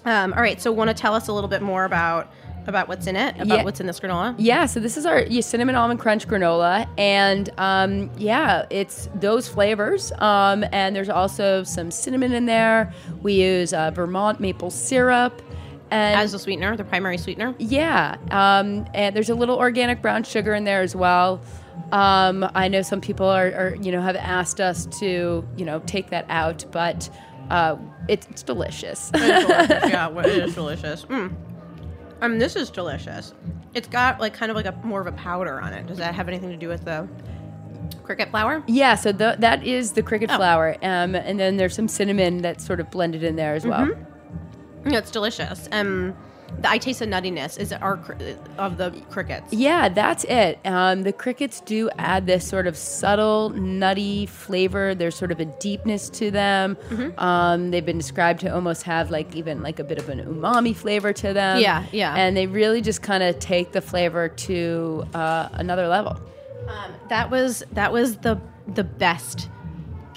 Um, 0.06 0.34
all 0.34 0.42
right. 0.42 0.62
So, 0.62 0.72
want 0.72 0.90
to 0.90 0.94
tell 0.94 1.14
us 1.14 1.28
a 1.28 1.34
little 1.34 1.48
bit 1.50 1.62
more 1.62 1.86
about 1.86 2.32
about 2.68 2.88
what's 2.88 3.08
in 3.08 3.16
it? 3.16 3.36
About 3.36 3.48
Yeah. 3.60 3.64
what's 3.64 3.80
in 3.80 3.88
this 3.88 4.00
granola? 4.00 4.36
Yeah, 4.38 4.68
so 4.68 4.80
this 4.80 4.96
is 4.96 5.06
our 5.06 5.22
yeah, 5.24 5.42
cinnamon 5.42 5.76
almond 5.76 6.00
crunch 6.00 6.28
granola, 6.28 6.88
and 7.00 7.50
um, 7.58 8.12
yeah, 8.18 8.66
it's 8.70 9.10
those 9.16 9.48
flavors. 9.48 10.12
Um, 10.20 10.64
and 10.72 10.96
there's 10.96 11.10
also 11.10 11.64
some 11.64 11.90
cinnamon 11.90 12.32
in 12.34 12.46
there. 12.46 12.94
We 13.24 13.34
use 13.34 13.74
uh, 13.74 13.90
Vermont 13.92 14.40
maple 14.40 14.70
syrup, 14.70 15.42
and 15.90 16.20
As 16.20 16.34
a 16.36 16.40
sweetener, 16.40 16.76
the 16.78 16.84
primary 16.84 17.18
sweetener. 17.18 17.56
yeah, 17.58 18.18
um, 18.30 18.86
and 18.94 19.16
there's 19.16 19.30
a 19.30 19.36
little 19.36 19.58
organic 19.58 20.02
brown 20.02 20.24
sugar 20.24 20.54
in 20.54 20.64
there 20.64 20.82
as 20.82 20.96
well. 20.96 21.42
Um, 21.92 22.48
I 22.54 22.68
know 22.68 22.84
some 22.84 23.02
people 23.02 23.26
are, 23.28 23.48
are, 23.48 23.76
you 23.82 23.92
know, 23.92 24.02
have 24.02 24.16
asked 24.18 24.60
us 24.62 24.86
to, 25.00 25.44
you 25.58 25.66
know, 25.66 25.80
take 25.88 26.12
that 26.12 26.26
out, 26.30 26.66
but 26.72 27.10
uh, 27.50 27.76
it's, 28.08 28.28
it's 28.30 28.44
delicious. 28.44 29.12
yeah, 29.16 30.08
well, 30.08 30.26
it 30.26 30.38
is 30.38 30.54
delicious. 30.56 31.06
Mm. 31.06 31.34
Um, 32.22 32.40
this 32.40 32.56
is 32.56 32.70
delicious. 32.70 33.34
It's 33.74 33.88
got 33.88 34.20
like 34.20 34.34
kind 34.34 34.50
of 34.52 34.56
like 34.56 34.66
a 34.66 34.72
more 34.84 35.00
of 35.02 35.08
a 35.08 35.12
powder 35.14 35.60
on 35.62 35.74
it. 35.74 35.88
Does 35.88 35.98
that 36.00 36.16
have 36.16 36.28
anything 36.28 36.50
to 36.50 36.58
do 36.58 36.68
with 36.68 36.86
the 36.86 37.08
cricket 38.04 38.30
flour? 38.30 38.64
Yeah, 38.68 38.96
so 38.96 39.12
the, 39.12 39.36
that 39.40 39.64
is 39.66 39.94
the 39.94 40.04
cricket 40.04 40.30
Oh. 40.32 40.38
flour, 40.38 40.76
um, 40.82 41.16
and 41.16 41.40
then 41.40 41.58
there's 41.58 41.76
some 41.76 41.88
cinnamon 41.88 42.42
that's 42.42 42.66
sort 42.66 42.80
of 42.80 42.90
blended 42.92 43.24
in 43.24 43.36
there 43.36 43.54
as 43.56 43.66
well. 43.66 43.88
Yeah, 44.86 44.98
it's 44.98 45.12
delicious. 45.12 45.68
Um, 45.72 46.16
I 46.64 46.78
taste 46.78 47.00
the 47.00 47.06
nuttiness. 47.06 47.60
Is 47.60 47.72
it 47.72 47.82
our 47.82 48.00
of 48.58 48.78
the 48.78 48.92
crickets? 49.10 49.54
Yeah, 49.54 49.90
that's 49.90 50.24
it. 50.26 50.60
Um, 50.66 51.04
the 51.04 51.14
crickets 51.14 51.62
do 51.62 51.90
add 51.98 52.26
this 52.26 52.48
sort 52.48 52.68
of 52.68 52.76
subtle, 52.78 53.50
nutty 53.50 54.26
flavor. 54.26 54.96
There's 54.96 55.16
sort 55.16 55.32
of 55.32 55.40
a 55.40 55.46
deepness 55.46 56.10
to 56.12 56.32
them. 56.32 56.76
Mm-hmm. 56.90 57.20
Um, 57.20 57.72
they've 57.72 57.86
been 57.86 57.98
described 57.98 58.42
to 58.42 58.54
almost 58.54 58.84
have 58.84 59.12
like 59.12 59.36
even 59.36 59.62
like 59.62 59.80
a 59.80 59.84
bit 59.84 59.98
of 59.98 60.10
an 60.10 60.20
umami 60.20 60.76
flavor 60.76 61.14
to 61.14 61.34
them. 61.34 61.60
Yeah, 61.60 61.86
yeah. 61.92 62.16
And 62.16 62.36
they 62.36 62.48
really 62.48 62.82
just 62.82 63.02
kind 63.02 63.24
of 63.24 63.40
take 63.40 63.72
the 63.72 63.82
flavor 63.82 64.30
to 64.30 65.06
uh, 65.14 65.50
another 65.54 65.88
level. 65.88 66.20
Um, 66.68 66.94
that 67.10 67.32
was 67.32 67.64
that 67.72 67.92
was 67.92 68.18
the 68.18 68.40
the 68.68 68.84
best 68.84 69.50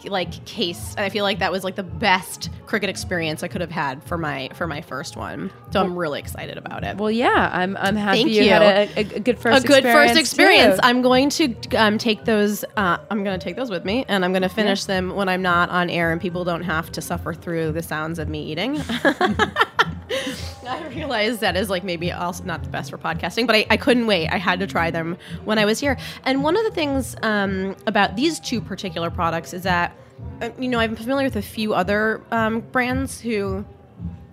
like 0.05 0.45
case. 0.45 0.95
I 0.97 1.09
feel 1.09 1.25
like 1.25 1.39
that 1.39 1.53
was 1.53 1.65
like 1.65 1.77
the 1.77 1.83
best 1.83 2.51
cricket 2.67 2.89
experience 2.91 3.43
I 3.43 3.49
could 3.49 3.61
have 3.61 3.71
had 3.71 4.03
for 4.05 4.17
my 4.17 4.51
for 4.55 4.67
my 4.67 4.81
first 4.81 5.17
one. 5.17 5.51
So 5.73 5.81
I'm 5.81 5.97
really 5.97 6.21
excited 6.21 6.59
about 6.59 6.85
it. 6.85 6.97
Well, 6.97 7.11
yeah, 7.11 7.51
I'm 7.53 7.77
I'm 7.77 7.97
happy 7.97 8.19
Thank 8.19 8.31
you, 8.31 8.43
you. 8.45 8.51
had 8.51 8.63
a, 8.63 8.99
a, 8.99 9.17
a 9.17 9.21
good 9.21 9.39
first 9.39 9.65
a 9.65 9.67
good 9.67 9.85
first 9.85 10.17
experience, 10.17 10.77
too. 10.77 10.81
I'm 10.83 11.03
going 11.03 11.31
to 11.31 11.55
um, 11.77 11.99
take 11.99 12.25
those. 12.25 12.65
Uh, 12.77 12.99
I'm 13.11 13.25
going 13.25 13.39
to 13.39 13.45
take 13.45 13.57
those 13.57 13.71
with 13.71 13.85
me, 13.85 14.05
and 14.09 14.25
I'm 14.25 14.33
going 14.33 14.43
to 14.43 14.49
finish 14.49 14.85
them 14.85 15.15
when 15.15 15.29
I'm 15.29 15.43
not 15.43 15.71
on 15.71 15.91
air, 15.91 16.13
and 16.13 16.21
people 16.21 16.45
don't 16.45 16.63
have 16.63 16.91
to 16.93 17.01
suffer 17.01 17.35
through 17.35 17.73
the 17.73 17.83
sounds 17.83 18.19
of 18.19 18.29
me 18.29 18.43
eating. 18.51 18.81
I 20.67 20.87
realize 20.89 21.39
that 21.41 21.57
is 21.57 21.71
like 21.71 21.85
maybe 21.85 22.13
also 22.13 22.45
not 22.45 22.63
the 22.63 22.69
best 22.69 22.91
for 22.91 22.99
podcasting, 22.99 23.47
but 23.47 23.57
I, 23.57 23.67
I 23.71 23.77
couldn't 23.77 24.07
wait. 24.07 24.29
I 24.29 24.39
had 24.39 24.61
to 24.61 24.67
try 24.67 24.91
them 24.91 25.17
when 25.45 25.59
I 25.59 25.65
was 25.65 25.81
here. 25.81 25.97
And 26.25 26.43
one 26.43 26.57
of 26.57 26.65
the 26.65 26.71
things 26.71 27.17
um, 27.23 27.77
about 27.87 28.17
these 28.17 28.41
two 28.41 28.61
particular 28.61 29.11
products 29.11 29.53
is 29.53 29.63
that, 29.63 29.97
uh, 30.41 30.51
you 30.59 30.69
know, 30.69 30.79
I'm 30.79 30.97
familiar 30.97 31.27
with 31.27 31.37
a 31.37 31.43
few 31.43 31.75
other 31.75 32.23
um, 32.31 32.61
brands 32.61 33.21
who 33.21 33.65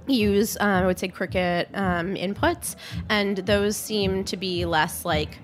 use, 0.07 0.57
uh, 0.57 0.63
I 0.63 0.85
would 0.85 0.99
say, 0.99 1.07
cricket 1.07 1.69
um, 1.73 2.15
inputs, 2.15 2.75
and 3.09 3.37
those 3.37 3.77
seem 3.77 4.23
to 4.25 4.37
be 4.37 4.65
less 4.65 5.05
like, 5.05 5.37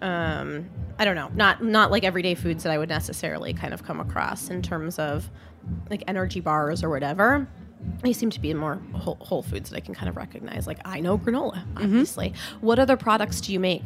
um, 0.00 0.68
I 0.98 1.04
don't 1.04 1.16
know, 1.16 1.30
not 1.34 1.64
not 1.64 1.90
like 1.90 2.04
everyday 2.04 2.34
foods 2.34 2.62
that 2.64 2.72
I 2.72 2.78
would 2.78 2.88
necessarily 2.88 3.52
kind 3.54 3.72
of 3.74 3.84
come 3.84 4.00
across 4.00 4.50
in 4.50 4.62
terms 4.62 4.98
of 4.98 5.30
like 5.90 6.04
energy 6.06 6.40
bars 6.40 6.82
or 6.82 6.90
whatever. 6.90 7.48
They 8.02 8.12
seem 8.12 8.30
to 8.30 8.40
be 8.40 8.52
more 8.54 8.80
whole, 8.94 9.16
whole 9.20 9.42
foods 9.42 9.70
that 9.70 9.76
I 9.76 9.80
can 9.80 9.94
kind 9.94 10.08
of 10.08 10.16
recognize. 10.16 10.66
Like 10.66 10.78
I 10.84 11.00
know 11.00 11.16
granola, 11.18 11.62
obviously. 11.76 12.32
What 12.60 12.78
other 12.78 12.96
products 12.96 13.40
do 13.40 13.52
you 13.52 13.60
make? 13.60 13.82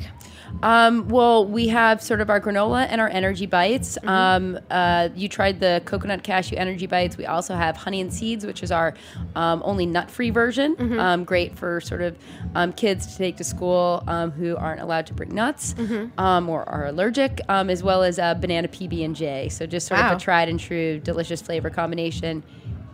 Um, 0.62 1.09
well, 1.09 1.44
we 1.46 1.68
have 1.68 2.00
sort 2.02 2.20
of 2.20 2.30
our 2.30 2.40
granola 2.40 2.87
and 2.88 3.00
our 3.00 3.09
energy 3.09 3.46
bites. 3.46 3.98
Mm-hmm. 3.98 4.09
Um, 4.09 4.59
uh, 4.70 5.09
you 5.14 5.28
tried 5.28 5.61
the 5.61 5.82
coconut 5.85 6.22
cashew 6.22 6.56
energy 6.56 6.87
bites. 6.87 7.16
We 7.16 7.26
also 7.26 7.54
have 7.54 7.76
honey 7.76 8.00
and 8.00 8.12
seeds, 8.12 8.46
which 8.46 8.62
is 8.62 8.70
our 8.72 8.94
um, 9.35 9.61
only 9.64 9.87
nut-free 9.87 10.30
version. 10.30 10.76
Mm-hmm. 10.76 10.98
Um, 11.00 11.24
great 11.24 11.56
for 11.56 11.80
sort 11.80 12.00
of 12.02 12.16
um, 12.54 12.72
kids 12.72 13.06
to 13.09 13.18
take 13.18 13.37
to 13.37 13.44
school 13.44 14.02
um, 14.06 14.30
who 14.30 14.56
aren't 14.56 14.80
allowed 14.80 15.06
to 15.09 15.14
bring 15.14 15.35
nuts 15.35 15.74
Mm-hmm. 15.74 16.18
um, 16.18 16.48
or 16.48 16.66
are 16.68 16.87
allergic, 16.87 17.40
um, 17.48 17.68
as 17.70 17.82
well 17.82 18.02
as 18.02 18.18
uh, 18.18 18.35
banana 18.35 18.68
PB 18.68 19.04
and 19.04 19.14
J. 19.16 19.48
So 19.48 19.66
just 19.66 19.87
sort 19.88 20.00
Wow. 20.00 20.12
of 20.12 20.16
a 20.18 20.20
tried 20.20 20.48
and 20.48 20.59
true 20.61 21.00
delicious 21.00 21.42
flavor 21.42 21.70
combination. 21.70 22.42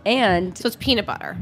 And 0.05 0.57
So 0.57 0.67
it's 0.67 0.75
peanut 0.75 1.05
butter, 1.05 1.37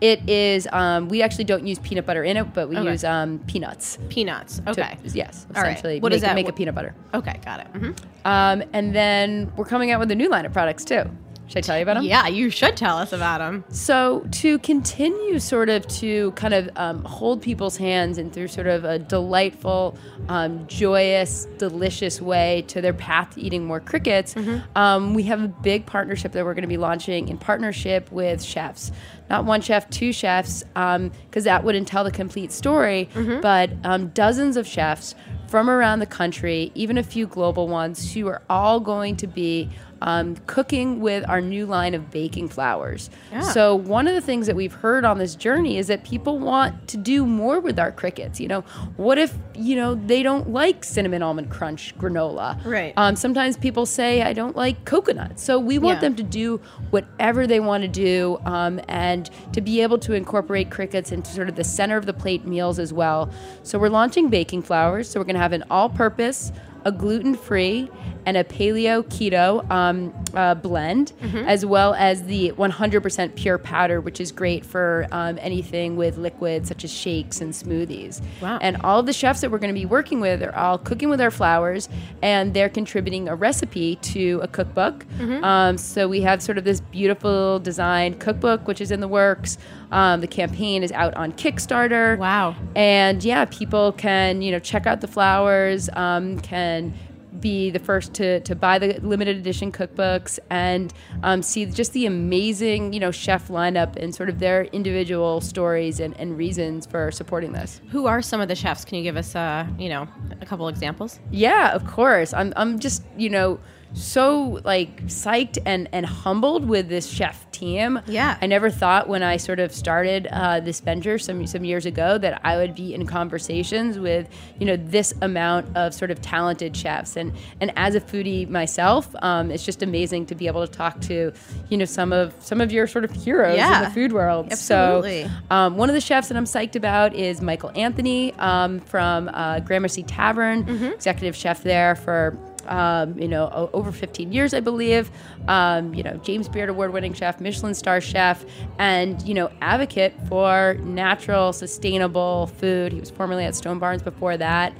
it 0.00 0.28
is. 0.28 0.66
Um, 0.72 1.08
we 1.08 1.20
actually 1.22 1.44
don't 1.44 1.66
use 1.66 1.78
peanut 1.78 2.06
butter 2.06 2.24
in 2.24 2.36
it, 2.38 2.54
but 2.54 2.68
we 2.68 2.76
Okay. 2.78 2.90
use 2.92 3.04
um, 3.04 3.38
peanuts. 3.46 3.98
peanuts. 4.08 4.58
to- 4.60 4.70
Okay. 4.70 4.96
yes. 5.12 5.46
All 5.54 5.62
right. 5.62 5.72
Essentially, 5.72 6.00
What 6.00 6.10
make, 6.12 6.16
is 6.16 6.22
that? 6.22 6.34
Make 6.34 6.48
a 6.48 6.52
peanut 6.52 6.74
butter. 6.74 6.94
Okay, 7.14 7.38
got 7.44 7.60
it. 7.60 7.66
Mhm. 7.74 7.96
Um, 8.24 8.62
and 8.72 8.94
then 8.94 9.52
we're 9.56 9.64
coming 9.66 9.90
out 9.90 10.00
with 10.00 10.10
a 10.10 10.14
new 10.14 10.28
line 10.30 10.46
of 10.46 10.52
products 10.52 10.84
too. 10.84 11.02
Should 11.50 11.58
I 11.58 11.60
tell 11.62 11.76
you 11.78 11.82
about 11.82 11.94
them? 11.94 12.04
Yeah, 12.04 12.28
you 12.28 12.48
should 12.48 12.76
tell 12.76 12.96
us 12.96 13.12
about 13.12 13.38
them. 13.38 13.64
So 13.70 14.24
to 14.30 14.60
continue 14.60 15.40
sort 15.40 15.68
of 15.68 15.84
to 15.88 16.30
kind 16.32 16.54
of 16.54 16.70
um, 16.76 17.02
hold 17.02 17.42
people's 17.42 17.76
hands 17.76 18.18
and 18.18 18.32
through 18.32 18.46
sort 18.46 18.68
of 18.68 18.84
a 18.84 19.00
delightful, 19.00 19.98
um, 20.28 20.64
joyous, 20.68 21.48
delicious 21.58 22.22
way 22.22 22.62
to 22.68 22.80
their 22.80 22.92
path 22.92 23.34
to 23.34 23.40
eating 23.40 23.64
more 23.64 23.80
crickets, 23.80 24.36
um, 24.76 25.12
we 25.12 25.24
have 25.24 25.42
a 25.42 25.48
big 25.48 25.86
partnership 25.86 26.30
that 26.32 26.44
we're 26.44 26.54
going 26.54 26.62
to 26.62 26.68
be 26.68 26.76
launching 26.76 27.26
in 27.26 27.36
partnership 27.36 28.12
with 28.12 28.40
chefs. 28.44 28.92
Not 29.28 29.44
one 29.44 29.60
chef, 29.60 29.90
two 29.90 30.12
chefs, 30.12 30.62
because 30.74 31.44
that 31.44 31.64
wouldn't 31.64 31.88
tell 31.88 32.04
the 32.04 32.12
complete 32.12 32.52
story, 32.52 33.08
but 33.42 33.70
um, 33.82 34.08
dozens 34.10 34.56
of 34.56 34.68
chefs 34.68 35.16
from 35.48 35.68
around 35.68 35.98
the 35.98 36.06
country, 36.06 36.70
even 36.76 36.96
a 36.96 37.02
few 37.02 37.26
global 37.26 37.66
ones, 37.66 38.12
who 38.12 38.28
are 38.28 38.40
all 38.48 38.78
going 38.78 39.16
to 39.16 39.26
be 39.26 39.68
um, 40.02 40.36
cooking 40.46 41.00
with 41.00 41.28
our 41.28 41.40
new 41.40 41.66
line 41.66 41.94
of 41.94 42.10
baking 42.10 42.48
flours. 42.48 43.10
Yeah. 43.30 43.40
So 43.42 43.74
one 43.74 44.08
of 44.08 44.14
the 44.14 44.20
things 44.20 44.46
that 44.46 44.56
we've 44.56 44.72
heard 44.72 45.04
on 45.04 45.18
this 45.18 45.34
journey 45.34 45.78
is 45.78 45.86
that 45.88 46.04
people 46.04 46.38
want 46.38 46.88
to 46.88 46.96
do 46.96 47.26
more 47.26 47.60
with 47.60 47.78
our 47.78 47.92
crickets. 47.92 48.40
You 48.40 48.48
know, 48.48 48.60
what 48.96 49.18
if 49.18 49.36
you 49.54 49.76
know 49.76 49.94
they 49.94 50.22
don't 50.22 50.50
like 50.50 50.84
cinnamon 50.84 51.22
almond 51.22 51.50
crunch 51.50 51.96
granola? 51.98 52.64
Right. 52.64 52.94
Um, 52.96 53.16
sometimes 53.16 53.56
people 53.56 53.86
say 53.86 54.22
I 54.22 54.32
don't 54.32 54.56
like 54.56 54.84
coconut. 54.84 55.38
So 55.38 55.58
we 55.58 55.78
want 55.78 55.96
Yeah. 55.96 56.00
them 56.08 56.16
to 56.16 56.22
do 56.22 56.60
whatever 56.90 57.46
they 57.46 57.60
want 57.60 57.82
to 57.82 57.88
do, 57.88 58.38
um, 58.44 58.80
and 58.88 59.28
to 59.52 59.60
be 59.60 59.82
able 59.82 59.98
to 59.98 60.14
incorporate 60.14 60.70
crickets 60.70 61.12
into 61.12 61.30
sort 61.30 61.48
of 61.48 61.56
the 61.56 61.64
center 61.64 61.96
of 61.96 62.06
the 62.06 62.12
plate 62.14 62.46
meals 62.46 62.78
as 62.78 62.92
well. 62.92 63.30
So 63.62 63.78
we're 63.78 63.88
launching 63.90 64.28
baking 64.28 64.62
flours. 64.62 65.08
So 65.10 65.20
we're 65.20 65.24
going 65.24 65.34
to 65.34 65.40
have 65.40 65.52
an 65.52 65.64
all-purpose 65.70 66.52
a 66.84 66.92
gluten 66.92 67.34
free 67.34 67.90
and 68.26 68.36
a 68.36 68.44
paleo 68.44 69.02
keto 69.04 69.68
um, 69.70 70.12
uh, 70.34 70.54
blend, 70.54 71.12
as 71.46 71.64
well 71.64 71.94
as 71.94 72.24
the 72.24 72.52
100% 72.52 73.34
pure 73.34 73.58
powder, 73.58 74.00
which 74.00 74.20
is 74.20 74.30
great 74.30 74.64
for 74.64 75.06
um, 75.10 75.38
anything 75.40 75.96
with 75.96 76.18
liquids 76.18 76.68
such 76.68 76.84
as 76.84 76.92
shakes 76.92 77.40
and 77.40 77.52
smoothies. 77.52 78.20
Wow. 78.40 78.58
And 78.60 78.76
all 78.82 79.00
of 79.00 79.06
the 79.06 79.12
chefs 79.12 79.40
that 79.40 79.50
we're 79.50 79.58
going 79.58 79.74
to 79.74 79.80
be 79.80 79.86
working 79.86 80.20
with 80.20 80.42
are 80.42 80.54
all 80.54 80.76
cooking 80.78 81.08
with 81.08 81.20
our 81.20 81.30
flours, 81.30 81.88
and 82.22 82.52
they're 82.52 82.68
contributing 82.68 83.28
a 83.28 83.34
recipe 83.34 83.96
to 83.96 84.40
a 84.42 84.48
cookbook. 84.48 85.06
Um, 85.20 85.78
so 85.78 86.06
we 86.06 86.20
have 86.22 86.42
sort 86.42 86.58
of 86.58 86.64
this 86.64 86.80
beautiful 86.80 87.58
designed 87.58 88.20
cookbook, 88.20 88.68
which 88.68 88.80
is 88.80 88.90
in 88.90 89.00
the 89.00 89.08
works. 89.08 89.56
Um, 89.92 90.20
the 90.20 90.28
campaign 90.28 90.82
is 90.82 90.92
out 90.92 91.14
on 91.14 91.32
Kickstarter. 91.32 92.16
Wow. 92.18 92.54
And 92.76 93.24
yeah, 93.24 93.44
people 93.46 93.92
can 93.92 94.42
you 94.42 94.52
know 94.52 94.58
check 94.60 94.86
out 94.86 95.00
the 95.00 95.08
flowers, 95.08 95.88
um, 95.94 96.38
can 96.70 96.92
be 97.40 97.70
the 97.70 97.78
first 97.78 98.12
to, 98.14 98.40
to 98.40 98.56
buy 98.56 98.76
the 98.78 98.98
limited 99.02 99.36
edition 99.36 99.70
cookbooks 99.70 100.40
and 100.50 100.92
um, 101.22 101.42
see 101.42 101.64
just 101.64 101.92
the 101.92 102.04
amazing 102.06 102.92
you 102.92 102.98
know 102.98 103.12
chef 103.12 103.46
lineup 103.48 103.94
and 103.94 104.12
sort 104.12 104.28
of 104.28 104.40
their 104.40 104.64
individual 104.64 105.40
stories 105.40 106.00
and, 106.00 106.16
and 106.18 106.36
reasons 106.36 106.86
for 106.86 107.12
supporting 107.12 107.52
this. 107.52 107.80
Who 107.90 108.06
are 108.06 108.20
some 108.20 108.40
of 108.40 108.48
the 108.48 108.56
chefs? 108.56 108.84
Can 108.84 108.98
you 108.98 109.04
give 109.04 109.16
us, 109.16 109.36
uh, 109.36 109.64
you 109.78 109.88
know, 109.88 110.08
a 110.40 110.46
couple 110.46 110.66
examples? 110.66 111.20
Yeah, 111.30 111.72
of 111.72 111.86
course. 111.86 112.34
I'm 112.34 112.52
I'm 112.56 112.80
just, 112.80 113.04
you 113.16 113.30
know, 113.30 113.60
so 113.92 114.60
like 114.64 115.04
psyched 115.06 115.58
and 115.66 115.88
and 115.92 116.06
humbled 116.06 116.68
with 116.68 116.88
this 116.88 117.08
chef 117.08 117.50
team. 117.50 118.00
Yeah. 118.06 118.38
I 118.40 118.46
never 118.46 118.70
thought 118.70 119.08
when 119.08 119.22
I 119.22 119.36
sort 119.36 119.60
of 119.60 119.72
started 119.72 120.28
uh, 120.30 120.60
this 120.60 120.80
venture 120.80 121.18
some 121.18 121.46
some 121.46 121.64
years 121.64 121.86
ago 121.86 122.18
that 122.18 122.40
I 122.44 122.56
would 122.56 122.74
be 122.74 122.94
in 122.94 123.06
conversations 123.06 123.98
with 123.98 124.28
you 124.58 124.66
know 124.66 124.76
this 124.76 125.12
amount 125.22 125.76
of 125.76 125.92
sort 125.92 126.10
of 126.10 126.20
talented 126.22 126.76
chefs 126.76 127.16
and 127.16 127.32
and 127.60 127.72
as 127.76 127.94
a 127.94 128.00
foodie 128.00 128.48
myself, 128.48 129.14
um, 129.22 129.50
it's 129.50 129.64
just 129.64 129.82
amazing 129.82 130.26
to 130.26 130.34
be 130.34 130.46
able 130.46 130.66
to 130.66 130.72
talk 130.72 131.00
to 131.02 131.32
you 131.68 131.76
know 131.76 131.84
some 131.84 132.12
of 132.12 132.34
some 132.38 132.60
of 132.60 132.72
your 132.72 132.86
sort 132.86 133.04
of 133.04 133.10
heroes 133.12 133.56
in 133.78 133.84
the 133.84 133.90
food 133.90 134.12
world. 134.12 134.48
Absolutely. 134.50 135.24
So 135.24 135.30
um, 135.50 135.76
one 135.76 135.88
of 135.88 135.94
the 135.94 136.00
chefs 136.00 136.28
that 136.28 136.36
I'm 136.36 136.44
psyched 136.44 136.76
about 136.76 137.14
is 137.14 137.40
Michael 137.40 137.72
Anthony 137.74 138.34
um, 138.34 138.80
from 138.80 139.28
uh, 139.32 139.60
Gramercy 139.60 140.02
Tavern, 140.02 140.68
executive 140.92 141.34
chef 141.36 141.62
there 141.62 141.94
for 141.96 142.36
um, 142.70 143.18
you 143.18 143.28
know 143.28 143.50
o- 143.52 143.70
over 143.72 143.92
15 143.92 144.32
years, 144.32 144.54
I 144.54 144.60
believe. 144.60 145.10
Um, 145.48 145.92
you 145.94 146.02
know 146.02 146.16
James 146.22 146.48
Beard 146.48 146.68
award-winning 146.70 147.12
chef, 147.12 147.40
Michelin 147.40 147.74
star 147.74 148.00
chef, 148.00 148.44
and 148.78 149.20
you 149.22 149.34
know 149.34 149.50
advocate 149.60 150.14
for 150.28 150.74
natural, 150.82 151.52
sustainable 151.52 152.46
food. 152.58 152.92
He 152.92 153.00
was 153.00 153.10
formerly 153.10 153.44
at 153.44 153.54
Stone 153.54 153.78
Barns 153.78 154.02
before 154.02 154.36
that. 154.36 154.72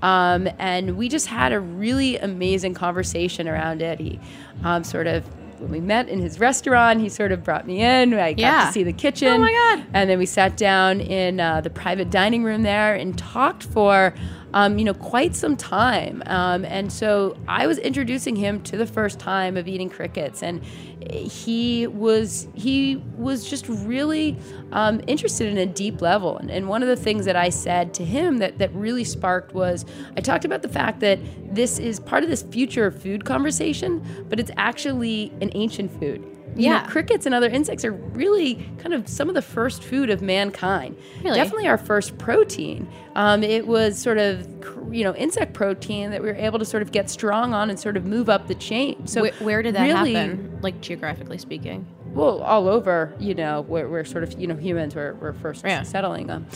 Um, 0.00 0.48
and 0.60 0.96
we 0.96 1.08
just 1.08 1.26
had 1.26 1.52
a 1.52 1.58
really 1.58 2.18
amazing 2.18 2.74
conversation 2.74 3.48
around 3.48 3.82
it. 3.82 3.98
He 3.98 4.20
um, 4.62 4.84
sort 4.84 5.08
of 5.08 5.24
when 5.58 5.72
we 5.72 5.80
met 5.80 6.08
in 6.08 6.20
his 6.20 6.38
restaurant, 6.38 7.00
he 7.00 7.08
sort 7.08 7.32
of 7.32 7.42
brought 7.42 7.66
me 7.66 7.82
in. 7.82 8.14
I 8.14 8.32
got 8.32 8.38
Yeah. 8.38 8.66
to 8.66 8.72
see 8.72 8.84
the 8.84 8.92
kitchen. 8.92 9.26
Oh 9.26 9.38
my 9.38 9.50
God. 9.50 9.84
And 9.92 10.08
then 10.08 10.16
we 10.20 10.24
sat 10.26 10.56
down 10.56 11.00
in 11.00 11.40
uh, 11.40 11.62
the 11.62 11.70
private 11.70 12.10
dining 12.10 12.44
room 12.44 12.62
there 12.62 12.94
and 12.94 13.18
talked 13.18 13.64
for, 13.64 14.14
um, 14.54 14.78
you 14.78 14.84
know, 14.84 14.94
quite 14.94 15.34
some 15.34 15.56
time. 15.56 16.22
Um, 16.26 16.64
and 16.64 16.92
so 16.92 17.36
I 17.46 17.66
was 17.66 17.78
introducing 17.78 18.36
him 18.36 18.62
to 18.64 18.76
the 18.76 18.86
first 18.86 19.18
time 19.18 19.56
of 19.56 19.68
eating 19.68 19.90
crickets, 19.90 20.42
and 20.42 20.62
he 21.10 21.86
was 21.86 22.48
he 22.54 23.02
was 23.16 23.48
just 23.48 23.68
really 23.68 24.36
um, 24.72 25.00
interested 25.06 25.48
in 25.48 25.58
a 25.58 25.66
deep 25.66 26.00
level. 26.00 26.38
And, 26.38 26.50
and 26.50 26.68
one 26.68 26.82
of 26.82 26.88
the 26.88 26.96
things 26.96 27.24
that 27.26 27.36
I 27.36 27.50
said 27.50 27.94
to 27.94 28.04
him 28.04 28.38
that 28.38 28.58
that 28.58 28.72
really 28.74 29.04
sparked 29.04 29.54
was 29.54 29.84
I 30.16 30.20
talked 30.20 30.44
about 30.44 30.62
the 30.62 30.68
fact 30.68 31.00
that 31.00 31.18
this 31.54 31.78
is 31.78 32.00
part 32.00 32.24
of 32.24 32.30
this 32.30 32.42
future 32.42 32.90
food 32.90 33.24
conversation, 33.24 34.04
but 34.28 34.40
it's 34.40 34.50
actually 34.56 35.32
an 35.40 35.50
ancient 35.54 35.98
food. 35.98 36.37
You 36.56 36.70
know, 36.70 36.74
Yeah. 36.76 36.86
crickets 36.86 37.24
and 37.26 37.34
other 37.34 37.48
insects 37.48 37.84
are 37.84 37.92
really 37.92 38.56
kind 38.78 38.92
of 38.94 39.08
some 39.08 39.28
of 39.28 39.34
the 39.34 39.42
first 39.42 39.82
food 39.82 40.10
of 40.10 40.22
mankind. 40.22 40.96
Really? 41.22 41.36
Definitely 41.36 41.68
our 41.68 41.78
first 41.78 42.18
protein. 42.18 42.88
Um, 43.14 43.42
it 43.44 43.66
was 43.66 43.96
sort 43.98 44.18
of, 44.18 44.46
you 44.90 45.04
know, 45.04 45.14
insect 45.14 45.52
protein 45.54 46.10
that 46.10 46.20
we 46.22 46.28
were 46.28 46.34
able 46.36 46.58
to 46.58 46.64
sort 46.64 46.82
of 46.82 46.90
get 46.90 47.10
strong 47.10 47.54
on 47.54 47.70
and 47.70 47.78
sort 47.78 47.96
of 47.96 48.04
move 48.04 48.28
up 48.28 48.48
the 48.48 48.54
chain. 48.56 49.06
So 49.06 49.24
Wh- 49.26 49.42
where 49.42 49.62
did 49.62 49.74
that 49.76 49.82
really, 49.84 50.14
happen, 50.14 50.58
like 50.62 50.80
geographically 50.80 51.38
speaking? 51.38 51.86
Well, 52.14 52.40
all 52.42 52.66
over, 52.68 53.12
you 53.20 53.34
know, 53.34 53.62
where 53.68 53.88
we're 53.88 54.04
sort 54.04 54.24
of, 54.24 54.40
you 54.40 54.46
know, 54.48 54.56
humans 54.56 54.94
were, 54.94 55.14
were 55.20 55.34
first 55.34 55.64
Yeah. 55.64 55.82
settling 55.82 56.26
them. 56.26 56.46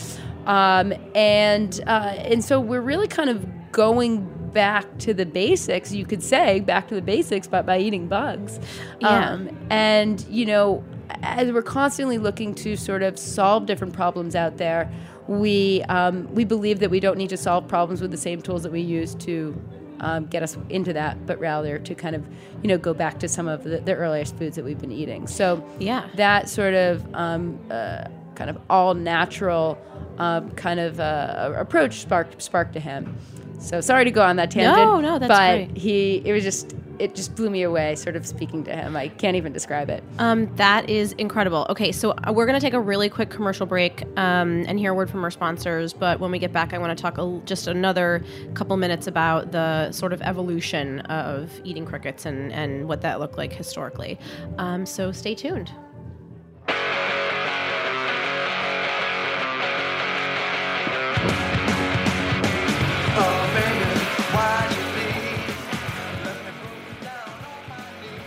Um, 0.47 0.93
and, 1.15 1.79
uh, 1.87 2.13
and 2.17 2.43
so 2.43 2.59
we're 2.59 2.81
really 2.81 3.07
kind 3.07 3.29
of 3.29 3.45
going 3.71 4.27
back 4.53 4.97
to 4.99 5.13
the 5.13 5.25
basics, 5.25 5.91
you 5.91 6.05
could 6.05 6.23
say, 6.23 6.59
back 6.59 6.87
to 6.89 6.95
the 6.95 7.01
basics, 7.01 7.47
but 7.47 7.65
by 7.65 7.79
eating 7.79 8.07
bugs. 8.07 8.59
Yeah. 8.99 9.31
Um, 9.31 9.49
and, 9.69 10.23
you 10.29 10.45
know, 10.45 10.83
as 11.21 11.51
we're 11.51 11.61
constantly 11.61 12.17
looking 12.17 12.53
to 12.55 12.75
sort 12.75 13.03
of 13.03 13.17
solve 13.19 13.65
different 13.65 13.93
problems 13.93 14.35
out 14.35 14.57
there, 14.57 14.91
we, 15.27 15.81
um, 15.83 16.33
we 16.33 16.43
believe 16.43 16.79
that 16.79 16.89
we 16.91 16.99
don't 16.99 17.17
need 17.17 17.29
to 17.29 17.37
solve 17.37 17.67
problems 17.67 18.01
with 18.01 18.11
the 18.11 18.17
same 18.17 18.41
tools 18.41 18.63
that 18.63 18.71
we 18.71 18.81
use 18.81 19.15
to 19.15 19.59
um, 19.99 20.25
get 20.25 20.43
us 20.43 20.57
into 20.69 20.91
that, 20.93 21.25
but 21.25 21.39
rather 21.39 21.79
to 21.79 21.95
kind 21.95 22.15
of, 22.15 22.25
you 22.61 22.67
know, 22.67 22.77
go 22.77 22.93
back 22.93 23.19
to 23.19 23.27
some 23.27 23.47
of 23.47 23.63
the, 23.63 23.79
the 23.79 23.95
earliest 23.95 24.35
foods 24.37 24.55
that 24.57 24.65
we've 24.65 24.79
been 24.79 24.91
eating. 24.91 25.27
So 25.27 25.65
Yeah. 25.79 26.07
that 26.15 26.49
sort 26.49 26.73
of 26.73 27.05
um, 27.15 27.57
uh, 27.71 28.05
kind 28.35 28.49
of 28.49 28.57
all 28.69 28.95
natural 28.95 29.77
um, 30.17 30.51
kind 30.51 30.79
of 30.79 30.99
uh, 30.99 31.53
approach 31.55 32.01
sparked 32.01 32.41
sparked 32.41 32.73
to 32.73 32.79
him. 32.79 33.15
So 33.63 33.81
sorry 33.81 34.05
to 34.05 34.11
go 34.11 34.21
on 34.21 34.35
that 34.35 34.51
tangent. 34.51 34.77
No, 34.77 34.99
no, 34.99 35.19
that's 35.19 35.29
but 35.29 35.67
great. 35.67 35.77
he 35.77 36.21
it 36.25 36.33
was 36.33 36.43
just 36.43 36.75
it 36.99 37.15
just 37.15 37.35
blew 37.35 37.49
me 37.49 37.63
away, 37.63 37.95
sort 37.95 38.15
of 38.15 38.25
speaking 38.25 38.63
to 38.65 38.75
him. 38.75 38.95
I 38.95 39.07
can't 39.07 39.35
even 39.35 39.51
describe 39.51 39.89
it. 39.89 40.03
Um, 40.19 40.53
that 40.57 40.89
is 40.89 41.13
incredible. 41.13 41.65
Okay, 41.69 41.91
so 41.91 42.11
uh, 42.11 42.31
we're 42.31 42.45
going 42.45 42.59
to 42.59 42.65
take 42.65 42.73
a 42.73 42.79
really 42.79 43.09
quick 43.09 43.29
commercial 43.29 43.65
break 43.65 44.03
um, 44.17 44.63
and 44.67 44.77
hear 44.77 44.91
a 44.91 44.95
word 44.95 45.09
from 45.09 45.23
our 45.23 45.31
sponsors. 45.31 45.93
But 45.93 46.19
when 46.19 46.31
we 46.31 46.39
get 46.39 46.53
back, 46.53 46.73
I 46.73 46.77
want 46.77 46.95
to 46.95 47.01
talk 47.01 47.17
a, 47.17 47.41
just 47.45 47.67
another 47.67 48.23
couple 48.53 48.77
minutes 48.77 49.07
about 49.07 49.51
the 49.51 49.91
sort 49.91 50.13
of 50.13 50.21
evolution 50.21 50.99
of 51.01 51.51
eating 51.63 51.85
crickets 51.85 52.25
and, 52.25 52.51
and 52.53 52.87
what 52.87 53.01
that 53.01 53.19
looked 53.19 53.37
like 53.37 53.53
historically. 53.53 54.19
Um, 54.57 54.85
so 54.85 55.11
stay 55.11 55.35
tuned. 55.35 55.71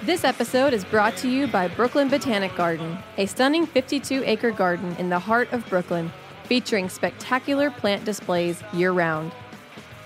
This 0.06 0.22
episode 0.22 0.72
is 0.72 0.84
brought 0.84 1.16
to 1.16 1.28
you 1.28 1.48
by 1.48 1.66
Brooklyn 1.66 2.08
Botanic 2.08 2.54
Garden, 2.54 2.96
a 3.18 3.26
stunning 3.26 3.66
52 3.66 4.22
acre 4.24 4.52
garden 4.52 4.94
in 5.00 5.08
the 5.08 5.18
heart 5.18 5.52
of 5.52 5.68
Brooklyn, 5.68 6.12
featuring 6.44 6.88
spectacular 6.88 7.72
plant 7.72 8.04
displays 8.04 8.62
year 8.72 8.92
round. 8.92 9.32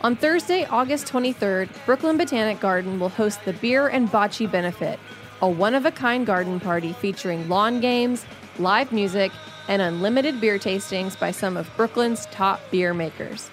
On 0.00 0.16
Thursday, 0.16 0.64
August 0.64 1.06
23rd, 1.06 1.68
Brooklyn 1.84 2.16
Botanic 2.16 2.60
Garden 2.60 2.98
will 2.98 3.10
host 3.10 3.44
the 3.44 3.52
Beer 3.52 3.88
and 3.88 4.08
Bocce 4.08 4.50
Benefit, 4.50 4.98
a 5.42 5.50
one 5.50 5.74
of 5.74 5.84
a 5.84 5.90
kind 5.90 6.24
garden 6.24 6.60
party 6.60 6.94
featuring 6.94 7.46
lawn 7.50 7.78
games, 7.78 8.24
live 8.58 8.92
music, 8.92 9.30
and 9.68 9.82
unlimited 9.82 10.40
beer 10.40 10.58
tastings 10.58 11.20
by 11.20 11.30
some 11.30 11.58
of 11.58 11.68
Brooklyn's 11.76 12.24
top 12.30 12.58
beer 12.70 12.94
makers. 12.94 13.50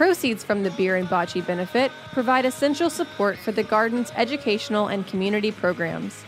Proceeds 0.00 0.42
from 0.42 0.62
the 0.62 0.70
Beer 0.70 0.96
and 0.96 1.06
Bocce 1.06 1.46
benefit 1.46 1.92
provide 2.14 2.46
essential 2.46 2.88
support 2.88 3.36
for 3.36 3.52
the 3.52 3.62
garden's 3.62 4.10
educational 4.16 4.88
and 4.88 5.06
community 5.06 5.52
programs. 5.52 6.24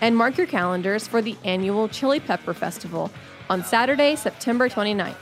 And 0.00 0.16
mark 0.16 0.38
your 0.38 0.46
calendars 0.46 1.06
for 1.06 1.20
the 1.20 1.36
annual 1.44 1.88
Chili 1.88 2.18
Pepper 2.18 2.54
Festival 2.54 3.10
on 3.50 3.62
Saturday, 3.62 4.16
September 4.16 4.70
29th. 4.70 5.18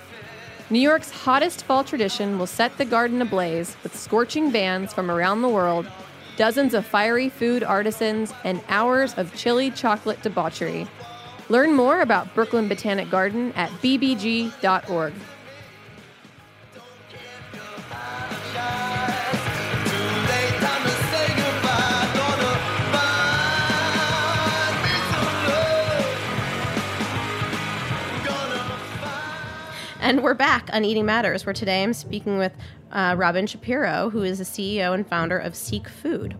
New 0.71 0.79
York's 0.79 1.11
hottest 1.11 1.65
fall 1.65 1.83
tradition 1.83 2.39
will 2.39 2.47
set 2.47 2.79
the 2.79 2.85
garden 2.85 3.21
ablaze 3.21 3.77
with 3.83 3.97
scorching 3.97 4.53
bands 4.53 4.95
from 4.95 5.11
around 5.11 5.43
the 5.43 5.49
world, 5.49 5.89
dozens 6.37 6.73
of 6.73 6.87
fiery 6.87 7.29
food 7.29 7.65
artisans, 7.65 8.33
and 8.45 8.63
hours 8.69 9.13
of 9.15 9.35
chili 9.35 9.73
chocolate 9.73 10.23
debauchery. 10.23 10.87
Learn 11.49 11.73
more 11.73 12.01
about 12.01 12.33
Brooklyn 12.33 12.69
Botanic 12.69 13.11
Garden 13.11 13.53
at 13.57 13.71
bbg.org. 13.83 15.15
And 30.07 30.23
we're 30.23 30.35
back 30.35 30.71
on 30.73 30.85
Eating 30.85 31.05
Matters, 31.05 31.45
where 31.45 31.53
today 31.53 31.83
I'm 31.83 31.93
speaking 31.93 32.39
with 32.39 32.53
uh, 32.93 33.17
Robyn 33.19 33.49
Shapiro, 33.49 34.09
who 34.09 34.23
is 34.23 34.39
the 34.39 34.45
CEO 34.45 34.95
and 34.95 35.05
founder 35.05 35.37
of 35.37 35.57
Seek 35.57 35.89
Food. 35.89 36.37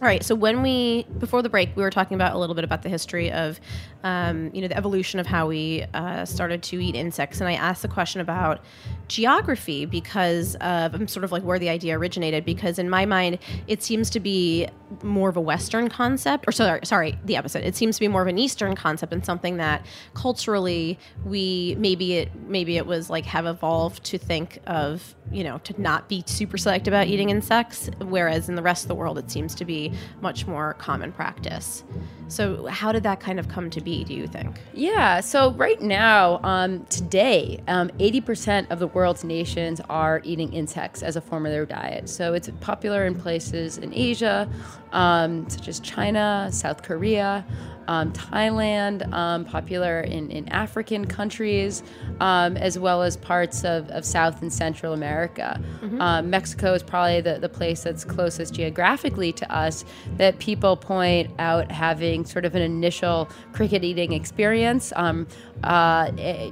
All 0.00 0.06
right. 0.06 0.22
So 0.22 0.36
when 0.36 0.62
we 0.62 1.04
before 1.18 1.42
the 1.42 1.48
break, 1.48 1.74
we 1.74 1.82
were 1.82 1.90
talking 1.90 2.14
about 2.14 2.36
a 2.36 2.38
little 2.38 2.54
bit 2.54 2.62
about 2.62 2.82
the 2.82 2.88
history 2.88 3.32
of, 3.32 3.58
um, 4.04 4.50
you 4.52 4.60
know, 4.60 4.68
the 4.68 4.76
evolution 4.76 5.18
of 5.20 5.26
how 5.26 5.48
we 5.48 5.84
uh, 5.94 6.24
started 6.24 6.62
to 6.64 6.82
eat 6.82 6.94
insects, 6.94 7.40
and 7.40 7.48
I 7.48 7.54
asked 7.54 7.82
the 7.82 7.88
question 7.88 8.20
about 8.20 8.60
geography 9.08 9.86
because 9.86 10.54
of 10.56 10.94
um, 10.94 11.08
sort 11.08 11.24
of 11.24 11.32
like 11.32 11.42
where 11.42 11.58
the 11.58 11.68
idea 11.68 11.98
originated. 11.98 12.44
Because 12.44 12.78
in 12.78 12.90
my 12.90 13.06
mind, 13.06 13.38
it 13.66 13.82
seems 13.82 14.10
to 14.10 14.20
be 14.20 14.68
more 15.02 15.28
of 15.28 15.36
a 15.36 15.40
Western 15.40 15.88
concept, 15.88 16.44
or 16.46 16.52
sorry, 16.52 16.80
sorry, 16.84 17.18
the 17.24 17.36
opposite. 17.36 17.66
It 17.66 17.76
seems 17.76 17.96
to 17.96 18.00
be 18.00 18.08
more 18.08 18.22
of 18.22 18.28
an 18.28 18.38
Eastern 18.38 18.74
concept 18.76 19.12
and 19.12 19.24
something 19.24 19.56
that 19.56 19.84
culturally 20.14 20.98
we 21.24 21.76
maybe 21.78 22.14
it 22.14 22.30
maybe 22.46 22.76
it 22.76 22.86
was 22.86 23.10
like 23.10 23.24
have 23.26 23.46
evolved 23.46 24.04
to 24.04 24.18
think 24.18 24.60
of, 24.66 25.14
you 25.30 25.44
know, 25.44 25.58
to 25.58 25.80
not 25.80 26.08
be 26.08 26.22
super 26.26 26.56
select 26.56 26.86
about 26.88 27.06
eating 27.06 27.30
insects, 27.30 27.90
whereas 28.00 28.48
in 28.48 28.54
the 28.54 28.62
rest 28.62 28.84
of 28.84 28.88
the 28.88 28.94
world 28.94 29.18
it 29.18 29.30
seems 29.30 29.54
to 29.54 29.64
be 29.64 29.92
much 30.20 30.46
more 30.46 30.74
common 30.74 31.12
practice. 31.12 31.84
So, 32.28 32.66
how 32.66 32.92
did 32.92 33.04
that 33.04 33.20
kind 33.20 33.38
of 33.38 33.48
come 33.48 33.70
to 33.70 33.80
be? 33.80 33.95
Do 34.04 34.14
you 34.14 34.26
think? 34.26 34.60
Yeah. 34.74 35.20
So 35.20 35.52
right 35.52 35.80
now, 35.80 36.40
um, 36.42 36.84
today, 36.86 37.62
um, 37.68 37.88
80% 37.98 38.70
of 38.70 38.78
the 38.78 38.86
world's 38.88 39.24
nations 39.24 39.80
are 39.88 40.20
eating 40.24 40.52
insects 40.52 41.02
as 41.02 41.16
a 41.16 41.20
form 41.20 41.46
of 41.46 41.52
their 41.52 41.66
diet. 41.66 42.08
So 42.08 42.34
it's 42.34 42.50
popular 42.60 43.06
in 43.06 43.14
places 43.14 43.78
in 43.78 43.92
Asia, 43.94 44.48
um, 44.92 45.48
such 45.48 45.68
as 45.68 45.80
China, 45.80 46.48
South 46.52 46.82
Korea 46.82 47.44
um, 47.88 48.12
Thailand, 48.12 49.12
um, 49.12 49.44
popular 49.44 50.00
in, 50.00 50.30
in 50.30 50.48
African 50.48 51.06
countries, 51.06 51.82
um, 52.20 52.56
as 52.56 52.78
well 52.78 53.02
as 53.02 53.16
parts 53.16 53.64
of, 53.64 53.88
of 53.90 54.04
South 54.04 54.42
and 54.42 54.52
Central 54.52 54.92
America. 54.92 55.60
Mm-hmm. 55.80 56.00
Um, 56.00 56.30
Mexico 56.30 56.74
is 56.74 56.82
probably 56.82 57.20
the, 57.20 57.38
the 57.38 57.48
place 57.48 57.82
that's 57.82 58.04
closest 58.04 58.54
geographically 58.54 59.32
to 59.32 59.54
us 59.54 59.84
that 60.16 60.38
people 60.38 60.76
point 60.76 61.30
out 61.38 61.70
having 61.70 62.24
sort 62.24 62.44
of 62.44 62.54
an 62.54 62.62
initial 62.62 63.28
cricket 63.52 63.84
eating 63.84 64.12
experience. 64.12 64.92
Um, 64.96 65.26
uh, 65.64 66.10
eh, 66.18 66.50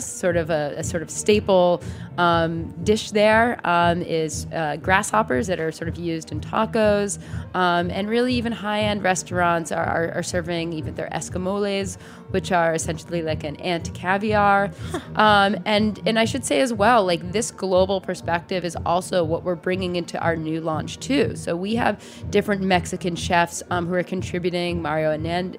sort 0.00 0.36
of 0.36 0.50
a, 0.50 0.74
a 0.76 0.84
sort 0.84 1.02
of 1.02 1.10
staple 1.10 1.82
um, 2.18 2.72
dish 2.84 3.10
there, 3.10 3.60
is 4.06 4.46
uh, 4.52 4.76
grasshoppers 4.76 5.46
that 5.46 5.60
are 5.60 5.72
sort 5.72 5.88
of 5.88 5.96
used 5.96 6.32
in 6.32 6.40
tacos, 6.40 7.18
and 7.54 8.08
really 8.08 8.34
even 8.34 8.52
high-end 8.52 9.02
restaurants 9.02 9.70
are, 9.70 9.84
are, 9.84 10.12
are 10.12 10.22
serving 10.22 10.53
serving 10.54 10.72
even 10.72 10.94
their 10.94 11.08
escamoles, 11.12 11.96
which 12.30 12.52
are 12.52 12.74
essentially 12.74 13.22
like 13.22 13.44
an 13.44 13.56
ant 13.56 13.92
caviar. 13.94 14.70
um, 15.16 15.56
and 15.64 16.00
and 16.06 16.18
I 16.18 16.24
should 16.24 16.44
say 16.44 16.60
as 16.60 16.72
well, 16.72 17.04
like 17.04 17.32
this 17.32 17.50
global 17.50 18.00
perspective 18.00 18.64
is 18.64 18.76
also 18.86 19.24
what 19.24 19.42
we're 19.44 19.54
bringing 19.56 19.96
into 19.96 20.18
our 20.20 20.36
new 20.36 20.60
launch 20.60 20.98
too. 20.98 21.36
So 21.36 21.56
we 21.56 21.76
have 21.76 22.00
different 22.30 22.62
Mexican 22.62 23.16
chefs 23.16 23.62
um, 23.70 23.86
who 23.86 23.94
are 23.94 24.02
contributing. 24.02 24.82
Mario 24.82 25.10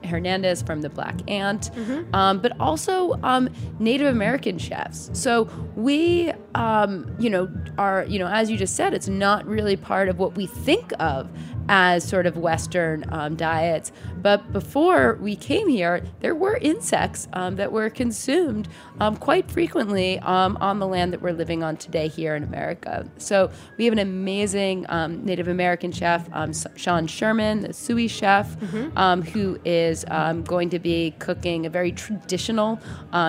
Hernandez 0.03 0.61
from 0.61 0.81
the 0.81 0.89
Black 0.89 1.15
Ant, 1.29 1.71
mm-hmm. 1.73 2.13
um, 2.15 2.39
but 2.39 2.51
also 2.59 3.13
um, 3.23 3.49
Native 3.79 4.07
American 4.07 4.57
chefs. 4.57 5.09
So 5.13 5.49
we, 5.75 6.31
um, 6.53 7.15
you 7.19 7.29
know, 7.29 7.49
are 7.77 8.05
you 8.07 8.19
know 8.19 8.27
as 8.27 8.49
you 8.49 8.57
just 8.57 8.75
said, 8.75 8.93
it's 8.93 9.07
not 9.07 9.45
really 9.45 9.75
part 9.75 10.09
of 10.09 10.19
what 10.19 10.35
we 10.35 10.47
think 10.47 10.91
of 10.99 11.29
as 11.69 12.07
sort 12.07 12.25
of 12.25 12.37
Western 12.37 13.05
um, 13.09 13.35
diets. 13.35 13.91
But 14.21 14.51
before 14.51 15.17
we 15.21 15.35
came 15.35 15.67
here, 15.67 16.03
there 16.19 16.35
were 16.35 16.57
insects 16.57 17.27
um, 17.33 17.55
that 17.55 17.71
were 17.71 17.89
consumed 17.89 18.67
um, 18.99 19.17
quite 19.17 19.49
frequently 19.49 20.19
um, 20.19 20.57
on 20.61 20.79
the 20.79 20.87
land 20.87 21.13
that 21.13 21.21
we're 21.21 21.33
living 21.33 21.63
on 21.63 21.77
today 21.77 22.07
here 22.07 22.35
in 22.35 22.43
America. 22.43 23.09
So 23.17 23.51
we 23.77 23.85
have 23.85 23.93
an 23.93 23.99
amazing 23.99 24.85
um, 24.89 25.25
Native 25.25 25.47
American 25.47 25.91
chef, 25.91 26.27
um, 26.33 26.51
Sean 26.75 27.07
Sherman, 27.07 27.61
the 27.61 27.73
Sioux 27.73 28.07
chef, 28.07 28.57
mm-hmm. 28.59 29.21
who 29.29 29.59
is 29.65 30.05
going 30.43 30.69
to 30.69 30.79
be 30.79 31.11
cooking 31.19 31.65
a 31.65 31.69
very 31.69 31.91
traditional. 31.91 32.79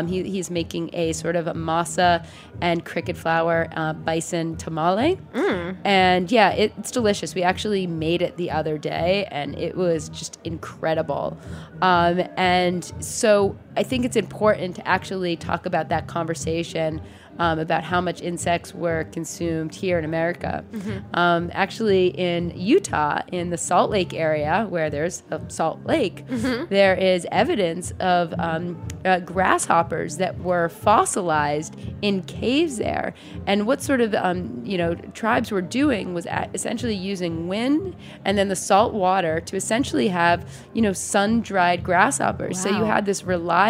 He, 0.06 0.22
he's 0.24 0.50
making 0.50 0.90
a 0.92 1.12
sort 1.12 1.36
of 1.36 1.46
a 1.46 1.54
masa 1.54 2.26
and 2.60 2.84
cricket 2.84 3.16
flour 3.16 3.68
uh, 3.72 3.92
bison 3.92 4.56
tamale. 4.56 5.18
Mm. 5.34 5.76
And 5.84 6.32
yeah, 6.32 6.50
it, 6.50 6.72
it's 6.78 6.90
delicious. 6.90 7.34
We 7.34 7.42
actually 7.42 7.86
made 7.86 8.22
it 8.22 8.25
the 8.36 8.50
other 8.50 8.78
day 8.78 9.28
and 9.30 9.56
it 9.58 9.76
was 9.76 10.08
just 10.08 10.38
incredible. 10.44 11.36
Um, 11.82 12.22
and 12.36 12.84
so 12.98 13.56
I 13.76 13.82
think 13.82 14.04
it's 14.04 14.16
important 14.16 14.76
to 14.76 14.88
actually 14.88 15.36
talk 15.36 15.66
about 15.66 15.88
that 15.90 16.06
conversation 16.06 17.00
um, 17.38 17.58
about 17.58 17.84
how 17.84 18.00
much 18.00 18.22
insects 18.22 18.74
were 18.74 19.04
consumed 19.12 19.74
here 19.74 19.98
in 19.98 20.04
America. 20.04 20.64
Mm-hmm. 20.72 20.98
Um, 21.14 21.50
actually, 21.52 22.08
in 22.08 22.52
Utah, 22.58 23.20
in 23.30 23.50
the 23.50 23.58
Salt 23.58 23.90
Lake 23.90 24.14
area, 24.14 24.66
where 24.70 24.88
there's 24.88 25.22
a 25.30 25.40
Salt 25.48 25.84
Lake, 25.84 26.26
mm-hmm. 26.26 26.64
there 26.70 26.94
is 26.94 27.26
evidence 27.30 27.92
of 28.00 28.32
um, 28.38 28.82
uh, 29.04 29.20
grasshoppers 29.20 30.16
that 30.16 30.38
were 30.40 30.68
fossilized 30.68 31.76
in 32.00 32.22
caves 32.22 32.78
there. 32.78 33.12
And 33.46 33.66
what 33.66 33.82
sort 33.82 34.00
of 34.00 34.14
um, 34.14 34.62
you 34.64 34.78
know 34.78 34.94
tribes 34.94 35.50
were 35.50 35.62
doing 35.62 36.14
was 36.14 36.26
essentially 36.54 36.94
using 36.94 37.48
wind 37.48 37.96
and 38.24 38.38
then 38.38 38.48
the 38.48 38.56
salt 38.56 38.94
water 38.94 39.40
to 39.40 39.56
essentially 39.56 40.08
have 40.08 40.48
you 40.72 40.80
know 40.82 40.92
sun 40.92 41.42
dried 41.42 41.84
grasshoppers. 41.84 42.56
Wow. 42.56 42.62
So 42.62 42.78
you 42.78 42.84
had 42.84 43.04
this 43.04 43.24
reliable 43.24 43.65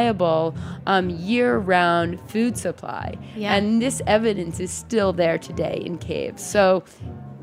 um, 0.87 1.11
year 1.11 1.59
round 1.59 2.21
food 2.31 2.57
supply. 2.57 3.17
Yeah. 3.35 3.55
And 3.55 3.81
this 3.81 4.01
evidence 4.07 4.61
is 4.61 4.71
still 4.71 5.13
there 5.13 5.39
today 5.39 5.83
in 5.85 5.99
caves. 5.99 6.45
So, 6.45 6.85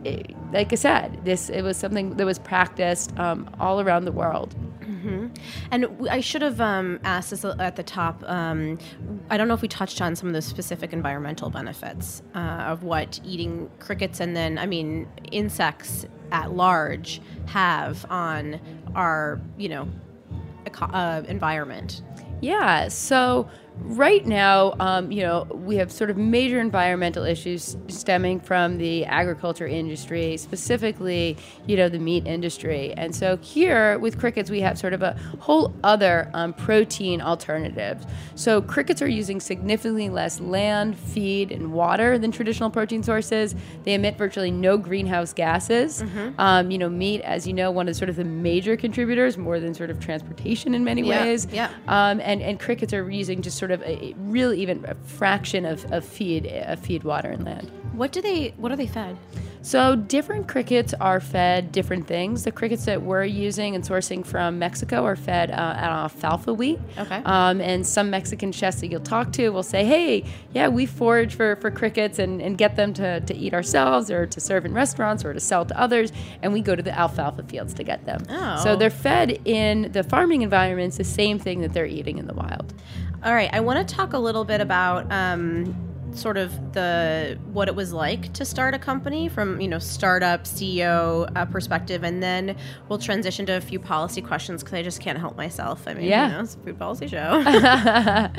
it, 0.03 0.27
eh, 0.29 0.33
like 0.51 0.71
I 0.71 0.75
said, 0.75 1.23
this 1.23 1.49
it 1.49 1.61
was 1.61 1.77
something 1.77 2.15
that 2.17 2.25
was 2.25 2.39
practiced 2.39 3.17
um, 3.17 3.49
all 3.59 3.81
around 3.81 4.05
the 4.05 4.11
world. 4.11 4.55
Mm-hmm. 4.81 5.27
And 5.71 6.09
I 6.09 6.19
should 6.19 6.41
have 6.41 6.61
um, 6.61 6.99
asked 7.03 7.31
this 7.31 7.43
at 7.43 7.75
the 7.75 7.83
top. 7.83 8.23
Um, 8.29 8.77
I 9.29 9.37
don't 9.37 9.47
know 9.47 9.53
if 9.53 9.61
we 9.61 9.67
touched 9.67 10.01
on 10.01 10.15
some 10.15 10.27
of 10.29 10.33
the 10.33 10.41
specific 10.41 10.93
environmental 10.93 11.49
benefits 11.49 12.21
uh, 12.35 12.37
of 12.37 12.83
what 12.83 13.19
eating 13.25 13.69
crickets 13.79 14.19
and 14.19 14.35
then, 14.35 14.57
I 14.57 14.65
mean, 14.65 15.07
insects 15.31 16.05
at 16.31 16.53
large 16.53 17.21
have 17.47 18.05
on 18.09 18.59
our, 18.95 19.41
you 19.57 19.69
know, 19.69 19.87
uh, 20.81 21.23
environment. 21.27 22.01
Yeah. 22.43 22.89
So 22.89 23.47
right 23.79 24.25
now, 24.25 24.73
um, 24.79 25.11
you 25.11 25.21
know, 25.23 25.43
we 25.51 25.77
have 25.77 25.91
sort 25.91 26.09
of 26.09 26.17
major 26.17 26.59
environmental 26.59 27.23
issues 27.23 27.75
stemming 27.87 28.39
from 28.39 28.77
the 28.77 29.05
agriculture 29.05 29.67
industry, 29.67 30.37
specifically, 30.37 31.37
you 31.65 31.75
know, 31.75 31.89
the 31.89 31.99
meat 31.99 32.25
industry. 32.27 32.93
And 32.93 33.15
so 33.15 33.37
here 33.37 33.97
with 33.99 34.19
crickets, 34.19 34.49
we 34.49 34.61
have 34.61 34.77
sort 34.77 34.93
of 34.93 35.01
a 35.01 35.17
whole 35.39 35.73
other 35.83 36.29
um, 36.33 36.53
protein 36.53 37.21
alternative. 37.21 38.05
So 38.35 38.61
crickets 38.61 39.01
are 39.01 39.07
using 39.07 39.39
significantly 39.39 40.09
less 40.09 40.39
land, 40.39 40.97
feed, 40.97 41.51
and 41.51 41.73
water 41.73 42.17
than 42.17 42.31
traditional 42.31 42.69
protein 42.69 43.03
sources. 43.03 43.55
They 43.83 43.93
emit 43.93 44.17
virtually 44.17 44.51
no 44.51 44.77
greenhouse 44.77 45.33
gases. 45.33 46.03
Mm-hmm. 46.03 46.39
Um, 46.39 46.71
you 46.71 46.77
know, 46.77 46.89
meat, 46.89 47.21
as 47.21 47.47
you 47.47 47.53
know, 47.53 47.71
one 47.71 47.87
of 47.87 47.95
sort 47.95 48.09
of 48.09 48.15
the 48.15 48.23
major 48.23 48.77
contributors, 48.77 49.37
more 49.37 49.59
than 49.59 49.73
sort 49.73 49.89
of 49.89 49.99
transportation 49.99 50.73
in 50.73 50.83
many 50.83 51.01
yeah, 51.01 51.23
ways. 51.23 51.47
Yeah. 51.51 51.69
Um, 51.87 52.19
and 52.21 52.41
and 52.41 52.59
crickets 52.59 52.93
are 52.93 53.09
using 53.09 53.41
just 53.41 53.57
sort 53.63 53.71
of 53.71 53.81
a, 53.83 54.13
really 54.17 54.59
even 54.61 54.83
a 54.89 54.93
fraction 55.05 55.63
of, 55.63 55.89
of 55.93 56.03
feed 56.03 56.45
of 56.47 56.77
feed 56.79 57.05
water 57.05 57.29
and 57.29 57.45
land. 57.45 57.71
What 57.93 58.11
do 58.11 58.21
they 58.21 58.53
what 58.57 58.73
are 58.73 58.75
they 58.75 58.87
fed? 58.87 59.17
So 59.61 59.95
different 59.95 60.49
crickets 60.49 60.93
are 60.95 61.21
fed 61.21 61.71
different 61.71 62.05
things. 62.05 62.43
The 62.43 62.51
crickets 62.51 62.83
that 62.83 63.01
we're 63.01 63.23
using 63.23 63.75
and 63.75 63.83
sourcing 63.85 64.25
from 64.25 64.59
Mexico 64.59 65.05
are 65.05 65.15
fed 65.15 65.51
uh, 65.51 65.53
alfalfa 65.53 66.53
wheat. 66.53 66.81
Okay. 66.97 67.21
Um, 67.23 67.61
and 67.61 67.87
some 67.87 68.09
Mexican 68.09 68.51
chefs 68.51 68.81
that 68.81 68.87
you'll 68.87 68.99
talk 68.99 69.31
to 69.33 69.49
will 69.51 69.63
say, 69.63 69.85
"Hey, 69.85 70.25
yeah, 70.51 70.67
we 70.67 70.85
forage 70.85 71.33
for, 71.33 71.55
for 71.55 71.71
crickets 71.71 72.19
and, 72.19 72.41
and 72.41 72.57
get 72.57 72.75
them 72.75 72.93
to, 72.95 73.21
to 73.21 73.33
eat 73.33 73.53
ourselves 73.53 74.11
or 74.11 74.25
to 74.27 74.39
serve 74.41 74.65
in 74.65 74.73
restaurants 74.73 75.23
or 75.23 75.33
to 75.33 75.39
sell 75.39 75.63
to 75.63 75.79
others, 75.79 76.11
and 76.41 76.51
we 76.51 76.59
go 76.59 76.75
to 76.75 76.83
the 76.83 76.91
alfalfa 76.99 77.43
fields 77.43 77.73
to 77.75 77.83
get 77.85 78.03
them." 78.03 78.21
Oh. 78.29 78.59
So 78.61 78.75
they're 78.75 78.89
fed 78.89 79.39
in 79.45 79.93
the 79.93 80.03
farming 80.03 80.41
environments 80.41 80.97
the 80.97 81.05
same 81.05 81.39
thing 81.39 81.61
that 81.61 81.71
they're 81.71 81.85
eating 81.85 82.17
in 82.17 82.27
the 82.27 82.33
wild. 82.33 82.73
All 83.23 83.33
right, 83.33 83.49
I 83.53 83.61
want 83.61 83.87
to 83.87 83.95
talk 83.95 84.11
a 84.11 84.19
little 84.19 84.43
bit 84.43 84.59
about 84.59 85.09
um, 85.09 85.73
sort 86.13 86.35
of 86.35 86.73
the 86.73 87.39
what 87.53 87.69
it 87.69 87.75
was 87.75 87.93
like 87.93 88.33
to 88.33 88.43
start 88.43 88.73
a 88.73 88.79
company 88.79 89.29
from 89.29 89.61
you 89.61 89.67
know 89.69 89.79
startup 89.79 90.43
CEO 90.43 91.31
uh, 91.33 91.45
perspective, 91.45 92.03
and 92.03 92.21
then 92.21 92.57
we'll 92.89 92.99
transition 92.99 93.45
to 93.45 93.53
a 93.53 93.61
few 93.61 93.79
policy 93.79 94.21
questions 94.21 94.61
because 94.61 94.77
I 94.77 94.83
just 94.83 94.99
can't 94.99 95.17
help 95.17 95.37
myself. 95.37 95.87
I 95.87 95.93
mean, 95.93 96.03
yeah, 96.03 96.27
you 96.27 96.33
know, 96.33 96.39
it's 96.41 96.55
a 96.55 96.57
food 96.59 96.77
policy 96.77 97.07
show. 97.07 97.17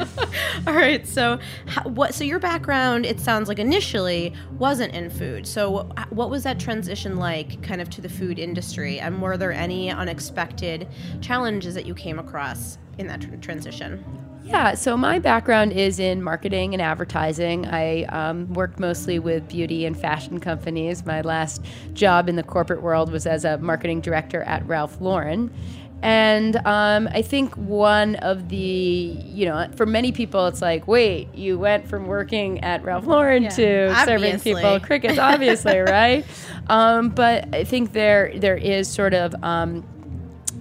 All 0.66 0.74
right, 0.74 1.06
so 1.06 1.38
how, 1.66 1.84
what? 1.84 2.12
So 2.12 2.22
your 2.22 2.38
background, 2.38 3.06
it 3.06 3.20
sounds 3.20 3.48
like 3.48 3.58
initially 3.58 4.34
wasn't 4.58 4.92
in 4.92 5.08
food. 5.08 5.46
So 5.46 5.88
what 6.10 6.28
was 6.28 6.42
that 6.42 6.60
transition 6.60 7.16
like, 7.16 7.62
kind 7.62 7.80
of 7.80 7.88
to 7.88 8.02
the 8.02 8.10
food 8.10 8.38
industry, 8.38 9.00
and 9.00 9.22
were 9.22 9.38
there 9.38 9.52
any 9.52 9.90
unexpected 9.90 10.88
challenges 11.22 11.72
that 11.72 11.86
you 11.86 11.94
came 11.94 12.18
across 12.18 12.76
in 12.98 13.06
that 13.06 13.22
tr- 13.22 13.36
transition? 13.36 14.04
Yeah, 14.44 14.74
so 14.74 14.96
my 14.96 15.18
background 15.18 15.72
is 15.72 15.98
in 15.98 16.22
marketing 16.22 16.74
and 16.74 16.82
advertising. 16.82 17.66
I 17.66 18.04
um, 18.04 18.52
worked 18.52 18.78
mostly 18.78 19.18
with 19.18 19.48
beauty 19.48 19.86
and 19.86 19.98
fashion 19.98 20.38
companies. 20.38 21.06
My 21.06 21.22
last 21.22 21.64
job 21.94 22.28
in 22.28 22.36
the 22.36 22.42
corporate 22.42 22.82
world 22.82 23.10
was 23.10 23.26
as 23.26 23.46
a 23.46 23.56
marketing 23.58 24.02
director 24.02 24.42
at 24.42 24.66
Ralph 24.66 25.00
Lauren. 25.00 25.50
And 26.02 26.56
um, 26.66 27.08
I 27.12 27.22
think 27.22 27.56
one 27.56 28.16
of 28.16 28.50
the, 28.50 28.58
you 28.58 29.46
know, 29.46 29.70
for 29.74 29.86
many 29.86 30.12
people, 30.12 30.46
it's 30.48 30.60
like, 30.60 30.86
wait, 30.86 31.34
you 31.34 31.58
went 31.58 31.88
from 31.88 32.06
working 32.06 32.62
at 32.62 32.84
Ralph 32.84 33.06
Lauren 33.06 33.44
Yeah, 33.44 33.48
to 33.48 34.04
serving 34.04 34.40
people 34.40 34.78
crickets, 34.80 35.18
obviously, 35.18 35.78
right? 35.78 36.26
Um, 36.68 37.08
but 37.08 37.54
I 37.54 37.64
think 37.64 37.94
there 37.94 38.38
there 38.38 38.56
is 38.56 38.86
sort 38.86 39.14
of 39.14 39.34
um, 39.42 39.82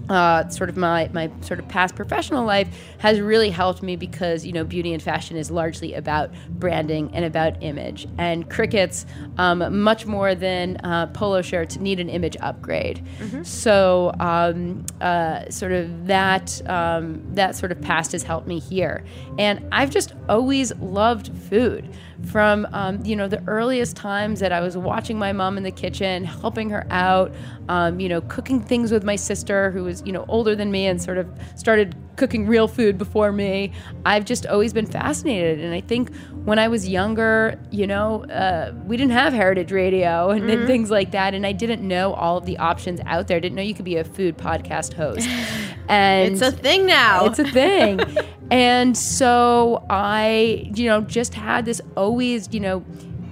uh, 0.10 0.47
sort 0.49 0.70
of 0.70 0.78
my, 0.78 1.10
my 1.14 1.32
sort 1.41 1.60
of 1.60 1.68
past 1.68 1.95
professional 1.95 2.45
life 2.45 2.68
has 2.99 3.20
really 3.20 3.49
helped 3.49 3.82
me 3.82 3.95
because 3.95 4.45
you 4.45 4.51
know 4.51 4.64
beauty 4.64 4.93
and 4.93 5.01
fashion 5.01 5.38
is 5.38 5.49
largely 5.49 5.93
about 5.93 6.32
branding 6.49 7.10
and 7.14 7.26
about 7.26 7.62
image. 7.64 8.08
And 8.18 8.49
crickets 8.49 9.06
um, 9.38 9.82
much 9.82 10.06
more 10.06 10.36
than 10.36 10.78
uh, 10.84 11.08
polo 11.08 11.41
shirts 11.41 11.78
need 11.78 11.99
an 11.99 12.10
image 12.10 12.38
upgrade. 12.41 13.06
So 13.45 14.14
um, 14.20 14.86
uh, 15.01 15.49
sort 15.49 15.72
of 15.72 16.08
that 16.08 16.62
um, 16.70 17.24
that 17.36 17.56
sort 17.56 17.72
of 17.72 17.82
past 17.82 18.12
has 18.12 18.24
helped 18.24 18.47
me 18.47 18.60
here. 18.60 19.04
And 19.39 19.68
I've 19.72 19.89
just 19.89 20.14
always 20.30 20.76
loved 20.78 21.36
food 21.49 21.89
from 22.26 22.68
um, 22.72 23.03
you 23.05 23.16
know 23.16 23.28
the 23.28 23.43
earliest 23.47 23.95
times 23.95 24.39
that 24.39 24.51
I 24.51 24.61
was 24.61 24.78
watching 24.78 25.18
my 25.18 25.34
mom 25.34 25.57
in 25.57 25.64
the 25.64 25.72
kitchen, 25.72 26.24
helping 26.24 26.70
her 26.70 26.86
out, 26.89 27.34
um, 27.70 27.99
you 27.99 28.09
know, 28.09 28.22
cooking 28.22 28.61
things 28.61 28.91
with 28.91 29.03
my 29.03 29.16
sister 29.16 29.72
who 29.72 29.84
was 29.84 30.03
you 30.05 30.11
know 30.11 30.26
older 30.28 30.55
than 30.55 30.72
me 30.72 30.88
and 30.88 31.01
sort 31.01 31.18
of 31.18 31.28
started 31.55 31.95
cooking 32.16 32.45
real 32.47 32.68
food 32.68 32.97
before 32.97 33.32
me. 33.32 33.72
I've 34.05 34.26
just 34.26 34.45
always 34.45 34.74
been 34.74 34.86
fascinated, 34.86 35.59
and 35.59 35.74
I 35.74 35.82
think 35.82 36.14
when 36.45 36.59
I 36.59 36.68
was 36.68 36.88
younger, 36.88 37.59
you 37.72 37.88
know, 37.88 38.26
uh, 38.26 38.74
we 38.86 38.97
didn't 38.97 39.14
have 39.14 39.34
heritage 39.34 39.72
radio 39.72 40.30
and, 40.30 40.49
and 40.49 40.68
things 40.68 40.91
like 40.91 41.11
that, 41.11 41.34
and 41.34 41.45
I 41.45 41.51
didn't 41.53 41.82
know 41.88 42.14
all 42.14 42.38
of 42.38 42.45
the 42.45 42.57
options 42.57 42.99
out 43.05 43.28
there. 43.28 43.39
Didn't 43.39 43.55
know 43.55 43.61
you 43.61 43.74
could 43.74 43.86
be 43.86 43.97
a 43.97 44.03
food 44.03 44.38
podcast 44.38 44.93
host, 44.93 45.28
and 45.89 46.34
It's 46.34 46.41
a 46.41 46.51
thing 46.51 46.86
now. 46.86 47.26
it's 47.26 47.39
a 47.39 47.49
thing. 47.49 47.99
and 48.51 48.97
so 48.97 49.86
I, 49.89 50.70
you 50.76 50.88
know, 50.88 51.01
just 51.01 51.34
had 51.34 51.66
this 51.66 51.82
always, 51.95 52.53
you 52.53 52.59
know, 52.59 52.84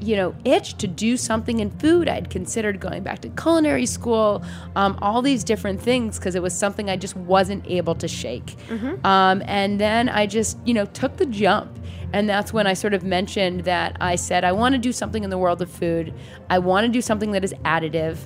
you 0.02 0.16
know, 0.16 0.36
itch 0.46 0.78
to 0.78 0.88
do 0.88 1.16
something 1.16 1.60
in 1.60 1.70
food. 1.70 2.10
I'd 2.10 2.30
considered 2.30 2.80
going 2.80 3.04
back 3.04 3.20
to 3.20 3.30
culinary 3.30 3.86
school, 3.86 4.44
um, 4.76 4.98
all 5.02 5.22
these 5.22 5.44
different 5.44 5.82
things 5.82 6.18
because 6.18 6.36
it 6.36 6.42
was 6.42 6.54
something 6.58 6.90
I 6.90 6.98
just 6.98 7.16
wasn't 7.16 7.66
able 7.68 7.96
to 7.96 8.08
shake. 8.08 8.56
Um, 9.06 9.44
and 9.46 9.80
then 9.80 10.10
I 10.10 10.26
just, 10.26 10.58
you 10.66 10.74
know, 10.74 10.86
took 10.86 11.18
the 11.18 11.26
jump. 11.26 11.78
And 12.14 12.28
that's 12.28 12.52
when 12.52 12.68
I 12.68 12.74
sort 12.74 12.94
of 12.94 13.04
mentioned 13.04 13.62
that 13.62 13.96
I 14.02 14.16
said, 14.16 14.44
I 14.44 14.52
want 14.52 14.74
to 14.74 14.80
do 14.80 14.92
something 14.92 15.24
in 15.24 15.30
the 15.30 15.38
world 15.38 15.62
of 15.62 15.70
food. 15.72 16.14
I 16.50 16.60
want 16.60 16.86
to 16.86 16.92
do 16.92 17.02
something 17.02 17.32
that 17.32 17.44
is 17.44 17.54
additive. 17.64 18.18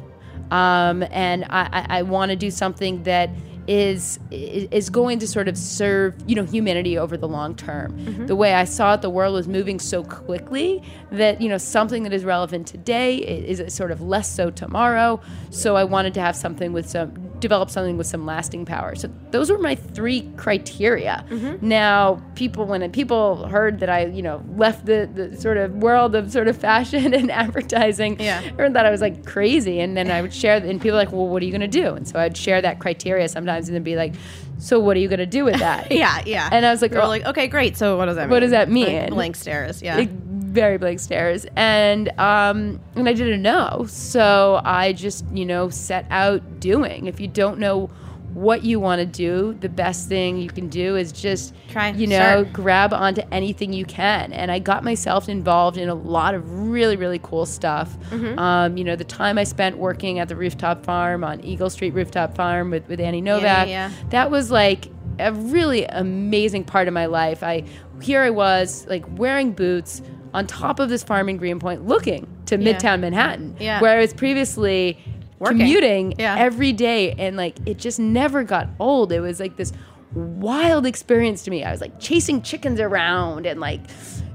Um, 0.51 1.03
and 1.11 1.45
I, 1.45 1.69
I, 1.71 1.99
I 1.99 2.01
want 2.01 2.29
to 2.31 2.35
do 2.35 2.49
something 2.51 3.03
that 3.03 3.29
is 3.67 4.19
is 4.31 4.89
going 4.89 5.19
to 5.19 5.27
sort 5.27 5.47
of 5.47 5.57
serve 5.57 6.15
you 6.27 6.35
know 6.35 6.43
humanity 6.43 6.97
over 6.97 7.17
the 7.17 7.27
long 7.27 7.55
term. 7.55 7.91
Mm-hmm. 7.93 8.25
The 8.27 8.35
way 8.35 8.53
I 8.53 8.65
saw 8.65 8.93
it, 8.93 9.01
the 9.01 9.09
world 9.09 9.33
was 9.33 9.47
moving 9.47 9.79
so 9.79 10.03
quickly 10.03 10.83
that 11.11 11.41
you 11.41 11.49
know 11.49 11.57
something 11.57 12.03
that 12.03 12.13
is 12.13 12.23
relevant 12.23 12.67
today 12.67 13.17
is, 13.17 13.59
is 13.59 13.73
sort 13.73 13.91
of 13.91 14.01
less 14.01 14.33
so 14.33 14.51
tomorrow. 14.51 15.19
So 15.49 15.75
I 15.75 15.83
wanted 15.83 16.13
to 16.15 16.21
have 16.21 16.35
something 16.35 16.73
with 16.73 16.89
some 16.89 17.34
develop 17.39 17.69
something 17.69 17.97
with 17.97 18.07
some 18.07 18.25
lasting 18.25 18.65
power. 18.65 18.95
So 18.95 19.09
those 19.31 19.49
were 19.51 19.57
my 19.57 19.75
three 19.75 20.29
criteria. 20.37 21.25
Mm-hmm. 21.29 21.67
Now 21.67 22.21
people 22.35 22.65
when 22.65 22.89
people 22.91 23.47
heard 23.47 23.79
that 23.79 23.89
I 23.89 24.05
you 24.05 24.21
know 24.21 24.43
left 24.55 24.85
the, 24.85 25.09
the 25.13 25.35
sort 25.39 25.57
of 25.57 25.73
world 25.75 26.15
of 26.15 26.31
sort 26.31 26.47
of 26.47 26.57
fashion 26.57 27.13
and 27.19 27.31
advertising, 27.31 28.19
Yeah. 28.19 28.41
everyone 28.45 28.73
thought 28.73 28.85
I 28.85 28.91
was 28.91 29.01
like 29.01 29.25
crazy. 29.25 29.79
And 29.79 29.95
then 29.95 30.09
I 30.11 30.21
would 30.21 30.33
share, 30.33 30.57
and 30.57 30.79
people 30.81 30.91
were 30.97 31.03
like, 31.03 31.11
well, 31.11 31.27
what 31.27 31.41
are 31.41 31.45
you 31.45 31.51
going 31.51 31.61
to 31.61 31.67
do? 31.67 31.93
And 31.95 32.07
so 32.07 32.19
I'd 32.19 32.35
share 32.37 32.61
that 32.61 32.79
criteria 32.79 33.27
sometimes 33.29 33.67
and 33.67 33.75
then 33.75 33.83
be 33.83 33.95
like, 33.95 34.13
so 34.57 34.79
what 34.79 34.95
are 34.95 34.99
you 35.01 35.07
going 35.09 35.19
to 35.19 35.25
do 35.25 35.43
with 35.43 35.59
that? 35.59 35.91
yeah, 35.91 36.21
yeah. 36.25 36.47
And 36.51 36.65
I 36.65 36.71
was 36.71 36.81
like, 36.81 36.91
were 36.91 37.01
oh, 37.01 37.07
like, 37.07 37.25
okay, 37.25 37.47
great. 37.47 37.75
So 37.77 37.97
what 37.97 38.05
does 38.05 38.15
that 38.15 38.23
mean? 38.23 38.29
What 38.31 38.39
does 38.39 38.51
that 38.51 38.69
Like, 38.69 38.73
mean? 38.73 39.09
blank 39.09 39.35
stares. 39.35 39.81
Yeah. 39.81 39.97
like, 39.97 40.09
very 40.55 40.77
blank 40.77 40.99
stares. 40.99 41.45
And, 41.55 42.09
um, 42.19 42.79
and 42.95 43.07
I 43.07 43.13
didn't 43.13 43.41
know. 43.41 43.85
So 43.87 44.61
I 44.63 44.93
just, 44.93 45.25
you 45.31 45.45
know, 45.45 45.69
set 45.69 46.07
out 46.09 46.59
doing. 46.59 47.05
If 47.05 47.19
you 47.19 47.27
don't 47.27 47.59
know 47.59 47.91
what 48.35 48.65
you 48.65 48.81
want 48.81 48.99
to 48.99 49.05
do, 49.05 49.53
the 49.61 49.69
best 49.69 50.09
thing 50.09 50.37
you 50.37 50.49
can 50.49 50.67
do 50.67 50.97
is 50.97 51.13
just 51.13 51.53
Try. 51.69 51.91
you 51.91 52.05
know, 52.05 52.45
grab 52.51 52.93
onto 52.93 53.21
anything 53.31 53.71
you 53.71 53.85
can. 53.85 54.33
And 54.33 54.51
I 54.51 54.59
got 54.59 54.83
myself 54.83 55.29
involved 55.29 55.77
in 55.77 55.87
a 55.87 55.95
lot 55.95 56.35
of 56.35 56.69
really, 56.69 56.97
really 56.97 57.19
cool 57.19 57.45
stuff. 57.45 57.97
Mm-hmm. 58.09 58.37
Um, 58.37 58.77
you 58.77 58.83
know, 58.83 58.97
the 58.97 59.05
time 59.05 59.37
I 59.37 59.45
spent 59.45 59.77
working 59.77 60.19
at 60.19 60.27
the 60.27 60.35
rooftop 60.35 60.85
farm 60.85 61.23
on 61.23 61.41
Eagle 61.45 61.69
Street 61.69 61.93
Rooftop 61.93 62.35
Farm 62.35 62.71
with, 62.71 62.87
with 62.89 62.99
Annie 62.99 63.21
Novak, 63.21 63.69
yeah. 63.69 63.89
that 64.09 64.29
was 64.29 64.51
like 64.51 64.89
a 65.17 65.31
really 65.31 65.85
amazing 65.85 66.65
part 66.65 66.89
of 66.89 66.93
my 66.93 67.05
life. 67.05 67.41
I 67.41 67.63
here 68.01 68.21
I 68.21 68.29
was 68.29 68.85
like 68.87 69.05
wearing 69.17 69.53
boots 69.53 70.01
on 70.35 70.45
top 70.47 70.79
of 70.79 70.89
this 70.89 71.03
farm 71.03 71.29
in 71.29 71.37
Greenpoint, 71.37 71.87
looking 71.87 72.27
to 72.47 72.57
Yeah. 72.59 72.73
Midtown 72.73 72.99
Manhattan, 72.99 73.55
Yeah. 73.59 73.81
where 73.81 73.97
I 73.97 74.01
was 74.01 74.13
previously 74.13 74.97
Working. 75.39 75.57
commuting 75.57 76.13
Yeah. 76.19 76.35
every 76.37 76.71
day 76.73 77.13
and 77.17 77.35
like 77.37 77.55
it 77.65 77.77
just 77.77 77.99
never 77.99 78.43
got 78.43 78.67
old 78.79 79.11
it 79.11 79.19
was 79.19 79.39
like 79.39 79.57
this 79.57 79.73
wild 80.13 80.85
experience 80.85 81.43
to 81.43 81.51
me 81.51 81.61
i 81.65 81.71
was 81.71 81.81
like 81.81 81.99
chasing 81.99 82.41
chickens 82.41 82.79
around 82.79 83.45
and 83.45 83.59
like 83.59 83.81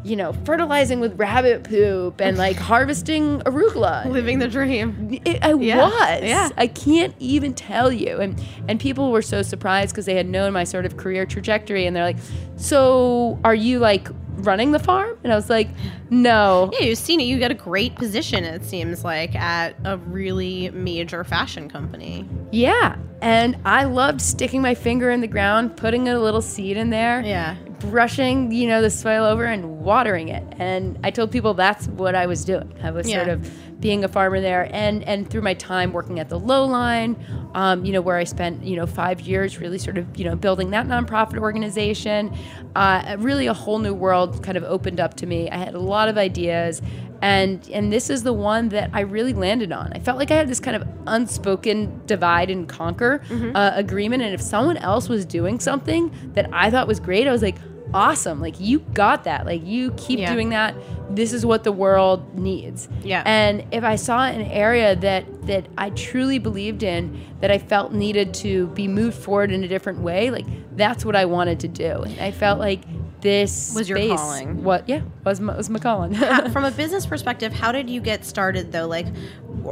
you 0.05 0.15
know 0.15 0.35
fertilizing 0.45 1.01
with 1.01 1.19
rabbit 1.19 1.65
poop 1.65 2.21
and 2.21 2.37
like 2.37 2.57
harvesting 2.71 3.39
arugula 3.41 4.05
Living 4.11 4.39
the 4.41 4.49
dream. 4.49 5.19
it, 5.25 5.43
I 5.43 5.55
Yeah, 5.55 5.89
was. 5.89 6.23
yeah. 6.23 6.51
I 6.59 6.67
can't 6.67 7.15
even 7.19 7.55
tell 7.55 7.91
you. 7.93 8.19
And 8.19 8.39
and 8.69 8.79
people 8.81 9.11
were 9.13 9.23
so 9.23 9.41
surprised 9.43 9.93
because 9.93 10.05
they 10.07 10.15
had 10.17 10.27
known 10.29 10.53
my 10.53 10.65
sort 10.65 10.85
of 10.87 10.97
career 10.97 11.25
trajectory, 11.27 11.85
and 11.87 11.95
they're 11.95 12.05
like, 12.05 12.17
"So 12.57 13.39
are 13.45 13.55
you 13.55 13.79
like 13.79 14.09
running 14.37 14.73
the 14.73 14.79
farm?" 14.79 15.17
And 15.25 15.33
I 15.33 15.37
was 15.37 15.51
like, 15.51 15.69
"No." 16.11 16.71
Yeah, 16.73 16.87
you've 16.87 16.99
seen 16.99 17.21
it. 17.21 17.25
You 17.25 17.39
got 17.39 17.51
a 17.51 17.55
great 17.55 17.95
position, 17.97 18.45
it 18.45 18.65
seems 18.65 19.05
like, 19.05 19.35
at 19.35 19.77
a 19.85 19.97
really 19.99 20.71
major 20.71 21.25
fashion 21.25 21.69
company. 21.69 22.29
Yeah. 22.53 22.97
And 23.23 23.57
I 23.65 23.85
loved 23.85 24.21
sticking 24.21 24.63
my 24.63 24.75
finger 24.75 25.11
in 25.11 25.21
the 25.21 25.27
ground, 25.27 25.77
putting 25.77 26.09
a 26.09 26.19
little 26.19 26.41
seed 26.41 26.77
in 26.77 26.91
there. 26.91 27.21
Yeah. 27.21 27.57
Brushing, 27.81 28.53
you 28.53 28.69
know, 28.69 28.83
the 28.83 28.91
soil 28.91 29.25
over 29.25 29.45
and 29.45 29.81
watering 29.81 30.29
it. 30.29 30.43
And 30.59 30.99
I 31.03 31.11
told 31.11 31.31
people 31.31 31.55
that's 31.55 31.87
what 31.89 32.15
I 32.15 32.27
was 32.27 32.45
doing. 32.45 32.73
I 32.83 32.91
was 32.91 33.11
sort 33.11 33.29
of 33.29 33.81
being 33.81 34.05
a 34.05 34.09
farmer 34.09 34.41
there. 34.41 34.69
And 34.71 35.03
and 35.05 35.29
through 35.31 35.41
my 35.41 35.55
time 35.55 35.93
working 35.93 36.19
at 36.21 36.29
the 36.29 36.39
Lowline, 36.39 37.17
um, 37.57 37.85
you 37.85 37.93
know, 37.93 38.03
where 38.03 38.19
I 38.19 38.25
spent, 38.25 38.63
you 38.65 38.77
know, 38.77 38.87
five 38.87 39.21
years 39.23 39.59
really 39.59 39.79
sort 39.79 39.97
of, 39.97 40.19
you 40.19 40.25
know, 40.25 40.37
building 40.37 40.71
that 40.71 40.87
nonprofit 40.87 41.39
organization, 41.39 42.37
uh, 42.77 43.17
really 43.19 43.47
a 43.47 43.55
whole 43.55 43.79
new 43.79 43.95
world 43.95 44.43
kind 44.43 44.59
of 44.59 44.65
opened 44.65 45.01
up 45.01 45.15
to 45.15 45.27
me. 45.27 45.51
I 45.51 45.57
had 45.57 45.75
a 45.75 45.81
lot 45.81 46.09
of 46.09 46.19
ideas 46.19 46.83
and 47.23 47.69
and 47.71 47.93
this 47.93 48.11
is 48.11 48.23
the 48.23 48.33
one 48.33 48.69
that 48.71 48.91
I 48.93 49.01
really 49.01 49.33
landed 49.35 49.73
on. 49.73 49.93
I 49.95 49.99
felt 49.99 50.19
like 50.19 50.31
I 50.31 50.35
had 50.37 50.49
this 50.49 50.61
kind 50.61 50.77
of 50.77 50.87
unspoken 51.07 52.01
divide 52.07 52.51
and 52.51 52.69
conquer 52.69 53.21
Mm-hmm. 53.29 53.55
uh, 53.57 53.73
agreement, 53.75 54.23
and 54.23 54.35
if 54.35 54.41
someone 54.41 54.77
else 54.79 55.09
was 55.09 55.25
doing 55.25 55.61
something 55.61 56.11
that 56.35 56.49
I 56.53 56.71
thought 56.71 56.87
was 56.89 57.01
great, 57.01 57.27
I 57.29 57.33
was 57.33 57.43
like, 57.43 57.57
awesome! 57.93 58.41
Like 58.41 58.59
you 58.61 58.81
got 58.95 59.25
that. 59.25 59.47
Like 59.47 59.67
you 59.67 59.93
keep 59.93 60.19
Yeah. 60.19 60.33
doing 60.33 60.51
that. 60.51 60.75
This 61.11 61.33
is 61.33 61.45
what 61.45 61.65
the 61.65 61.73
world 61.73 62.39
needs. 62.39 62.89
Yeah. 63.03 63.23
And 63.27 63.65
if 63.73 63.83
I 63.83 63.97
saw 63.97 64.25
an 64.25 64.43
area 64.43 64.95
that 64.97 65.47
that 65.47 65.67
I 65.77 65.91
truly 65.91 66.39
believed 66.39 66.83
in, 66.83 67.21
that 67.41 67.51
I 67.51 67.59
felt 67.59 67.93
needed 67.93 68.33
to 68.35 68.69
be 68.69 68.87
moved 68.89 69.17
forward 69.19 69.51
in 69.51 69.65
a 69.65 69.69
different 69.69 70.01
way, 70.01 70.31
like 70.31 70.47
that's 70.77 71.05
what 71.05 71.17
I 71.17 71.25
wanted 71.25 71.61
to 71.61 71.69
do. 71.69 72.03
And 72.03 72.21
I 72.21 72.31
felt 72.31 72.59
like 72.61 72.83
this 73.21 73.75
Was 73.75 73.89
your 73.89 73.99
space 73.99 74.19
calling. 74.19 74.63
What? 74.65 74.89
Yeah, 74.89 75.03
was 75.25 75.41
my, 75.41 75.57
was 75.57 75.71
my 75.71 75.79
calling. 75.79 76.15
Uh, 76.31 76.49
From 76.51 76.65
a 76.65 76.71
business 76.71 77.07
perspective, 77.07 77.53
how 77.53 77.73
did 77.73 77.91
you 77.91 78.01
get 78.01 78.25
started 78.25 78.73
though? 78.73 78.87
Like, 78.87 79.07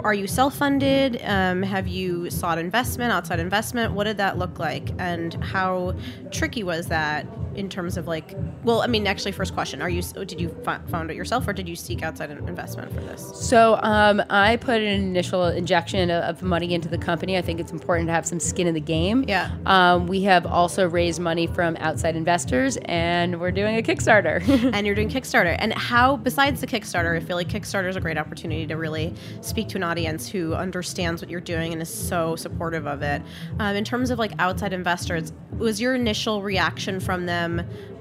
are 0.03 0.15
you 0.15 0.27
self 0.27 0.57
funded? 0.57 1.21
Um, 1.25 1.63
have 1.63 1.87
you 1.87 2.31
sought 2.31 2.59
investment, 2.59 3.13
outside 3.13 3.39
investment? 3.41 3.93
What 3.93 4.05
did 4.05 4.17
that 4.17 4.39
look 4.39 4.59
like? 4.59 4.91
And 4.99 5.35
how 5.45 5.95
tricky 6.31 6.63
was 6.65 6.89
that 6.89 7.27
in 7.59 7.69
terms 7.69 7.97
of 7.97 8.07
like, 8.07 8.35
well, 8.63 8.83
I 8.83 8.87
mean, 8.87 9.07
actually, 9.07 9.33
first 9.33 9.53
question: 9.53 9.83
Are 9.83 9.89
you 9.89 10.03
did 10.03 10.41
you 10.41 10.49
found 10.65 11.11
it 11.11 11.17
yourself, 11.17 11.47
or 11.47 11.53
did 11.53 11.69
you 11.69 11.77
seek 11.77 12.03
outside 12.03 12.31
in- 12.31 12.49
investment 12.49 12.93
for 12.93 13.01
this? 13.01 13.33
So 13.35 13.79
um, 13.83 14.23
I 14.31 14.57
put 14.57 14.81
an 14.81 14.87
initial 14.87 15.47
injection 15.47 16.11
of, 16.11 16.23
of 16.25 16.43
money 16.43 16.73
into 16.73 16.89
the 16.89 16.99
company. 16.99 17.37
I 17.37 17.43
think 17.43 17.61
it's 17.61 17.73
important 17.73 18.09
to 18.09 18.13
have 18.13 18.27
some 18.27 18.41
skin 18.41 18.67
in 18.67 18.75
the 18.75 18.81
game. 18.81 19.25
Yeah. 19.27 19.51
Um, 19.67 20.07
we 20.07 20.23
have 20.23 20.47
also 20.47 20.89
raised 20.89 21.21
money 21.21 21.47
from 21.47 21.77
outside 21.81 22.17
investors, 22.17 22.79
and 22.85 23.41
we're 23.41 23.51
doing 23.51 23.77
a 23.77 23.83
Kickstarter. 23.83 24.47
and 24.73 24.87
you're 24.87 24.95
doing 24.95 25.09
Kickstarter. 25.19 25.57
And 25.59 25.73
how, 25.75 26.17
besides 26.17 26.61
the 26.61 26.67
Kickstarter, 26.67 27.17
I 27.17 27.21
feel 27.21 27.37
like 27.37 27.49
Kickstarter 27.49 27.89
is 27.89 27.97
a 27.97 28.01
great 28.01 28.19
opportunity 28.19 28.67
to 28.67 28.77
really 28.77 29.15
speak 29.41 29.69
to 29.69 29.77
an 29.77 29.83
audience 29.83 30.29
who 30.29 30.55
understands 30.55 31.21
what 31.23 31.31
you're 31.31 31.41
doing 31.41 31.73
and 31.73 31.83
is 31.83 31.93
so 31.93 32.37
supportive 32.37 32.87
of 32.87 33.03
it. 33.03 33.23
Um, 33.59 33.75
in 33.75 33.85
terms 33.85 34.11
of 34.11 34.19
like 34.19 34.33
outside 34.39 34.73
investors, 34.73 35.33
was 35.59 35.81
your 35.81 35.95
initial 35.95 36.43
reaction 36.43 37.01
from 37.01 37.27
them? 37.27 37.48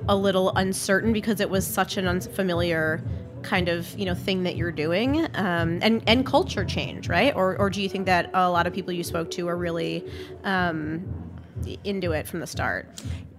A 0.07 0.15
little 0.15 0.51
uncertain 0.55 1.13
because 1.13 1.39
it 1.39 1.49
was 1.49 1.65
such 1.65 1.97
an 1.97 2.07
unfamiliar 2.07 3.01
kind 3.43 3.69
of 3.69 3.97
you 3.97 4.05
know 4.05 4.15
thing 4.15 4.43
that 4.43 4.55
you're 4.55 4.71
doing 4.71 5.25
um, 5.35 5.79
and 5.81 6.01
and 6.07 6.25
culture 6.25 6.65
change 6.65 7.07
right? 7.07 7.35
Or 7.35 7.57
or 7.57 7.69
do 7.69 7.81
you 7.81 7.89
think 7.89 8.05
that 8.05 8.29
a 8.33 8.49
lot 8.49 8.67
of 8.67 8.73
people 8.73 8.93
you 8.93 9.03
spoke 9.03 9.31
to 9.31 9.47
are 9.47 9.57
really 9.57 10.03
um, 10.43 11.05
into 11.83 12.11
it 12.11 12.27
from 12.27 12.39
the 12.39 12.47
start? 12.47 12.87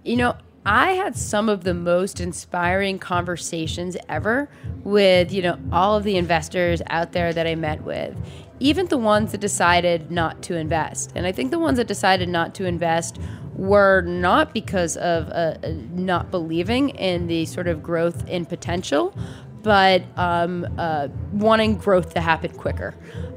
You 0.03 0.17
know 0.17 0.35
I 0.65 0.91
had 0.91 1.17
some 1.17 1.49
of 1.49 1.63
the 1.63 1.73
most 1.73 2.19
inspiring 2.19 2.99
conversations 2.99 3.95
ever 4.09 4.49
with, 4.83 5.31
you 5.31 5.41
know, 5.41 5.57
all 5.71 5.95
of 5.95 6.03
the 6.03 6.17
investors 6.17 6.81
out 6.89 7.13
there 7.13 7.31
that 7.31 7.47
I 7.47 7.55
met 7.55 7.83
with, 7.83 8.15
even 8.59 8.87
the 8.87 8.97
ones 8.97 9.31
that 9.31 9.41
decided 9.41 10.11
not 10.11 10.41
to 10.43 10.55
invest. 10.55 11.11
And 11.15 11.25
I 11.25 11.31
think 11.31 11.51
the 11.51 11.59
ones 11.59 11.77
that 11.77 11.87
decided 11.87 12.29
not 12.29 12.53
to 12.55 12.65
invest 12.65 13.19
were 13.55 14.01
not 14.01 14.53
because 14.53 14.95
of 14.97 15.27
uh, 15.29 15.57
uh 15.63 15.73
not 15.91 16.31
believing 16.31 16.89
in 16.89 17.27
the 17.27 17.45
sort 17.45 17.67
of 17.67 17.83
growth 17.83 18.27
in 18.27 18.45
potential, 18.45 19.13
but 19.61 20.03
um, 20.15 20.65
uh, 20.77 21.09
wanting 21.33 21.75
growth 21.75 22.13
to 22.13 22.21
happen 22.21 22.51
quicker. 22.51 22.95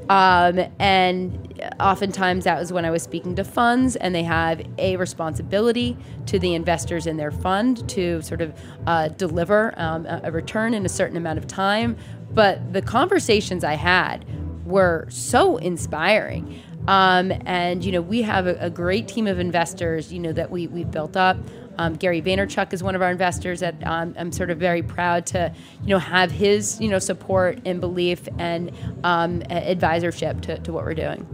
Um, 0.09 0.59
and 0.79 1.61
oftentimes 1.79 2.43
that 2.45 2.59
was 2.59 2.73
when 2.73 2.85
I 2.85 2.91
was 2.91 3.03
speaking 3.03 3.35
to 3.35 3.43
funds, 3.43 3.95
and 3.95 4.13
they 4.13 4.23
have 4.23 4.61
a 4.77 4.97
responsibility 4.97 5.97
to 6.27 6.39
the 6.39 6.55
investors 6.55 7.07
in 7.07 7.17
their 7.17 7.31
fund 7.31 7.87
to 7.89 8.21
sort 8.21 8.41
of 8.41 8.57
uh, 8.87 9.09
deliver 9.09 9.73
um, 9.77 10.05
a 10.05 10.31
return 10.31 10.73
in 10.73 10.85
a 10.85 10.89
certain 10.89 11.17
amount 11.17 11.39
of 11.39 11.47
time. 11.47 11.97
But 12.31 12.73
the 12.73 12.81
conversations 12.81 13.63
I 13.63 13.75
had 13.75 14.25
were 14.65 15.07
so 15.09 15.57
inspiring. 15.57 16.61
Um, 16.85 17.31
and 17.45 17.83
you 17.85 17.93
know 17.93 18.01
we 18.01 18.23
have 18.23 18.45
a, 18.45 18.57
a, 18.59 18.69
great 18.69 19.07
team 19.07 19.25
of 19.25 19.39
investors 19.39 20.11
you 20.11 20.19
know 20.19 20.33
that 20.33 20.51
we 20.51 20.67
we've 20.67 20.91
built 20.91 21.15
up 21.15 21.37
um, 21.77 21.95
Gary 21.95 22.21
Vaynerchuk 22.21 22.73
is 22.73 22.83
one 22.83 22.95
of 22.95 23.01
our 23.01 23.11
investors 23.11 23.59
that 23.61 23.75
um, 23.85 24.13
I'm 24.17 24.31
sort 24.31 24.49
of 24.49 24.59
very 24.59 24.83
proud 24.83 25.25
to, 25.27 25.53
you 25.81 25.89
know, 25.89 25.99
have 25.99 26.31
his, 26.31 26.79
you 26.79 26.89
know, 26.89 26.99
support 26.99 27.59
and 27.65 27.79
belief 27.79 28.27
and 28.37 28.71
um, 29.03 29.41
advisorship 29.43 30.41
to, 30.41 30.59
to 30.59 30.73
what 30.73 30.85
we're 30.85 30.93
doing. 30.93 31.25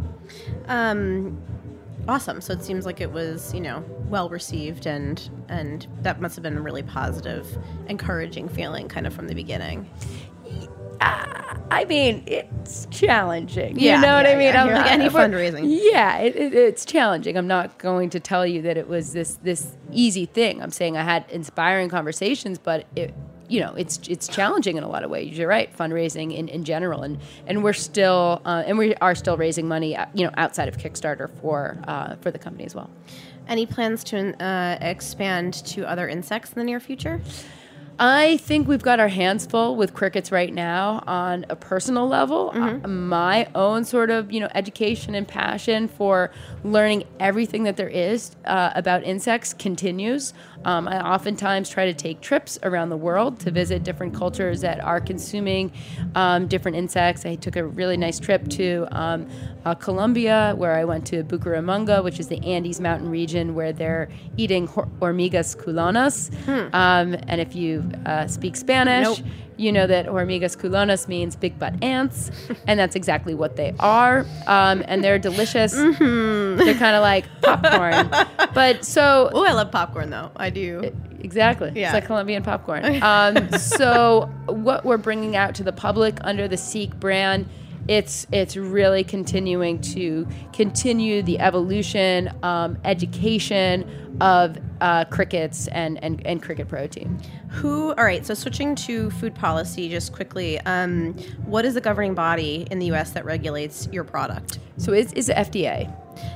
Um, 0.67 1.41
awesome. 2.07 2.41
So 2.41 2.53
it 2.53 2.63
seems 2.63 2.85
like 2.85 3.01
it 3.01 3.11
was, 3.11 3.53
you 3.53 3.61
know, 3.61 3.83
well 4.07 4.29
received 4.29 4.85
and 4.85 5.29
and 5.49 5.87
that 6.01 6.21
must 6.21 6.35
have 6.35 6.43
been 6.43 6.57
a 6.57 6.61
really 6.61 6.83
positive, 6.83 7.57
encouraging 7.87 8.49
feeling 8.49 8.87
kind 8.87 9.05
of 9.05 9.13
from 9.13 9.27
the 9.27 9.35
beginning. 9.35 9.89
Uh, 11.01 11.39
I 11.71 11.85
mean, 11.85 12.23
it's 12.25 12.87
challenging. 12.89 13.79
Yeah, 13.79 13.95
you 13.95 14.01
know 14.01 14.15
what 14.15 14.25
I 14.25 14.35
mean? 14.35 14.53
Yeah. 14.53 14.63
like 14.65 14.91
any 14.91 15.09
fundraising. 15.09 15.77
Yeah, 15.91 16.17
it, 16.17 16.35
it, 16.35 16.53
it's 16.53 16.83
challenging. 16.83 17.37
I'm 17.37 17.47
not 17.47 17.77
going 17.77 18.09
to 18.11 18.19
tell 18.19 18.45
you 18.45 18.61
that 18.63 18.77
it 18.77 18.87
was 18.87 19.13
this 19.13 19.35
this 19.43 19.77
easy 19.91 20.25
thing. 20.25 20.61
I'm 20.61 20.71
saying 20.71 20.97
I 20.97 21.03
had 21.03 21.25
inspiring 21.29 21.89
conversations, 21.89 22.57
but 22.57 22.85
it, 22.95 23.13
you 23.47 23.59
know, 23.59 23.73
it's 23.75 23.99
it's 24.07 24.27
challenging 24.27 24.77
in 24.77 24.83
a 24.83 24.89
lot 24.89 25.03
of 25.03 25.11
ways. 25.11 25.37
You're 25.37 25.47
right, 25.47 25.75
fundraising 25.75 26.35
in, 26.35 26.47
in 26.47 26.63
general, 26.63 27.03
and 27.03 27.19
and 27.45 27.63
we're 27.63 27.73
still 27.73 28.41
uh, 28.45 28.63
and 28.65 28.77
we 28.77 28.95
are 28.95 29.15
still 29.15 29.37
raising 29.37 29.67
money, 29.67 29.95
uh, 29.95 30.07
you 30.13 30.25
know, 30.25 30.31
outside 30.37 30.67
of 30.67 30.77
Kickstarter 30.77 31.29
for 31.39 31.77
uh, 31.87 32.15
for 32.17 32.31
the 32.31 32.39
company 32.39 32.65
as 32.65 32.73
well. 32.73 32.89
Any 33.47 33.65
plans 33.65 34.03
to 34.05 34.43
uh, 34.43 34.77
expand 34.81 35.53
to 35.65 35.87
other 35.89 36.07
insects 36.07 36.51
in 36.53 36.59
the 36.59 36.63
near 36.65 36.79
future? 36.79 37.21
I 37.99 38.37
think 38.37 38.69
we've 38.69 38.81
got 38.81 39.01
our 39.01 39.09
hands 39.09 39.45
full 39.45 39.75
with 39.75 39.93
crickets 39.93 40.31
right 40.31 40.53
now 40.53 41.03
on 41.05 41.45
a 41.49 41.55
personal 41.57 42.07
level. 42.07 42.51
Mm-hmm. 42.55 42.85
Uh, 42.85 42.87
my 42.87 43.47
own 43.53 43.83
sort 43.83 44.09
of, 44.09 44.31
you 44.31 44.39
know, 44.39 44.47
education 44.55 45.15
and 45.15 45.27
passion 45.27 45.89
for 45.89 46.31
learning 46.63 47.03
everything 47.19 47.63
that 47.63 47.75
there 47.75 47.89
is 47.89 48.37
uh, 48.45 48.71
about 48.73 49.03
insects 49.03 49.53
continues. 49.53 50.33
Um, 50.65 50.87
I 50.87 50.99
oftentimes 51.01 51.69
try 51.69 51.85
to 51.85 51.93
take 51.93 52.21
trips 52.21 52.59
around 52.63 52.89
the 52.89 52.97
world 52.97 53.39
to 53.41 53.51
visit 53.51 53.83
different 53.83 54.13
cultures 54.13 54.61
that 54.61 54.79
are 54.79 54.99
consuming 54.99 55.71
um, 56.15 56.47
different 56.47 56.77
insects. 56.77 57.25
I 57.25 57.35
took 57.35 57.55
a 57.55 57.65
really 57.65 57.97
nice 57.97 58.19
trip 58.19 58.47
to 58.49 58.87
um, 58.91 59.27
uh, 59.65 59.75
Colombia, 59.75 60.53
where 60.57 60.75
I 60.75 60.85
went 60.85 61.05
to 61.07 61.23
Bucaramanga, 61.23 62.03
which 62.03 62.19
is 62.19 62.27
the 62.27 62.43
Andes 62.45 62.79
mountain 62.79 63.09
region 63.09 63.55
where 63.55 63.71
they're 63.71 64.09
eating 64.37 64.67
hormigas 64.67 65.55
culonas. 65.55 66.33
Hmm. 66.43 66.75
Um, 66.75 67.15
and 67.27 67.41
if 67.41 67.55
you 67.55 67.89
uh, 68.05 68.27
speak 68.27 68.55
Spanish, 68.55 69.19
nope 69.19 69.27
you 69.59 69.71
know 69.71 69.85
that 69.85 70.05
hormigas 70.07 70.57
culonas 70.57 71.07
means 71.07 71.35
big 71.35 71.59
butt 71.59 71.83
ants, 71.83 72.31
and 72.67 72.79
that's 72.79 72.95
exactly 72.95 73.35
what 73.35 73.55
they 73.57 73.75
are. 73.79 74.25
Um, 74.47 74.83
and 74.87 75.03
they're 75.03 75.19
delicious. 75.19 75.75
Mm-hmm. 75.89 76.57
They're 76.57 76.75
kind 76.75 76.95
of 76.95 77.01
like 77.01 77.25
popcorn. 77.41 78.09
but 78.53 78.85
so. 78.85 79.29
Oh, 79.33 79.43
I 79.43 79.53
love 79.53 79.71
popcorn 79.71 80.09
though. 80.09 80.31
I 80.35 80.49
do. 80.49 80.91
Exactly. 81.19 81.71
Yeah. 81.75 81.87
It's 81.87 81.93
like 81.93 82.05
Colombian 82.05 82.43
popcorn. 82.43 83.01
Um, 83.09 83.49
so 83.57 84.29
what 84.45 84.85
we're 84.85 84.97
bringing 84.97 85.35
out 85.35 85.55
to 85.55 85.63
the 85.63 85.71
public 85.71 86.19
under 86.21 86.47
the 86.47 86.57
Seek 86.57 86.95
brand 86.99 87.49
it's 87.89 88.27
it's 88.31 88.55
really 88.55 89.03
continuing 89.03 89.81
to 89.81 90.27
continue 90.53 91.23
the 91.23 91.39
evolution, 91.39 92.31
um, 92.43 92.77
education 92.85 94.08
of 94.21 94.57
uh, 94.81 95.05
crickets 95.05 95.67
and, 95.69 96.01
and, 96.03 96.25
and 96.25 96.41
cricket 96.41 96.67
protein. 96.67 97.19
Who, 97.49 97.89
all 97.93 98.03
right, 98.03 98.25
so 98.25 98.33
switching 98.33 98.75
to 98.75 99.09
food 99.11 99.35
policy 99.35 99.89
just 99.89 100.13
quickly, 100.13 100.59
um, 100.61 101.13
what 101.45 101.65
is 101.65 101.73
the 101.73 101.81
governing 101.81 102.13
body 102.13 102.67
in 102.71 102.79
the 102.79 102.91
US 102.93 103.11
that 103.11 103.25
regulates 103.25 103.87
your 103.91 104.03
product? 104.03 104.59
So 104.77 104.93
it's, 104.93 105.13
it's 105.13 105.27
the 105.27 105.33
FDA. 105.33 105.93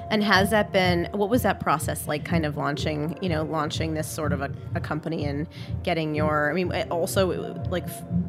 And 0.10 0.24
has 0.24 0.50
that 0.52 0.72
been 0.72 1.10
what 1.12 1.30
was 1.30 1.42
that 1.44 1.60
process 1.60 2.08
like 2.08 2.24
kind 2.24 2.46
of 2.46 2.58
launching, 2.58 3.18
you 3.22 3.30
know, 3.30 3.44
launching 3.44 3.94
this 3.94 4.08
sort 4.08 4.32
of 4.32 4.42
a, 4.42 4.52
a 4.76 4.80
company 4.80 5.26
and 5.26 5.48
getting 5.84 6.16
your 6.16 6.50
I 6.50 6.54
mean 6.54 6.72
also 6.90 7.64
like 7.70 7.88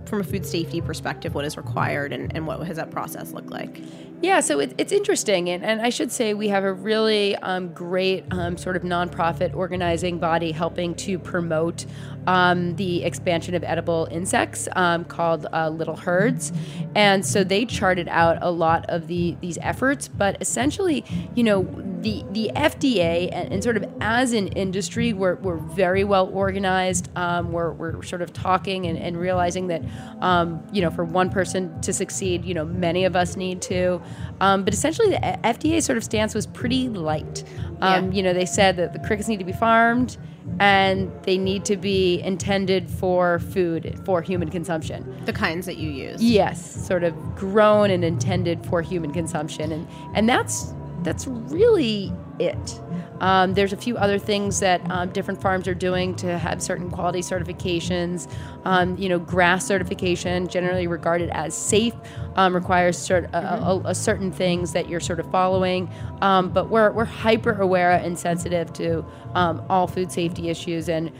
from 0.08 0.20
a 0.20 0.24
food 0.24 0.46
safety 0.46 0.80
perspective 0.80 1.34
what 1.34 1.44
is 1.44 1.56
required 1.56 2.12
and, 2.12 2.34
and 2.34 2.46
what 2.46 2.66
has 2.66 2.76
that 2.76 2.90
process 2.90 3.32
looked 3.32 3.50
like? 3.50 3.80
Yeah, 4.24 4.40
so 4.40 4.58
it, 4.58 4.74
it's 4.78 4.90
interesting, 4.90 5.50
and, 5.50 5.62
and 5.62 5.82
I 5.82 5.90
should 5.90 6.10
say 6.10 6.32
we 6.32 6.48
have 6.48 6.64
a 6.64 6.72
really 6.72 7.36
um, 7.36 7.68
great 7.74 8.24
um, 8.30 8.56
sort 8.56 8.74
of 8.74 8.82
nonprofit 8.82 9.54
organizing 9.54 10.18
body 10.18 10.50
helping 10.50 10.94
to 10.94 11.18
promote 11.18 11.84
um, 12.26 12.74
the 12.76 13.04
expansion 13.04 13.54
of 13.54 13.62
edible 13.62 14.08
insects 14.10 14.66
um, 14.76 15.04
called 15.04 15.46
uh, 15.52 15.68
Little 15.68 15.96
Herds, 15.96 16.54
and 16.94 17.24
so 17.24 17.44
they 17.44 17.66
charted 17.66 18.08
out 18.08 18.38
a 18.40 18.50
lot 18.50 18.86
of 18.88 19.08
the 19.08 19.36
these 19.42 19.58
efforts. 19.60 20.08
But 20.08 20.38
essentially, 20.40 21.04
you 21.34 21.44
know, 21.44 21.60
the 22.04 22.22
the 22.32 22.50
FDA 22.54 23.30
and, 23.32 23.52
and 23.52 23.64
sort 23.64 23.76
of 23.76 23.84
as 24.00 24.32
an 24.32 24.48
industry, 24.48 25.12
we're, 25.12 25.36
we're 25.36 25.56
very 25.56 26.04
well 26.04 26.28
organized. 26.28 27.08
Um, 27.16 27.50
we're, 27.50 27.72
we're 27.72 28.02
sort 28.02 28.20
of 28.20 28.32
talking 28.32 28.86
and, 28.86 28.98
and 28.98 29.16
realizing 29.16 29.68
that 29.68 29.82
um, 30.20 30.62
you 30.72 30.82
know 30.82 30.90
for 30.90 31.04
one 31.04 31.30
person 31.30 31.80
to 31.80 31.92
succeed, 31.92 32.44
you 32.44 32.54
know, 32.54 32.64
many 32.64 33.04
of 33.04 33.16
us 33.16 33.36
need 33.36 33.62
to. 33.62 34.00
Um, 34.40 34.64
but 34.64 34.74
essentially, 34.74 35.08
the 35.10 35.16
FDA 35.44 35.82
sort 35.82 35.96
of 35.96 36.04
stance 36.04 36.34
was 36.34 36.46
pretty 36.46 36.88
light. 36.88 37.42
Um, 37.80 38.12
yeah. 38.12 38.16
You 38.16 38.22
know, 38.22 38.32
they 38.34 38.46
said 38.46 38.76
that 38.76 38.92
the 38.92 38.98
crickets 39.00 39.26
need 39.26 39.38
to 39.38 39.44
be 39.44 39.52
farmed 39.52 40.18
and 40.60 41.10
they 41.22 41.38
need 41.38 41.64
to 41.64 41.76
be 41.76 42.20
intended 42.20 42.90
for 42.90 43.38
food 43.38 43.98
for 44.04 44.20
human 44.20 44.50
consumption. 44.50 45.24
The 45.24 45.32
kinds 45.32 45.64
that 45.66 45.78
you 45.78 45.88
use. 45.88 46.22
Yes, 46.22 46.86
sort 46.86 47.02
of 47.02 47.14
grown 47.34 47.90
and 47.90 48.04
intended 48.04 48.64
for 48.66 48.82
human 48.82 49.10
consumption, 49.12 49.72
and 49.72 49.88
and 50.14 50.28
that's 50.28 50.74
that's 51.04 51.26
really 51.26 52.12
it. 52.40 52.80
Um, 53.20 53.54
there's 53.54 53.72
a 53.72 53.76
few 53.76 53.96
other 53.96 54.18
things 54.18 54.58
that 54.60 54.80
um, 54.90 55.10
different 55.10 55.40
farms 55.40 55.68
are 55.68 55.74
doing 55.74 56.16
to 56.16 56.36
have 56.36 56.62
certain 56.62 56.90
quality 56.90 57.20
certifications. 57.20 58.30
Um, 58.64 58.98
you 58.98 59.08
know, 59.08 59.18
GRAS 59.18 59.64
certification, 59.64 60.48
generally 60.48 60.86
regarded 60.86 61.30
as 61.30 61.56
safe, 61.56 61.94
um, 62.34 62.54
requires 62.54 62.98
cert- 62.98 63.30
mm-hmm. 63.30 63.64
a, 63.64 63.88
a, 63.88 63.90
a, 63.90 63.94
certain 63.94 64.32
things 64.32 64.72
that 64.72 64.88
you're 64.88 65.00
sort 65.00 65.20
of 65.20 65.30
following. 65.30 65.88
Um, 66.22 66.50
but 66.50 66.70
we're, 66.70 66.90
we're 66.90 67.04
hyper 67.04 67.52
aware 67.60 67.92
and 67.92 68.18
sensitive 68.18 68.72
to 68.74 69.04
um, 69.34 69.64
all 69.68 69.86
food 69.86 70.10
safety 70.10 70.48
issues. 70.48 70.88
And, 70.88 71.12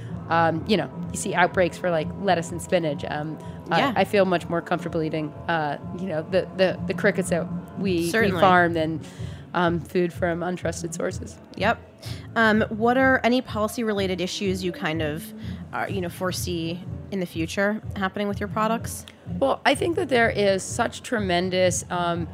you 0.67 0.77
know, 0.77 0.91
you 1.13 1.17
see 1.17 1.35
outbreaks 1.35 1.79
for 1.79 1.91
like 1.91 2.09
lettuce 2.23 2.51
and 2.51 2.61
spinach. 2.61 3.05
yeah. 3.05 3.93
I, 3.97 4.01
I, 4.01 4.05
feel 4.05 4.25
much 4.25 4.49
more 4.49 4.61
comfortable 4.61 5.03
eating, 5.03 5.33
uh, 5.49 5.79
you 5.99 6.07
know, 6.07 6.23
the, 6.23 6.49
the, 6.57 6.81
the 6.87 6.95
crickets 6.95 7.31
that 7.31 7.47
we, 7.79 8.11
we 8.13 8.31
farm 8.31 8.73
than 8.73 9.01
um, 9.55 9.81
food 9.81 10.13
from 10.13 10.41
untrusted 10.41 10.95
sources. 10.95 11.39
Yep. 11.57 11.81
Um, 12.37 12.63
what 12.69 12.99
are 12.99 13.21
any 13.25 13.41
policy 13.41 13.83
related 13.83 14.21
issues 14.21 14.63
you 14.63 14.73
kind 14.73 15.01
of, 15.01 15.25
uh, 15.73 15.87
you 15.89 16.01
know, 16.01 16.11
foresee 16.11 16.81
in 17.11 17.21
the 17.21 17.27
future 17.27 17.81
happening 17.97 18.29
with 18.29 18.41
your 18.41 18.49
products? 18.49 19.07
Well, 19.39 19.63
I 19.65 19.75
think 19.75 19.97
that 19.97 20.09
there 20.09 20.29
is 20.29 20.63
such 20.63 21.03
tremendous 21.03 21.85
um, 21.89 22.29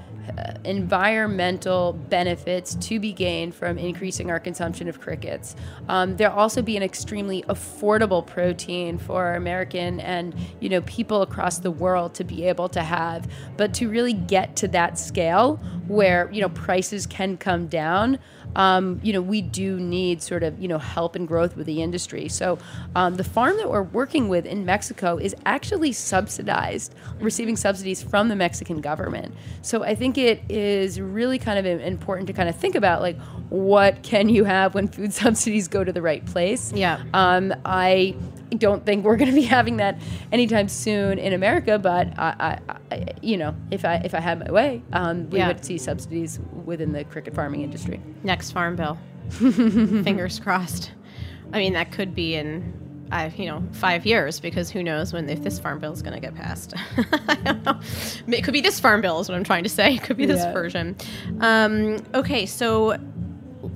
environmental 0.64 1.92
benefits 1.92 2.74
to 2.76 3.00
be 3.00 3.12
gained 3.12 3.54
from 3.54 3.78
increasing 3.78 4.30
our 4.30 4.38
consumption 4.38 4.88
of 4.88 5.00
crickets. 5.00 5.56
Um, 5.88 6.16
there'll 6.16 6.38
also 6.38 6.62
be 6.62 6.76
an 6.76 6.82
extremely 6.82 7.42
affordable 7.42 8.26
protein 8.26 8.98
for 8.98 9.34
American 9.34 10.00
and 10.00 10.34
you 10.60 10.68
know 10.68 10.80
people 10.82 11.22
across 11.22 11.58
the 11.58 11.70
world 11.70 12.14
to 12.14 12.24
be 12.24 12.44
able 12.44 12.68
to 12.70 12.82
have. 12.82 13.28
But 13.56 13.74
to 13.74 13.88
really 13.88 14.12
get 14.12 14.56
to 14.56 14.68
that 14.68 14.98
scale 14.98 15.56
where 15.86 16.30
you 16.32 16.40
know 16.40 16.48
prices 16.50 17.06
can 17.06 17.36
come 17.36 17.66
down, 17.66 18.18
um, 18.56 19.00
you 19.02 19.12
know, 19.12 19.20
we 19.20 19.42
do 19.42 19.78
need 19.78 20.22
sort 20.22 20.42
of, 20.42 20.58
you 20.60 20.68
know, 20.68 20.78
help 20.78 21.16
and 21.16 21.26
growth 21.26 21.56
with 21.56 21.66
the 21.66 21.82
industry. 21.82 22.28
So 22.28 22.58
um, 22.94 23.16
the 23.16 23.24
farm 23.24 23.56
that 23.58 23.70
we're 23.70 23.82
working 23.82 24.28
with 24.28 24.46
in 24.46 24.64
Mexico 24.64 25.16
is 25.16 25.34
actually 25.46 25.92
subsidized, 25.92 26.94
receiving 27.20 27.56
subsidies 27.56 28.02
from 28.02 28.28
the 28.28 28.36
Mexican 28.36 28.80
government. 28.80 29.34
So 29.62 29.82
I 29.82 29.94
think 29.94 30.18
it 30.18 30.42
is 30.48 31.00
really 31.00 31.38
kind 31.38 31.58
of 31.58 31.80
important 31.80 32.26
to 32.28 32.32
kind 32.32 32.48
of 32.48 32.56
think 32.56 32.74
about 32.74 33.00
like 33.00 33.18
what 33.48 34.02
can 34.02 34.28
you 34.28 34.44
have 34.44 34.74
when 34.74 34.88
food 34.88 35.12
subsidies 35.12 35.68
go 35.68 35.84
to 35.84 35.92
the 35.92 36.02
right 36.02 36.24
place. 36.24 36.72
Yeah. 36.72 37.02
Um, 37.14 37.54
I 37.64 38.16
don't 38.58 38.84
think 38.84 39.04
we're 39.04 39.16
going 39.16 39.30
to 39.30 39.34
be 39.34 39.42
having 39.42 39.76
that 39.78 39.98
anytime 40.32 40.68
soon 40.68 41.18
in 41.18 41.32
America, 41.32 41.78
but 41.78 42.18
I, 42.18 42.58
I, 42.68 42.74
I 42.96 43.04
you 43.22 43.36
know, 43.36 43.54
if 43.70 43.84
I 43.84 43.96
if 44.04 44.14
I 44.14 44.20
had 44.20 44.40
my 44.40 44.50
way, 44.50 44.82
um, 44.92 45.28
we 45.30 45.38
Yeah. 45.38 45.48
would 45.48 45.64
see 45.64 45.78
subsidies 45.78 46.38
within 46.64 46.92
the 46.92 47.04
cricket 47.04 47.34
farming 47.34 47.62
industry. 47.62 48.00
Next 48.24 48.50
farm 48.52 48.76
bill. 48.76 48.98
Fingers 49.30 50.38
crossed. 50.40 50.92
I 51.52 51.58
mean, 51.58 51.72
that 51.74 51.92
could 51.92 52.14
be 52.14 52.34
in, 52.36 53.06
uh, 53.12 53.30
you 53.36 53.46
know, 53.46 53.62
five 53.72 54.06
years 54.06 54.40
because 54.40 54.70
who 54.70 54.82
knows 54.82 55.12
when 55.12 55.28
if 55.28 55.42
this 55.42 55.58
farm 55.58 55.78
bill 55.80 55.92
is 55.92 56.02
going 56.02 56.14
to 56.14 56.20
get 56.20 56.34
passed. 56.34 56.74
I 57.28 57.34
don't 57.36 57.64
know. 57.64 57.80
It 58.28 58.42
could 58.44 58.52
be 58.52 58.60
this 58.60 58.78
farm 58.80 59.00
bill 59.00 59.20
is 59.20 59.28
what 59.28 59.36
I'm 59.36 59.44
trying 59.44 59.64
to 59.64 59.68
say. 59.68 59.94
It 59.94 60.02
could 60.02 60.16
be 60.16 60.26
this 60.26 60.40
Yeah. 60.40 60.52
version. 60.52 60.96
Um, 61.40 61.98
okay, 62.14 62.46
so 62.46 62.96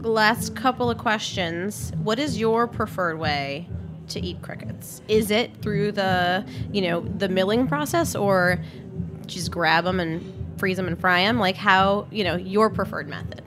last 0.02 0.54
couple 0.56 0.90
of 0.90 0.98
questions. 0.98 1.92
What 2.02 2.18
is 2.18 2.38
your 2.38 2.66
preferred 2.66 3.18
way 3.18 3.68
to 4.08 4.20
eat 4.20 4.40
crickets? 4.42 5.02
Is 5.08 5.30
it 5.30 5.56
through 5.62 5.92
the, 5.92 6.44
you 6.72 6.82
know, 6.82 7.00
the 7.00 7.28
milling 7.28 7.66
process 7.66 8.14
or 8.14 8.58
just 9.26 9.50
grab 9.50 9.84
them 9.84 10.00
and 10.00 10.58
freeze 10.58 10.76
them 10.76 10.86
and 10.86 10.98
fry 10.98 11.22
them? 11.22 11.38
Like 11.38 11.56
how, 11.56 12.06
you 12.10 12.24
know, 12.24 12.36
your 12.36 12.70
preferred 12.70 13.08
method? 13.08 13.42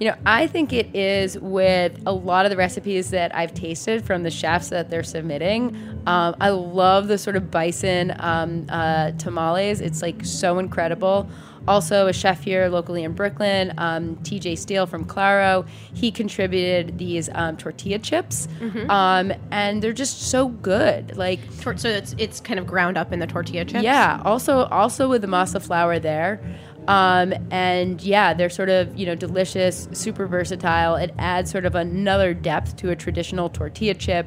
You 0.00 0.10
know, 0.10 0.16
I 0.24 0.46
think 0.46 0.72
it 0.72 0.94
is 0.94 1.36
with 1.40 2.00
a 2.06 2.12
lot 2.12 2.46
of 2.46 2.50
the 2.50 2.56
recipes 2.56 3.10
that 3.10 3.34
I've 3.34 3.52
tasted 3.52 4.04
from 4.04 4.22
the 4.22 4.30
chefs 4.30 4.68
that 4.68 4.90
they're 4.90 5.02
submitting. 5.02 5.76
Um, 6.06 6.36
I 6.40 6.50
love 6.50 7.08
the 7.08 7.18
sort 7.18 7.34
of 7.34 7.50
bison 7.50 8.14
um, 8.20 8.66
uh, 8.68 9.10
tamales. 9.12 9.80
It's 9.80 10.00
like 10.00 10.24
so 10.24 10.60
incredible. 10.60 11.28
Also, 11.68 12.06
a 12.06 12.12
chef 12.12 12.42
here 12.42 12.68
locally 12.68 13.04
in 13.04 13.12
Brooklyn, 13.12 13.72
um, 13.78 14.16
TJ 14.16 14.56
Steele 14.58 14.86
from 14.86 15.04
Claro, 15.04 15.64
he 15.92 16.10
contributed 16.10 16.98
these 16.98 17.28
um, 17.34 17.56
tortilla 17.56 17.98
chips, 17.98 18.48
um, 18.88 19.32
and 19.50 19.82
they're 19.82 19.92
just 19.92 20.30
so 20.30 20.48
good. 20.48 21.16
Like, 21.16 21.40
so 21.76 21.88
it's 21.88 22.14
it's 22.18 22.40
kind 22.40 22.58
of 22.58 22.66
ground 22.66 22.96
up 22.96 23.12
in 23.12 23.18
the 23.18 23.26
tortilla 23.26 23.64
chips. 23.64 23.84
yeah. 23.84 24.20
Also, 24.24 24.64
also 24.66 25.08
with 25.08 25.22
the 25.22 25.28
masa 25.28 25.60
flour 25.62 25.98
there. 25.98 26.40
Um, 26.88 27.34
and 27.50 28.00
yeah, 28.00 28.32
they're 28.32 28.48
sort 28.48 28.70
of 28.70 28.96
you 28.96 29.04
know 29.04 29.14
delicious, 29.14 29.88
super 29.92 30.26
versatile. 30.26 30.96
It 30.96 31.14
adds 31.18 31.50
sort 31.50 31.66
of 31.66 31.74
another 31.74 32.32
depth 32.32 32.76
to 32.76 32.90
a 32.90 32.96
traditional 32.96 33.50
tortilla 33.50 33.92
chip. 33.94 34.26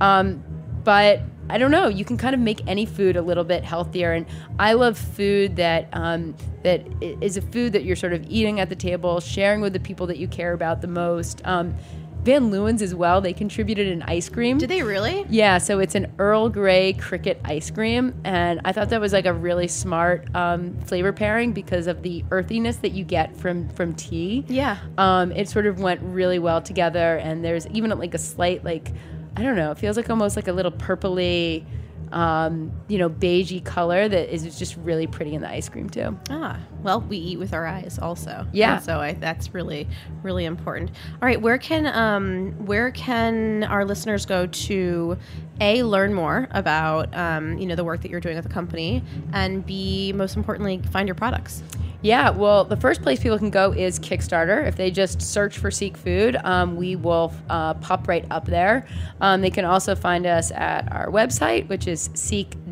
Um, 0.00 0.44
but 0.84 1.22
I 1.48 1.58
don't 1.58 1.70
know. 1.70 1.88
You 1.88 2.04
can 2.04 2.16
kind 2.16 2.34
of 2.34 2.40
make 2.40 2.60
any 2.66 2.86
food 2.86 3.16
a 3.16 3.22
little 3.22 3.44
bit 3.44 3.64
healthier, 3.64 4.12
and 4.12 4.26
I 4.58 4.72
love 4.74 4.96
food 4.96 5.56
that 5.56 5.88
um, 5.92 6.34
that 6.62 6.86
is 7.02 7.36
a 7.36 7.42
food 7.42 7.72
that 7.74 7.84
you're 7.84 7.96
sort 7.96 8.12
of 8.12 8.24
eating 8.28 8.60
at 8.60 8.68
the 8.68 8.76
table, 8.76 9.20
sharing 9.20 9.60
with 9.60 9.72
the 9.72 9.80
people 9.80 10.06
that 10.06 10.18
you 10.18 10.28
care 10.28 10.52
about 10.52 10.80
the 10.80 10.88
most. 10.88 11.42
Um, 11.44 11.74
Van 12.22 12.52
Leeuwen's 12.52 12.82
as 12.82 12.94
well. 12.94 13.20
They 13.20 13.32
contributed 13.32 13.88
an 13.88 14.02
ice 14.02 14.28
cream. 14.28 14.56
Did 14.56 14.70
they 14.70 14.84
really? 14.84 15.26
Yeah, 15.28 15.58
so 15.58 15.80
it's 15.80 15.96
an 15.96 16.12
Earl 16.20 16.50
Grey 16.50 16.92
cricket 16.92 17.40
ice 17.44 17.68
cream, 17.68 18.14
and 18.22 18.60
I 18.64 18.70
thought 18.70 18.90
that 18.90 19.00
was 19.00 19.12
like 19.12 19.26
a 19.26 19.32
really 19.32 19.66
smart 19.66 20.32
um, 20.36 20.78
flavor 20.82 21.12
pairing 21.12 21.52
because 21.52 21.88
of 21.88 22.02
the 22.02 22.24
earthiness 22.30 22.76
that 22.76 22.92
you 22.92 23.02
get 23.02 23.36
from 23.36 23.68
from 23.70 23.92
tea. 23.94 24.44
Yeah. 24.46 24.76
um, 24.98 25.32
it 25.32 25.48
sort 25.48 25.66
of 25.66 25.80
went 25.80 26.00
really 26.00 26.38
well 26.38 26.62
together, 26.62 27.16
and 27.16 27.44
there's 27.44 27.66
even 27.68 27.90
like 27.98 28.14
a 28.14 28.18
slight 28.18 28.62
like 28.62 28.92
I 29.36 29.42
don't 29.42 29.56
know, 29.56 29.70
it 29.70 29.78
feels 29.78 29.96
like 29.96 30.10
almost 30.10 30.36
like 30.36 30.48
a 30.48 30.52
little 30.52 30.72
purpley, 30.72 31.64
um, 32.12 32.70
you 32.88 32.98
know, 32.98 33.08
beigey 33.08 33.64
color 33.64 34.08
that 34.08 34.34
is 34.34 34.58
just 34.58 34.76
really 34.76 35.06
pretty 35.06 35.34
in 35.34 35.40
the 35.40 35.48
ice 35.48 35.68
cream 35.68 35.88
too. 35.88 36.18
Ah, 36.30 36.58
well, 36.82 37.00
we 37.00 37.16
eat 37.16 37.38
with 37.38 37.54
our 37.54 37.66
eyes 37.66 37.98
also. 38.00 38.46
Yeah. 38.52 38.76
And 38.76 38.84
so 38.84 39.00
I, 39.00 39.12
that's 39.12 39.54
really, 39.54 39.88
really 40.22 40.44
important. 40.44 40.90
All 40.90 41.26
right, 41.26 41.40
where 41.40 41.58
can 41.58 41.86
um, 41.86 42.52
where 42.66 42.90
can 42.90 43.64
our 43.64 43.84
listeners 43.84 44.26
go 44.26 44.46
to 44.46 45.16
a 45.60 45.82
learn 45.82 46.12
more 46.12 46.48
about 46.50 47.14
um, 47.16 47.58
you 47.58 47.66
know 47.66 47.74
the 47.74 47.84
work 47.84 48.02
that 48.02 48.10
you're 48.10 48.20
doing 48.20 48.36
at 48.36 48.42
the 48.42 48.48
company, 48.48 49.02
and 49.32 49.64
b 49.64 50.12
most 50.12 50.36
importantly 50.36 50.82
find 50.90 51.06
your 51.08 51.14
products. 51.14 51.62
Yeah, 52.02 52.30
well, 52.30 52.64
the 52.64 52.76
first 52.76 53.00
place 53.02 53.20
people 53.20 53.38
can 53.38 53.50
go 53.50 53.72
is 53.72 54.00
Kickstarter. 54.00 54.66
If 54.66 54.74
they 54.74 54.90
just 54.90 55.22
search 55.22 55.58
for 55.58 55.70
Seek 55.70 55.96
Food, 55.96 56.36
um, 56.42 56.74
we 56.74 56.96
will 56.96 57.32
uh, 57.48 57.74
pop 57.74 58.08
right 58.08 58.26
up 58.28 58.44
there. 58.44 58.88
Um, 59.20 59.40
they 59.40 59.50
can 59.50 59.64
also 59.64 59.94
find 59.94 60.26
us 60.26 60.50
at 60.50 60.90
our 60.90 61.10
website, 61.10 61.68
which 61.68 61.86
is 61.86 62.10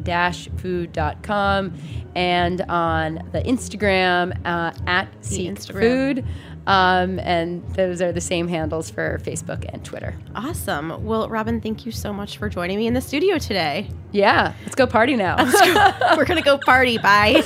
seek-food.com, 0.05 1.75
and 2.15 2.61
on 2.63 3.29
the 3.33 3.41
Instagram 3.43 4.37
uh, 4.45 4.73
at 4.87 5.09
Seek 5.25 5.51
Instagram. 5.51 6.27
Um, 6.67 7.19
and 7.21 7.67
those 7.75 8.03
are 8.03 8.13
the 8.13 8.21
same 8.21 8.47
handles 8.49 8.91
for 8.91 9.19
Facebook 9.23 9.65
and 9.73 9.85
Twitter. 9.85 10.15
Awesome. 10.35 11.05
Well, 11.05 11.29
Robyn, 11.29 11.61
thank 11.61 11.87
you 11.87 11.93
so 11.93 12.13
much 12.13 12.39
for 12.39 12.49
joining 12.49 12.79
me 12.79 12.87
in 12.87 12.95
the 12.95 13.01
studio 13.01 13.39
today. 13.39 13.89
Yeah, 14.13 14.55
let's 14.65 14.75
go 14.75 14.87
party 14.87 15.15
now. 15.15 15.37
We're 16.17 16.25
gonna 16.25 16.43
go 16.43 16.59
party. 16.59 16.99
Bye. 16.99 17.43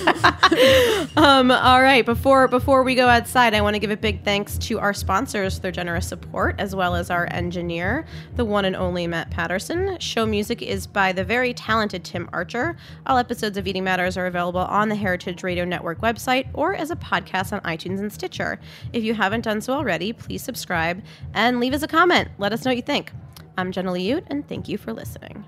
um, 1.16 1.50
all 1.50 1.82
right. 1.82 2.04
Before 2.06 2.48
before 2.48 2.82
we 2.82 2.94
go 2.94 3.06
outside, 3.06 3.52
I 3.52 3.60
want 3.60 3.74
to 3.74 3.80
give 3.80 3.90
a 3.90 3.96
big 3.96 4.24
thanks 4.24 4.56
to 4.58 4.78
our 4.78 4.94
sponsors 4.94 5.56
for 5.56 5.62
their 5.62 5.72
generous 5.72 6.08
support, 6.08 6.56
as 6.58 6.74
well 6.74 6.94
as 6.94 7.10
our 7.10 7.28
engineer, 7.32 8.06
the 8.36 8.46
one 8.46 8.64
and 8.64 8.74
only 8.76 9.06
Matt 9.06 9.30
Patterson. 9.30 9.98
Show 10.00 10.24
music 10.24 10.62
is 10.62 10.86
by 10.86 11.12
the 11.12 11.22
very 11.22 11.52
talented 11.52 12.02
Tim 12.02 12.30
Archer. 12.32 12.76
All 13.06 13.18
episodes 13.18 13.58
of 13.58 13.66
Eating 13.66 13.84
Matters 13.84 14.16
are 14.16 14.26
available 14.26 14.60
on 14.60 14.88
the 14.88 14.96
Heritage 14.96 15.42
Radio 15.42 15.66
Network 15.66 16.00
website 16.00 16.48
or 16.54 16.74
as 16.74 16.90
a 16.90 16.96
podcast 16.96 17.52
on 17.52 17.60
iTunes 17.60 18.00
and 18.00 18.10
Stitcher. 18.10 18.58
If 18.94 19.04
you 19.14 19.22
haven't 19.22 19.42
done 19.42 19.60
so 19.60 19.72
already, 19.72 20.12
please 20.12 20.42
subscribe 20.42 21.02
and 21.34 21.60
leave 21.60 21.72
us 21.72 21.82
a 21.82 21.88
comment. 21.88 22.28
Let 22.38 22.52
us 22.52 22.64
know 22.64 22.70
what 22.70 22.76
you 22.76 22.82
think. 22.82 23.12
I'm 23.56 23.70
Jenna 23.70 23.92
Liut, 23.92 24.24
and 24.26 24.46
thank 24.48 24.68
you 24.68 24.76
for 24.76 24.92
listening. 24.92 25.44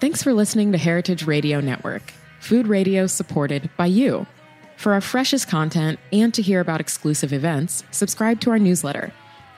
Thanks 0.00 0.22
for 0.22 0.32
listening 0.32 0.72
to 0.72 0.78
Heritage 0.78 1.26
Radio 1.26 1.60
Network, 1.60 2.12
food 2.38 2.68
radio 2.68 3.06
supported 3.06 3.68
by 3.76 3.86
you. 3.86 4.26
For 4.76 4.94
our 4.94 5.00
freshest 5.00 5.48
content 5.48 5.98
and 6.10 6.32
to 6.32 6.40
hear 6.40 6.60
about 6.60 6.80
exclusive 6.80 7.34
events, 7.34 7.84
subscribe 7.90 8.40
to 8.40 8.50
our 8.50 8.58
newsletter. 8.58 9.12